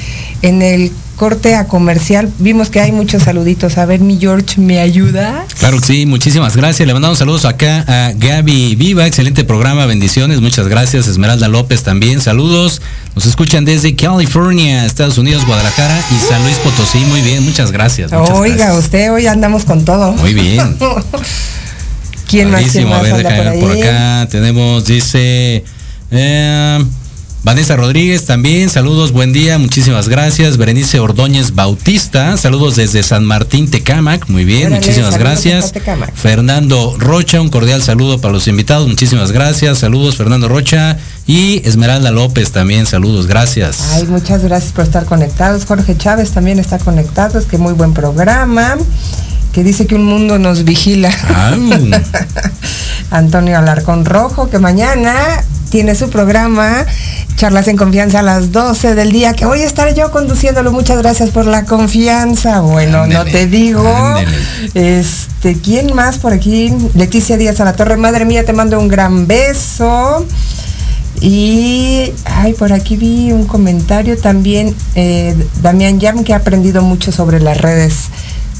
en 0.42 0.62
el 0.62 0.92
corte 1.16 1.56
a 1.56 1.66
comercial, 1.66 2.30
vimos 2.38 2.70
que 2.70 2.80
hay 2.80 2.92
muchos 2.92 3.24
saluditos. 3.24 3.78
A 3.78 3.84
ver, 3.84 3.98
mi 3.98 4.16
George, 4.16 4.60
¿me 4.60 4.78
ayuda? 4.78 5.44
Claro 5.58 5.80
que 5.80 5.86
sí, 5.86 6.06
muchísimas 6.06 6.56
gracias. 6.56 6.86
Le 6.86 6.92
mandamos 6.92 7.18
saludos 7.18 7.46
acá 7.46 7.84
a 7.88 8.12
Gaby 8.12 8.76
Viva, 8.76 9.08
excelente 9.08 9.42
programa, 9.42 9.86
bendiciones, 9.86 10.40
muchas 10.40 10.68
gracias. 10.68 11.08
Esmeralda 11.08 11.48
López 11.48 11.82
también, 11.82 12.20
saludos. 12.20 12.80
Nos 13.16 13.26
escuchan 13.26 13.64
desde 13.64 13.96
California, 13.96 14.86
Estados 14.86 15.18
Unidos, 15.18 15.44
Guadalajara 15.46 16.00
y 16.12 16.28
San 16.28 16.44
Luis 16.44 16.58
Potosí. 16.58 16.98
Muy 16.98 17.22
bien, 17.22 17.44
muchas 17.44 17.72
gracias. 17.72 18.12
Muchas 18.12 18.38
Oiga, 18.38 18.54
gracias. 18.54 18.84
usted 18.84 19.12
hoy 19.12 19.26
andamos 19.26 19.64
con 19.64 19.84
todo. 19.84 20.12
Muy 20.12 20.32
bien. 20.32 20.76
¿Quién 22.30 22.50
más, 22.50 22.60
quién 22.70 22.88
Padrísimo. 22.88 22.90
más 22.90 23.00
A 23.00 23.16
ver, 23.16 23.26
anda 23.26 23.52
por 23.52 23.60
por 23.60 23.78
acá. 23.78 24.28
Tenemos, 24.30 24.84
dice. 24.86 25.64
eh, 26.12 26.84
Vanessa 27.42 27.74
Rodríguez 27.74 28.26
también, 28.26 28.68
saludos, 28.68 29.12
buen 29.12 29.32
día, 29.32 29.58
muchísimas 29.58 30.10
gracias. 30.10 30.58
Berenice 30.58 31.00
Ordóñez 31.00 31.54
Bautista, 31.54 32.36
saludos 32.36 32.76
desde 32.76 33.02
San 33.02 33.24
Martín 33.24 33.70
Tecámac, 33.70 34.28
muy 34.28 34.44
bien, 34.44 34.66
Órale, 34.66 34.76
muchísimas 34.76 35.16
gracias. 35.16 35.72
Fernando 36.14 36.96
Rocha, 36.98 37.40
un 37.40 37.48
cordial 37.48 37.82
saludo 37.82 38.20
para 38.20 38.34
los 38.34 38.46
invitados, 38.46 38.86
muchísimas 38.88 39.32
gracias. 39.32 39.78
Saludos, 39.78 40.16
Fernando 40.16 40.48
Rocha. 40.48 40.98
Y 41.26 41.66
Esmeralda 41.66 42.10
López 42.10 42.50
también, 42.50 42.84
saludos, 42.84 43.26
gracias. 43.26 43.92
Ay, 43.92 44.04
muchas 44.04 44.42
gracias 44.42 44.72
por 44.72 44.84
estar 44.84 45.06
conectados. 45.06 45.64
Jorge 45.64 45.96
Chávez 45.96 46.32
también 46.32 46.58
está 46.58 46.78
conectado, 46.78 47.38
es 47.38 47.46
que 47.46 47.56
muy 47.56 47.72
buen 47.72 47.94
programa. 47.94 48.76
Que 49.52 49.64
dice 49.64 49.86
que 49.86 49.94
un 49.94 50.04
mundo 50.04 50.38
nos 50.38 50.64
vigila. 50.64 51.10
Ah, 51.28 51.56
Antonio 53.10 53.58
Alarcón 53.58 54.04
Rojo, 54.04 54.48
que 54.48 54.58
mañana 54.58 55.42
tiene 55.70 55.94
su 55.94 56.10
programa, 56.10 56.84
Charlas 57.36 57.68
en 57.68 57.76
Confianza 57.76 58.18
a 58.18 58.22
las 58.22 58.52
12 58.52 58.94
del 58.94 59.12
día, 59.12 59.32
que 59.32 59.46
voy 59.46 59.62
a 59.62 59.66
estar 59.66 59.94
yo 59.94 60.10
conduciéndolo. 60.10 60.72
Muchas 60.72 60.98
gracias 60.98 61.30
por 61.30 61.46
la 61.46 61.64
confianza. 61.64 62.60
Bueno, 62.60 63.06
no 63.06 63.24
te 63.24 63.46
digo. 63.46 63.84
Este, 64.74 65.54
¿quién 65.54 65.94
más 65.94 66.18
por 66.18 66.32
aquí? 66.32 66.72
Leticia 66.94 67.36
Díaz 67.36 67.60
a 67.60 67.64
la 67.64 67.72
Torre. 67.74 67.96
Madre 67.96 68.24
mía, 68.24 68.44
te 68.44 68.52
mando 68.52 68.78
un 68.78 68.88
gran 68.88 69.26
beso. 69.26 70.26
Y, 71.20 72.12
ay, 72.24 72.54
por 72.54 72.72
aquí 72.72 72.96
vi 72.96 73.32
un 73.32 73.46
comentario 73.46 74.16
también, 74.18 74.74
eh, 74.94 75.36
Damián 75.62 76.00
Yam, 76.00 76.24
que 76.24 76.32
ha 76.32 76.38
aprendido 76.38 76.82
mucho 76.82 77.12
sobre 77.12 77.40
las 77.40 77.58
redes 77.58 78.08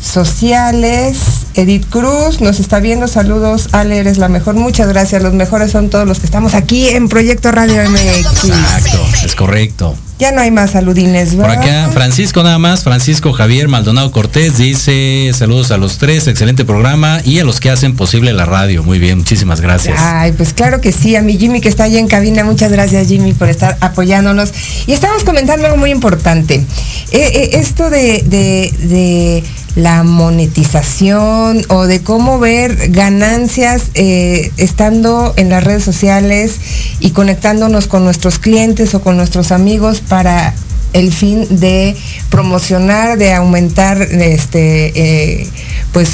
sociales. 0.00 1.18
Edith 1.54 1.86
Cruz 1.88 2.40
nos 2.40 2.60
está 2.60 2.80
viendo, 2.80 3.08
saludos, 3.08 3.68
Ale, 3.72 3.98
eres 3.98 4.18
la 4.18 4.28
mejor, 4.28 4.54
muchas 4.54 4.88
gracias, 4.88 5.22
los 5.22 5.34
mejores 5.34 5.70
son 5.70 5.90
todos 5.90 6.06
los 6.06 6.20
que 6.20 6.26
estamos 6.26 6.54
aquí 6.54 6.88
en 6.88 7.08
Proyecto 7.08 7.52
Radio 7.52 7.82
MX. 7.88 8.44
Exacto, 8.44 8.98
es 9.24 9.34
correcto. 9.34 9.96
Ya 10.20 10.32
no 10.32 10.42
hay 10.42 10.50
más 10.50 10.72
saludines, 10.72 11.34
Por 11.34 11.48
acá, 11.50 11.88
Francisco 11.94 12.42
nada 12.42 12.58
más, 12.58 12.84
Francisco 12.84 13.32
Javier 13.32 13.68
Maldonado 13.68 14.12
Cortés 14.12 14.58
dice 14.58 15.30
saludos 15.34 15.70
a 15.70 15.78
los 15.78 15.96
tres, 15.96 16.26
excelente 16.26 16.64
programa 16.66 17.20
y 17.24 17.38
a 17.38 17.44
los 17.44 17.58
que 17.58 17.70
hacen 17.70 17.96
posible 17.96 18.32
la 18.34 18.44
radio. 18.44 18.82
Muy 18.82 18.98
bien, 18.98 19.18
muchísimas 19.18 19.60
gracias. 19.62 19.98
Ay, 19.98 20.32
pues 20.32 20.52
claro 20.52 20.80
que 20.82 20.92
sí, 20.92 21.16
a 21.16 21.22
mi 21.22 21.38
Jimmy 21.38 21.60
que 21.62 21.68
está 21.70 21.84
allá 21.84 21.98
en 21.98 22.06
cabina, 22.06 22.44
muchas 22.44 22.70
gracias 22.70 23.08
Jimmy 23.08 23.32
por 23.32 23.48
estar 23.48 23.78
apoyándonos. 23.80 24.52
Y 24.86 24.92
estamos 24.92 25.24
comentando 25.24 25.64
algo 25.64 25.78
muy 25.78 25.90
importante. 25.90 26.56
Eh, 26.56 26.66
eh, 27.12 27.50
esto 27.54 27.88
de, 27.88 28.22
de- 28.26 28.72
de 28.88 29.44
la 29.76 30.02
monetización 30.02 31.62
o 31.68 31.86
de 31.86 32.00
cómo 32.02 32.40
ver 32.40 32.90
ganancias 32.90 33.84
eh, 33.94 34.50
estando 34.56 35.32
en 35.36 35.48
las 35.48 35.62
redes 35.62 35.84
sociales 35.84 36.56
y 36.98 37.10
conectándonos 37.10 37.86
con 37.86 38.04
nuestros 38.04 38.38
clientes 38.40 38.94
o 38.94 39.00
con 39.00 39.16
nuestros 39.16 39.52
amigos 39.52 40.00
para 40.10 40.52
el 40.92 41.12
fin 41.12 41.46
de 41.60 41.96
promocionar, 42.28 43.16
de 43.16 43.32
aumentar 43.32 44.02
este 44.02 45.40
eh, 45.40 45.48
pues 45.92 46.10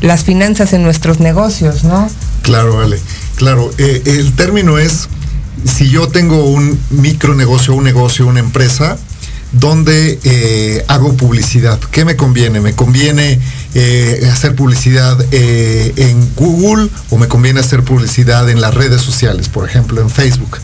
las 0.00 0.24
finanzas 0.24 0.72
en 0.72 0.82
nuestros 0.82 1.20
negocios, 1.20 1.84
¿no? 1.84 2.10
Claro, 2.42 2.78
vale. 2.78 2.98
Claro, 3.36 3.70
eh, 3.78 4.02
el 4.06 4.32
término 4.32 4.78
es, 4.78 5.08
si 5.64 5.90
yo 5.90 6.08
tengo 6.08 6.44
un 6.44 6.80
micronegocio, 6.90 7.74
un 7.74 7.84
negocio, 7.84 8.26
una 8.26 8.40
empresa, 8.40 8.98
donde 9.52 10.18
eh, 10.24 10.84
hago 10.88 11.14
publicidad. 11.14 11.78
¿Qué 11.78 12.04
me 12.04 12.16
conviene? 12.16 12.60
¿Me 12.60 12.72
conviene 12.72 13.38
eh, 13.74 14.28
hacer 14.30 14.54
publicidad 14.54 15.18
eh, 15.30 15.92
en 15.96 16.34
Google 16.34 16.90
o 17.10 17.16
me 17.16 17.28
conviene 17.28 17.60
hacer 17.60 17.82
publicidad 17.82 18.50
en 18.50 18.60
las 18.60 18.74
redes 18.74 19.00
sociales, 19.00 19.48
por 19.48 19.68
ejemplo, 19.68 20.00
en 20.00 20.10
Facebook? 20.10 20.58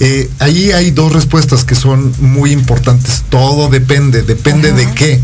Eh, 0.00 0.30
ahí 0.38 0.72
hay 0.72 0.90
dos 0.90 1.12
respuestas 1.12 1.64
que 1.64 1.74
son 1.74 2.12
muy 2.20 2.52
importantes. 2.52 3.24
Todo 3.28 3.68
depende, 3.68 4.22
depende 4.22 4.72
de 4.72 4.90
qué. 4.92 5.20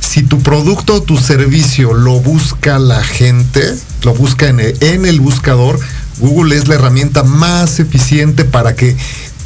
Si 0.00 0.22
tu 0.22 0.40
producto 0.40 0.94
o 0.94 1.02
tu 1.02 1.16
servicio 1.16 1.94
lo 1.94 2.18
busca 2.20 2.78
la 2.78 3.04
gente, 3.04 3.62
lo 4.02 4.14
busca 4.14 4.48
en 4.48 4.58
el, 4.58 4.76
en 4.80 5.06
el 5.06 5.20
buscador, 5.20 5.78
Google 6.18 6.56
es 6.56 6.68
la 6.68 6.74
herramienta 6.74 7.22
más 7.22 7.78
eficiente 7.78 8.44
para 8.44 8.74
que 8.74 8.96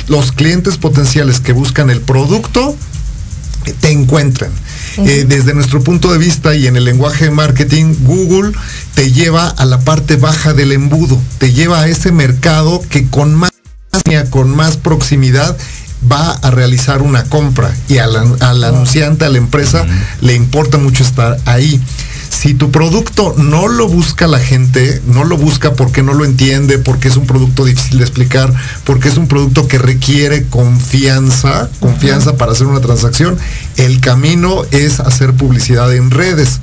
los 0.08 0.32
clientes 0.32 0.76
potenciales 0.78 1.40
que 1.40 1.52
buscan 1.52 1.90
el 1.90 2.00
producto 2.00 2.76
te 3.80 3.90
encuentren. 3.90 4.50
Eh, 4.98 5.24
desde 5.26 5.54
nuestro 5.54 5.82
punto 5.82 6.12
de 6.12 6.18
vista 6.18 6.54
y 6.54 6.66
en 6.66 6.76
el 6.76 6.84
lenguaje 6.84 7.24
de 7.24 7.30
marketing, 7.30 7.94
Google 8.02 8.52
te 8.94 9.12
lleva 9.12 9.48
a 9.48 9.64
la 9.64 9.80
parte 9.80 10.16
baja 10.16 10.52
del 10.52 10.72
embudo, 10.72 11.20
te 11.38 11.52
lleva 11.52 11.80
a 11.80 11.88
ese 11.88 12.12
mercado 12.12 12.80
que 12.88 13.08
con 13.08 13.34
más, 13.34 13.50
con 14.30 14.54
más 14.54 14.76
proximidad 14.76 15.56
va 16.10 16.32
a 16.32 16.50
realizar 16.50 17.02
una 17.02 17.24
compra 17.24 17.74
y 17.88 17.98
al, 17.98 18.16
al 18.40 18.64
anunciante, 18.64 19.24
a 19.24 19.30
la 19.30 19.38
empresa, 19.38 19.86
le 20.20 20.34
importa 20.34 20.78
mucho 20.78 21.02
estar 21.02 21.38
ahí. 21.44 21.80
Si 22.34 22.52
tu 22.52 22.70
producto 22.72 23.34
no 23.38 23.68
lo 23.68 23.86
busca 23.86 24.26
la 24.26 24.40
gente, 24.40 25.00
no 25.06 25.22
lo 25.22 25.36
busca 25.36 25.74
porque 25.74 26.02
no 26.02 26.14
lo 26.14 26.24
entiende, 26.24 26.78
porque 26.78 27.06
es 27.06 27.16
un 27.16 27.26
producto 27.26 27.64
difícil 27.64 27.98
de 27.98 28.04
explicar, 28.04 28.52
porque 28.82 29.08
es 29.08 29.16
un 29.16 29.28
producto 29.28 29.68
que 29.68 29.78
requiere 29.78 30.44
confianza, 30.46 31.70
confianza 31.78 32.36
para 32.36 32.52
hacer 32.52 32.66
una 32.66 32.80
transacción, 32.80 33.38
el 33.76 34.00
camino 34.00 34.62
es 34.72 34.98
hacer 34.98 35.32
publicidad 35.34 35.94
en 35.94 36.10
redes. 36.10 36.60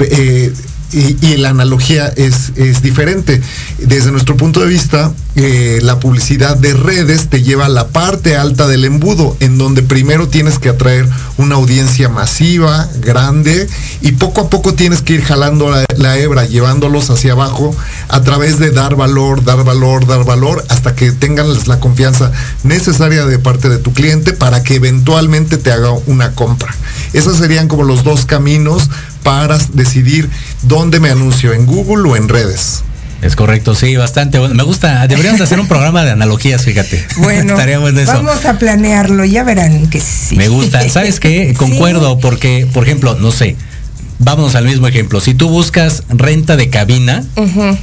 Eh, 0.00 0.52
y, 0.92 1.16
y 1.24 1.36
la 1.36 1.50
analogía 1.50 2.08
es, 2.08 2.52
es 2.56 2.82
diferente. 2.82 3.40
Desde 3.78 4.10
nuestro 4.10 4.36
punto 4.36 4.60
de 4.60 4.66
vista, 4.66 5.12
eh, 5.36 5.80
la 5.82 5.98
publicidad 5.98 6.56
de 6.56 6.74
redes 6.74 7.28
te 7.28 7.42
lleva 7.42 7.66
a 7.66 7.68
la 7.68 7.88
parte 7.88 8.36
alta 8.36 8.68
del 8.68 8.84
embudo, 8.84 9.36
en 9.40 9.58
donde 9.58 9.82
primero 9.82 10.28
tienes 10.28 10.60
que 10.60 10.68
atraer 10.68 11.08
una 11.38 11.56
audiencia 11.56 12.08
masiva, 12.08 12.88
grande, 13.00 13.68
y 14.00 14.12
poco 14.12 14.42
a 14.42 14.50
poco 14.50 14.74
tienes 14.74 15.02
que 15.02 15.14
ir 15.14 15.22
jalando 15.22 15.70
la, 15.70 15.84
la 15.96 16.18
hebra, 16.18 16.44
llevándolos 16.44 17.10
hacia 17.10 17.32
abajo 17.32 17.74
a 18.08 18.22
través 18.22 18.60
de 18.60 18.70
dar 18.70 18.94
valor, 18.94 19.44
dar 19.44 19.64
valor, 19.64 20.06
dar 20.06 20.24
valor, 20.24 20.64
hasta 20.68 20.94
que 20.94 21.10
tengan 21.10 21.48
la 21.66 21.80
confianza 21.80 22.30
necesaria 22.62 23.26
de 23.26 23.38
parte 23.40 23.68
de 23.68 23.78
tu 23.78 23.92
cliente 23.92 24.32
para 24.34 24.62
que 24.62 24.76
eventualmente 24.76 25.58
te 25.58 25.72
haga 25.72 25.90
una 26.06 26.32
compra. 26.34 26.74
Esos 27.12 27.38
serían 27.38 27.66
como 27.66 27.82
los 27.82 28.04
dos 28.04 28.24
caminos 28.24 28.88
para 29.24 29.58
decidir 29.72 30.30
dónde 30.62 31.00
me 31.00 31.10
anuncio, 31.10 31.52
en 31.52 31.66
Google 31.66 32.08
o 32.08 32.16
en 32.16 32.28
redes. 32.28 32.84
Es 33.24 33.36
correcto, 33.36 33.74
sí, 33.74 33.96
bastante 33.96 34.38
bueno. 34.38 34.54
Me 34.54 34.64
gusta, 34.64 35.06
deberíamos 35.06 35.38
de 35.38 35.44
hacer 35.44 35.58
un 35.58 35.66
programa 35.66 36.04
de 36.04 36.10
analogías, 36.10 36.62
fíjate. 36.62 37.02
Bueno, 37.16 37.52
Estaría 37.54 37.78
bueno 37.78 37.98
eso. 37.98 38.12
vamos 38.12 38.44
a 38.44 38.58
planearlo, 38.58 39.24
ya 39.24 39.44
verán 39.44 39.88
que 39.88 39.98
sí. 39.98 40.36
Me 40.36 40.48
gusta. 40.48 40.86
¿Sabes 40.90 41.20
qué? 41.20 41.54
Concuerdo, 41.58 42.18
porque, 42.18 42.68
por 42.70 42.84
ejemplo, 42.84 43.14
no 43.14 43.32
sé, 43.32 43.56
vámonos 44.18 44.54
al 44.54 44.64
mismo 44.64 44.86
ejemplo. 44.86 45.20
Si 45.20 45.34
tú 45.34 45.48
buscas 45.48 46.04
renta 46.08 46.56
de 46.56 46.70
cabina, 46.70 47.24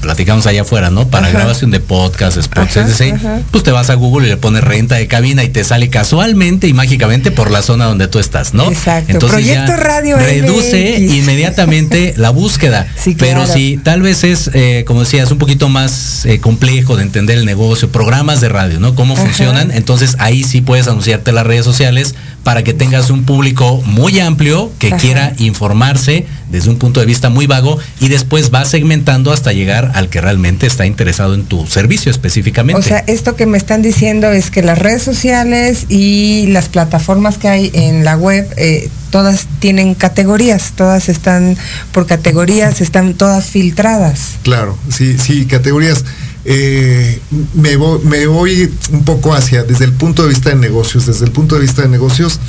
platicamos 0.02 0.48
allá 0.48 0.62
afuera, 0.62 0.90
¿no? 0.90 1.08
Para 1.08 1.28
Ajá. 1.28 1.38
grabación 1.38 1.72
de 1.72 1.80
podcast, 1.80 2.40
spots, 2.42 2.78
etc. 2.78 3.16
Pues 3.52 3.64
te 3.64 3.72
vas 3.72 3.90
a 3.90 3.96
Google 3.96 4.28
y 4.28 4.30
le 4.30 4.38
pones 4.38 4.64
renta 4.64 4.96
de 4.96 5.08
cabina 5.08 5.44
y 5.44 5.50
te 5.50 5.64
sale 5.64 5.90
casualmente 5.90 6.68
y 6.68 6.74
mágicamente 6.74 7.32
por 7.32 7.52
la 7.52 7.62
zona 7.62 7.86
donde 7.86 8.08
tú 8.08 8.20
estás, 8.20 8.54
¿no? 8.54 8.70
Exacto. 8.70 9.20
Proyecto 9.20 9.76
Radio 9.78 10.18
reduce 10.18 10.98
MX. 11.00 11.14
inmediatamente 11.16 12.14
la 12.18 12.30
búsqueda. 12.30 12.88
Sí, 13.02 13.16
Pero 13.18 13.40
claro. 13.40 13.54
si 13.54 13.78
tal 13.78 14.02
vez 14.04 14.24
es, 14.24 14.52
eh, 14.54 14.84
como 14.86 15.00
decías, 15.00 15.32
un 15.32 15.40
poquito 15.40 15.70
más 15.70 16.24
eh, 16.26 16.40
complejo 16.40 16.98
de 16.98 17.04
entender 17.04 17.38
el 17.40 17.46
negocio, 17.46 17.92
programas 17.92 18.42
de 18.42 18.50
radio, 18.50 18.80
¿no? 18.80 18.94
Cómo 18.94 19.16
Ajá. 19.16 19.24
funcionan. 19.24 19.72
Entonces 19.72 20.16
ahí 20.20 20.44
sí 20.44 20.62
puedes 20.62 20.88
anunciarte 20.88 21.32
en 21.32 21.36
las 21.36 21.48
redes 21.48 21.66
sociales 21.66 22.14
para 22.44 22.64
que 22.64 22.74
tengas 22.74 23.10
un 23.10 23.24
público 23.24 23.82
muy 23.86 24.20
amplio 24.20 24.72
que 24.78 24.88
Ajá. 24.88 24.98
quiera 24.98 25.34
informarse 25.40 26.21
desde 26.50 26.70
un 26.70 26.78
punto 26.78 27.00
de 27.00 27.06
vista 27.06 27.30
muy 27.30 27.48
vago 27.48 27.78
y 28.00 28.10
después 28.10 28.52
va 28.54 28.66
segmentando 28.66 29.32
hasta 29.32 29.54
llegar 29.54 29.92
al 29.96 30.10
que 30.10 30.22
realmente 30.22 30.68
está 30.68 30.86
interesado 30.86 31.34
en 31.34 31.46
tu 31.46 31.68
servicio 31.68 32.12
específicamente. 32.12 32.80
O 32.80 32.84
sea, 32.84 33.00
esto 33.08 33.36
que 33.36 33.46
me 33.46 33.58
están 33.58 33.82
diciendo 33.82 34.32
es 34.32 34.52
que 34.52 34.62
las 34.62 34.80
redes 34.80 35.04
sociales 35.04 35.86
y 35.90 36.48
las 36.48 36.70
plataformas 36.70 37.38
que 37.38 37.48
hay 37.48 37.72
en 37.74 38.04
la 38.04 38.18
web, 38.18 38.48
eh, 38.58 38.90
todas 39.10 39.48
tienen 39.60 39.94
categorías, 39.94 40.74
todas 40.76 41.10
están 41.10 41.58
por 41.92 42.08
categorías, 42.08 42.82
están 42.82 43.14
todas 43.14 43.46
filtradas. 43.46 44.38
Claro, 44.44 44.78
sí, 44.90 45.18
sí, 45.18 45.46
categorías. 45.46 46.04
Eh, 46.44 47.20
me, 47.54 47.76
voy, 47.76 48.00
me 48.04 48.26
voy 48.26 48.72
un 48.92 49.04
poco 49.04 49.34
hacia, 49.34 49.64
desde 49.64 49.86
el 49.86 49.94
punto 49.94 50.24
de 50.24 50.30
vista 50.30 50.50
de 50.50 50.56
negocios, 50.56 51.06
desde 51.06 51.26
el 51.26 51.32
punto 51.32 51.56
de 51.56 51.62
vista 51.62 51.84
de 51.84 51.88
negocios, 51.88 52.40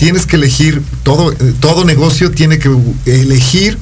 tienes 0.00 0.24
que 0.24 0.36
elegir, 0.36 0.82
todo, 1.02 1.30
eh, 1.30 1.36
todo 1.60 1.84
negocio 1.84 2.30
tiene 2.30 2.58
que 2.58 2.70
elegir 3.04 3.76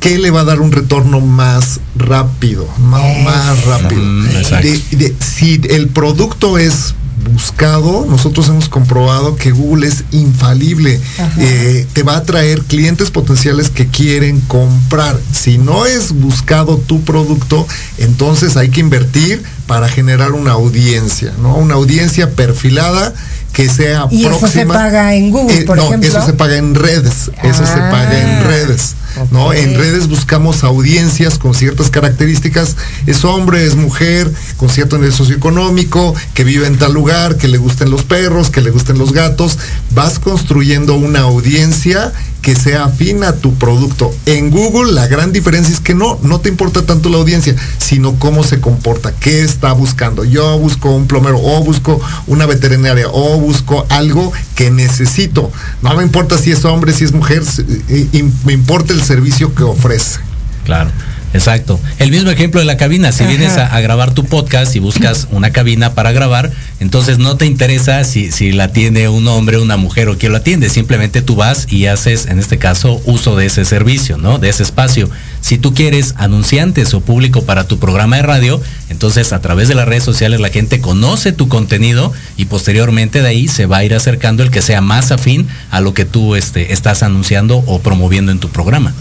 qué 0.00 0.16
le 0.18 0.30
va 0.30 0.40
a 0.40 0.44
dar 0.44 0.62
un 0.62 0.72
retorno 0.72 1.20
más 1.20 1.80
rápido, 1.96 2.66
más, 2.78 3.62
rápido. 3.66 4.00
Mm, 4.00 4.26
exacto. 4.36 4.66
De- 4.66 4.96
de- 4.96 5.14
si 5.22 5.60
el 5.68 5.88
producto 5.88 6.56
es 6.56 6.94
buscado, 7.32 8.06
nosotros 8.08 8.48
hemos 8.48 8.68
comprobado 8.68 9.36
que 9.36 9.50
Google 9.50 9.86
es 9.88 10.04
infalible. 10.12 11.00
Eh, 11.38 11.86
te 11.92 12.02
va 12.02 12.16
a 12.16 12.22
traer 12.24 12.62
clientes 12.62 13.10
potenciales 13.10 13.70
que 13.70 13.86
quieren 13.86 14.40
comprar. 14.42 15.18
Si 15.32 15.58
no 15.58 15.86
es 15.86 16.12
buscado 16.12 16.78
tu 16.78 17.02
producto, 17.02 17.66
entonces 17.98 18.56
hay 18.56 18.68
que 18.68 18.80
invertir 18.80 19.42
para 19.66 19.88
generar 19.88 20.32
una 20.32 20.52
audiencia, 20.52 21.32
¿no? 21.40 21.56
Una 21.56 21.74
audiencia 21.74 22.30
perfilada 22.30 23.12
que 23.52 23.68
sea 23.68 24.06
y 24.10 24.24
próxima. 24.24 24.48
eso 24.48 24.58
se 24.58 24.66
paga 24.66 25.14
en 25.14 25.30
Google, 25.30 25.60
Eh, 25.60 25.64
por 25.64 25.76
no, 25.76 25.84
ejemplo. 25.84 26.08
eso 26.08 26.26
se 26.26 26.32
paga 26.32 26.56
en 26.56 26.74
redes, 26.74 27.30
eso 27.42 27.64
se 27.66 27.72
Ah, 27.80 27.88
paga 27.90 28.20
en 28.20 28.44
redes. 28.44 28.94
¿No? 29.30 29.52
En 29.52 29.74
redes 29.74 30.08
buscamos 30.08 30.64
audiencias 30.64 31.38
con 31.38 31.54
ciertas 31.54 31.90
características, 31.90 32.76
es 33.06 33.24
hombre, 33.24 33.64
es 33.64 33.76
mujer, 33.76 34.30
con 34.56 34.68
cierto 34.68 34.96
nivel 34.96 35.12
socioeconómico, 35.12 36.14
que 36.34 36.44
vive 36.44 36.66
en 36.66 36.78
tal 36.78 36.92
lugar, 36.92 37.36
que 37.36 37.48
le 37.48 37.58
gusten 37.58 37.90
los 37.90 38.04
perros, 38.04 38.50
que 38.50 38.60
le 38.60 38.70
gusten 38.70 38.98
los 38.98 39.12
gatos. 39.12 39.58
Vas 39.90 40.18
construyendo 40.18 40.94
una 40.94 41.20
audiencia 41.20 42.12
que 42.44 42.54
sea 42.54 42.84
afín 42.84 43.24
a 43.24 43.36
tu 43.36 43.54
producto. 43.54 44.14
En 44.26 44.50
Google 44.50 44.92
la 44.92 45.06
gran 45.06 45.32
diferencia 45.32 45.72
es 45.72 45.80
que 45.80 45.94
no, 45.94 46.18
no 46.22 46.40
te 46.40 46.50
importa 46.50 46.84
tanto 46.84 47.08
la 47.08 47.16
audiencia, 47.16 47.56
sino 47.78 48.18
cómo 48.18 48.44
se 48.44 48.60
comporta, 48.60 49.12
qué 49.12 49.42
está 49.42 49.72
buscando. 49.72 50.24
Yo 50.24 50.58
busco 50.58 50.90
un 50.90 51.06
plomero, 51.06 51.40
o 51.40 51.64
busco 51.64 51.98
una 52.26 52.44
veterinaria, 52.44 53.08
o 53.10 53.40
busco 53.40 53.86
algo 53.88 54.30
que 54.56 54.70
necesito. 54.70 55.50
No 55.80 55.94
me 55.96 56.02
importa 56.02 56.36
si 56.36 56.52
es 56.52 56.66
hombre, 56.66 56.92
si 56.92 57.04
es 57.04 57.12
mujer, 57.12 57.42
eh, 57.88 58.08
eh, 58.12 58.30
me 58.44 58.52
importa 58.52 58.92
el 58.92 59.02
servicio 59.04 59.54
que 59.54 59.62
ofrece. 59.62 60.20
Claro. 60.64 60.90
Exacto. 61.34 61.80
El 61.98 62.12
mismo 62.12 62.30
ejemplo 62.30 62.60
de 62.60 62.64
la 62.64 62.76
cabina. 62.76 63.10
Si 63.10 63.24
Ajá. 63.24 63.30
vienes 63.30 63.58
a, 63.58 63.66
a 63.66 63.80
grabar 63.80 64.14
tu 64.14 64.24
podcast 64.24 64.74
y 64.76 64.78
buscas 64.78 65.26
una 65.32 65.50
cabina 65.50 65.92
para 65.92 66.12
grabar, 66.12 66.52
entonces 66.78 67.18
no 67.18 67.36
te 67.36 67.44
interesa 67.44 68.04
si, 68.04 68.30
si 68.30 68.52
la 68.52 68.68
tiene 68.68 69.08
un 69.08 69.26
hombre, 69.26 69.58
una 69.58 69.76
mujer 69.76 70.08
o 70.08 70.16
quién 70.16 70.30
lo 70.30 70.38
atiende. 70.38 70.70
Simplemente 70.70 71.22
tú 71.22 71.34
vas 71.34 71.66
y 71.68 71.86
haces, 71.86 72.26
en 72.26 72.38
este 72.38 72.58
caso, 72.58 73.02
uso 73.04 73.34
de 73.34 73.46
ese 73.46 73.64
servicio, 73.64 74.16
¿no? 74.16 74.38
De 74.38 74.48
ese 74.48 74.62
espacio. 74.62 75.10
Si 75.40 75.58
tú 75.58 75.74
quieres 75.74 76.14
anunciantes 76.18 76.94
o 76.94 77.00
público 77.00 77.42
para 77.42 77.66
tu 77.66 77.80
programa 77.80 78.16
de 78.16 78.22
radio, 78.22 78.62
entonces 78.88 79.32
a 79.32 79.40
través 79.40 79.66
de 79.66 79.74
las 79.74 79.88
redes 79.88 80.04
sociales 80.04 80.38
la 80.38 80.50
gente 80.50 80.80
conoce 80.80 81.32
tu 81.32 81.48
contenido 81.48 82.12
y 82.36 82.44
posteriormente 82.44 83.22
de 83.22 83.28
ahí 83.28 83.48
se 83.48 83.66
va 83.66 83.78
a 83.78 83.84
ir 83.84 83.94
acercando 83.94 84.44
el 84.44 84.52
que 84.52 84.62
sea 84.62 84.80
más 84.80 85.10
afín 85.10 85.48
a 85.72 85.80
lo 85.80 85.94
que 85.94 86.04
tú 86.04 86.36
este, 86.36 86.72
estás 86.72 87.02
anunciando 87.02 87.56
o 87.66 87.80
promoviendo 87.80 88.30
en 88.30 88.38
tu 88.38 88.50
programa. 88.50 88.94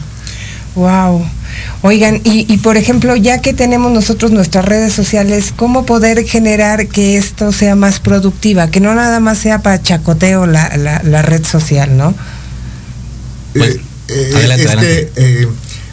Wow. 0.75 1.27
Oigan, 1.85 2.21
y, 2.23 2.51
y 2.51 2.57
por 2.59 2.77
ejemplo, 2.77 3.17
ya 3.17 3.41
que 3.41 3.53
tenemos 3.53 3.91
nosotros 3.91 4.31
nuestras 4.31 4.63
redes 4.63 4.93
sociales, 4.93 5.53
¿cómo 5.53 5.85
poder 5.85 6.23
generar 6.25 6.87
que 6.87 7.17
esto 7.17 7.51
sea 7.51 7.75
más 7.75 7.99
productiva? 7.99 8.69
Que 8.69 8.79
no 8.79 8.95
nada 8.95 9.19
más 9.19 9.37
sea 9.37 9.61
para 9.61 9.81
chacoteo 9.81 10.45
la, 10.45 10.77
la, 10.77 11.03
la 11.03 11.21
red 11.21 11.43
social, 11.45 11.97
¿no? 11.97 12.15
Eh, 13.55 13.81
eh, 14.07 14.31
adelante, 14.33 14.63
es 14.63 14.67
adelante. 14.69 15.11
que 15.13 15.41
eh, 15.43 15.47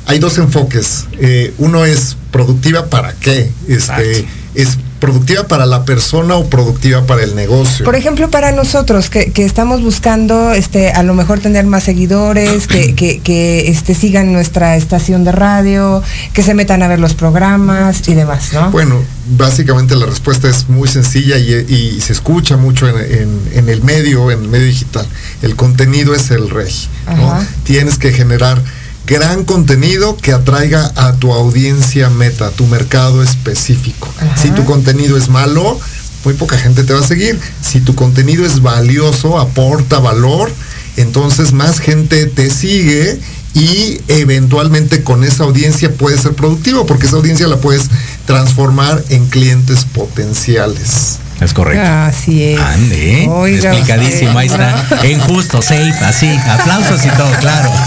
hay 0.07 0.19
dos 0.21 0.39
enfoques. 0.39 1.07
Eh, 1.19 1.55
uno 1.59 1.85
es 1.85 2.17
productiva 2.31 2.87
para 2.87 3.13
qué. 3.15 3.51
Este, 3.67 4.27
es 4.55 4.79
productiva 5.01 5.49
para 5.49 5.67
la 5.67 5.85
persona 5.85 6.37
o 6.37 6.49
productiva 6.49 7.05
para 7.07 7.23
el 7.25 7.35
negocio. 7.35 7.85
Por 7.85 7.97
ejemplo, 7.97 8.31
para 8.31 8.53
nosotros 8.53 9.11
que, 9.11 9.33
que 9.33 9.45
estamos 9.45 9.83
buscando 9.83 10.53
este, 10.53 10.91
a 10.93 11.03
lo 11.03 11.15
mejor 11.15 11.41
tener 11.41 11.65
más 11.67 11.85
seguidores, 11.85 12.67
que, 12.67 12.95
que, 12.95 13.21
que 13.21 13.69
este, 13.71 13.95
sigan 13.95 14.33
nuestra 14.33 14.77
estación 14.77 15.25
de 15.25 15.33
radio, 15.33 16.03
que 16.33 16.43
se 16.43 16.55
metan 16.55 16.83
a 16.83 16.89
ver 16.89 17.01
los 17.01 17.15
programas 17.15 18.07
y 18.09 18.15
demás, 18.15 18.53
¿no? 18.53 18.71
Bueno, 18.71 19.03
básicamente 19.37 19.97
la 19.97 20.07
respuesta 20.07 20.49
es 20.49 20.69
muy 20.69 20.89
sencilla 20.89 21.39
y, 21.39 21.53
y 21.69 22.01
se 22.01 22.13
escucha 22.13 22.57
mucho 22.57 22.89
en, 22.89 22.97
en- 22.99 23.41
en 23.55 23.69
el 23.69 23.83
medio, 23.83 24.31
en 24.31 24.43
el 24.43 24.49
medio 24.49 24.67
digital. 24.67 25.07
El 25.43 25.57
contenido 25.57 26.15
es 26.15 26.31
el 26.31 26.51
rey. 26.51 26.73
¿no? 27.17 27.35
Tienes 27.65 27.99
que 27.99 28.13
generar 28.13 28.63
gran 29.11 29.45
contenido 29.45 30.17
que 30.17 30.33
atraiga 30.33 30.93
a 30.95 31.15
tu 31.15 31.33
audiencia 31.33 32.09
meta, 32.11 32.47
a 32.47 32.51
tu 32.51 32.65
mercado 32.67 33.25
específico. 33.25 34.09
Si 34.37 34.53
tu 34.53 34.65
contenido 34.65 35.17
es 35.17 35.29
malo, 35.29 35.81
muy 36.25 36.35
poca 36.35 36.57
gente 36.57 36.85
te 36.85 36.93
va 36.93 37.01
a 37.01 37.07
seguir. 37.07 37.37
Si 37.61 37.81
tu 37.81 37.97
contenido 37.97 38.47
es 38.47 38.63
valioso, 38.63 39.41
aporta 39.41 39.99
valor, 39.99 40.53
entonces 40.97 41.53
más 41.53 41.81
gente 41.81 42.27
te 42.27 42.51
sigue 42.51 43.19
y 43.55 44.01
eventualmente 44.09 45.03
con 45.03 45.25
esa 45.25 45.45
audiencia 45.45 45.93
puedes 45.93 46.21
ser 46.21 46.35
productivo 46.35 46.87
porque 46.87 47.07
esa 47.07 47.17
audiencia 47.17 47.49
la 47.49 47.57
puedes 47.57 47.89
transformar 48.27 49.03
en 49.09 49.27
clientes 49.27 49.85
potenciales. 49.85 51.19
Es 51.41 51.55
correcto. 51.55 51.87
Así 51.87 52.45
es. 52.45 52.61
Ande, 52.61 53.27
Oiga 53.31 53.71
explicadísimo, 53.71 54.39
ahí 54.39 54.47
está. 54.47 54.87
En 55.03 55.21
justo, 55.21 55.63
safe, 55.63 56.05
así. 56.05 56.29
Aplausos 56.29 57.05
y 57.05 57.09
todo, 57.09 57.31
claro. 57.41 57.71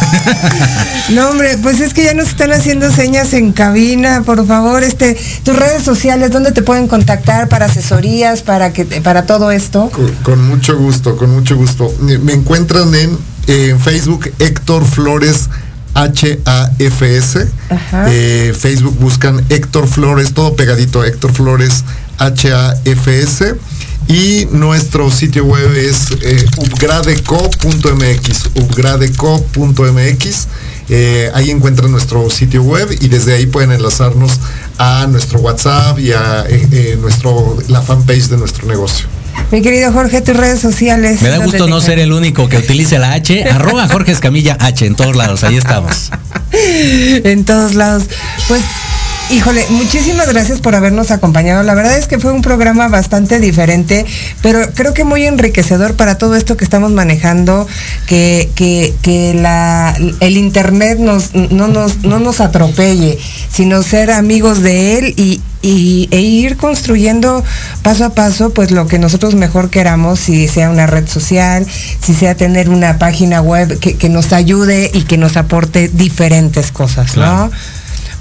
No, 1.09 1.29
hombre, 1.29 1.57
pues 1.61 1.81
es 1.81 1.93
que 1.93 2.03
ya 2.03 2.13
nos 2.13 2.29
están 2.29 2.53
haciendo 2.53 2.89
señas 2.89 3.33
en 3.33 3.51
cabina, 3.51 4.23
por 4.25 4.47
favor, 4.47 4.83
este, 4.83 5.17
tus 5.43 5.53
redes 5.53 5.83
sociales, 5.83 6.31
¿dónde 6.31 6.53
te 6.53 6.61
pueden 6.61 6.87
contactar 6.87 7.49
para 7.49 7.65
asesorías, 7.65 8.41
para 8.41 8.71
que 8.71 8.85
para 8.85 9.25
todo 9.25 9.51
esto? 9.51 9.89
Con, 9.89 10.11
con 10.23 10.47
mucho 10.47 10.77
gusto, 10.77 11.17
con 11.17 11.29
mucho 11.31 11.57
gusto. 11.57 11.93
Me 11.99 12.33
encuentran 12.33 12.95
en, 12.95 13.17
en 13.47 13.79
Facebook 13.79 14.31
Héctor 14.39 14.85
Flores 14.85 15.49
HAFS. 15.93 17.37
Eh, 18.07 18.53
Facebook 18.57 18.97
buscan 18.99 19.43
Héctor 19.49 19.87
Flores, 19.87 20.33
todo 20.33 20.55
pegadito, 20.55 21.03
Héctor 21.03 21.33
Flores 21.33 21.83
HAFS. 22.17 23.55
Y 24.07 24.47
nuestro 24.51 25.09
sitio 25.09 25.45
web 25.45 25.73
es 25.75 26.11
eh, 26.21 26.45
upgradeco.mx, 26.57 28.49
upgradeco.mx. 28.55 30.47
Eh, 30.89 31.31
ahí 31.33 31.49
encuentran 31.49 31.89
nuestro 31.91 32.29
sitio 32.29 32.61
web 32.63 32.89
y 32.99 33.07
desde 33.07 33.33
ahí 33.33 33.45
pueden 33.45 33.71
enlazarnos 33.71 34.39
a 34.77 35.07
nuestro 35.07 35.39
WhatsApp 35.39 35.97
y 35.99 36.11
a 36.11 36.43
eh, 36.49 36.97
nuestro, 36.99 37.57
la 37.69 37.81
fanpage 37.81 38.27
de 38.27 38.35
nuestro 38.37 38.67
negocio. 38.67 39.07
Mi 39.51 39.61
querido 39.61 39.91
Jorge, 39.91 40.21
tus 40.21 40.35
redes 40.35 40.59
sociales. 40.59 41.21
Me 41.21 41.29
da 41.29 41.35
¿dónde 41.35 41.51
gusto 41.51 41.67
no 41.67 41.79
ser 41.79 41.99
el 41.99 42.11
único 42.11 42.49
que 42.49 42.57
utilice 42.57 42.97
la 42.99 43.13
H. 43.13 43.43
Arroba 43.51 43.87
Jorge 43.87 44.11
Escamilla 44.11 44.57
H 44.59 44.85
en 44.85 44.95
todos 44.95 45.15
lados. 45.15 45.43
Ahí 45.43 45.57
estamos. 45.57 46.11
en 46.51 47.45
todos 47.45 47.75
lados. 47.75 48.05
Pues, 48.47 48.61
híjole, 49.29 49.63
muchísimas 49.69 50.27
gracias 50.27 50.59
por 50.59 50.73
habernos 50.75 51.11
acompañado. 51.11 51.61
La 51.63 51.75
verdad 51.75 51.97
es 51.97 52.07
que 52.07 52.19
fue 52.19 52.31
un 52.31 52.41
programa 52.41 52.87
bastante 52.87 53.39
diferente, 53.39 54.05
pero 54.41 54.71
creo 54.73 54.93
que 54.93 55.03
muy 55.03 55.25
enriquecedor 55.25 55.95
para 55.95 56.17
todo 56.17 56.35
esto 56.35 56.57
que 56.57 56.63
estamos 56.63 56.91
manejando, 56.91 57.67
que, 58.07 58.49
que, 58.55 58.93
que 59.03 59.35
la, 59.35 59.95
el 60.19 60.37
internet 60.37 60.97
nos, 60.97 61.35
no, 61.35 61.67
nos, 61.67 61.99
no 61.99 62.19
nos 62.19 62.39
atropelle, 62.39 63.19
sino 63.51 63.83
ser 63.83 64.09
amigos 64.11 64.61
de 64.61 64.97
él 64.97 65.13
y, 65.17 65.41
y, 65.63 66.09
e 66.11 66.19
ir 66.21 66.57
construyendo 66.57 67.43
paso 67.81 68.05
a 68.05 68.09
paso 68.11 68.51
pues 68.51 68.69
lo 68.69 68.85
que 68.85 68.99
nosotros 68.99 69.33
mejor 69.33 69.71
queramos, 69.71 70.19
si 70.19 70.47
sea 70.47 70.69
una 70.69 70.85
red 70.85 71.07
social, 71.07 71.65
si 72.01 72.13
sea 72.13 72.35
tener 72.35 72.69
una 72.69 72.99
página 72.99 73.41
web 73.41 73.79
que, 73.79 73.97
que 73.97 74.09
nos 74.09 74.33
ayude 74.33 74.91
y 74.93 75.03
que 75.03 75.17
nos 75.17 75.37
aporte 75.37 75.87
diferentes 75.87 76.71
cosas, 76.71 77.17
¿no? 77.17 77.49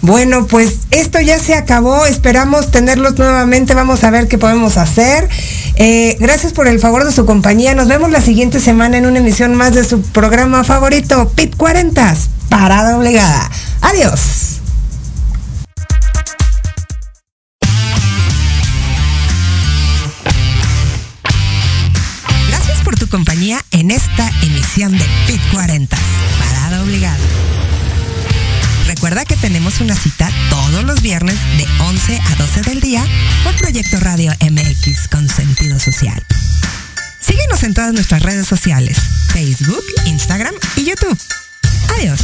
Bueno, 0.03 0.49
pues 0.49 0.79
esto 0.91 1.21
ya 1.21 1.39
se 1.39 1.55
acabó, 1.55 2.07
esperamos 2.07 2.73
tenerlos 2.73 3.17
nuevamente, 3.19 3.73
vamos 3.73 4.03
a 4.03 4.11
ver 4.11 4.27
qué 4.27 4.37
podemos 4.37 4.77
hacer. 4.77 5.29
Eh, 5.77 6.17
gracias 6.19 6.53
por 6.53 6.67
el 6.67 6.81
favor 6.81 7.05
de 7.05 7.13
su 7.13 7.25
compañía, 7.25 7.75
nos 7.75 7.87
vemos 7.87 8.11
la 8.11 8.21
siguiente 8.21 8.59
semana 8.61 8.99
en 8.99 9.07
una 9.07 9.19
emisión 9.19 9.55
más 9.55 9.75
de 9.75 9.85
su 9.85 10.03
programa 10.03 10.65
favorito, 10.65 11.29
Pit 11.37 11.55
40, 11.57 12.17
Parada 12.49 12.99
Obligada. 12.99 13.49
Adiós. 13.81 14.52
En 23.83 23.91
esta 23.91 24.31
emisión 24.43 24.97
de 24.97 25.05
Pit 25.27 25.41
40, 25.51 25.97
Parada 26.39 26.85
Obligada. 26.85 27.19
Recuerda 28.87 29.25
que 29.25 29.35
tenemos 29.35 29.81
una 29.81 29.97
cita 29.97 30.31
todos 30.51 30.85
los 30.85 31.03
viernes 31.03 31.35
de 31.57 31.67
11 31.81 32.21
a 32.25 32.35
12 32.37 32.61
del 32.63 32.81
día 32.81 33.05
por 33.43 33.57
Proyecto 33.57 33.99
Radio 33.99 34.33
MX 34.41 35.09
con 35.09 35.29
sentido 35.29 35.81
social. 35.81 36.23
Síguenos 37.19 37.65
en 37.65 37.75
todas 37.75 37.93
nuestras 37.93 38.23
redes 38.23 38.47
sociales, 38.47 38.99
Facebook, 39.33 39.83
Instagram 40.07 40.55
y 40.77 40.85
YouTube. 40.85 41.19
Adiós. 41.99 42.21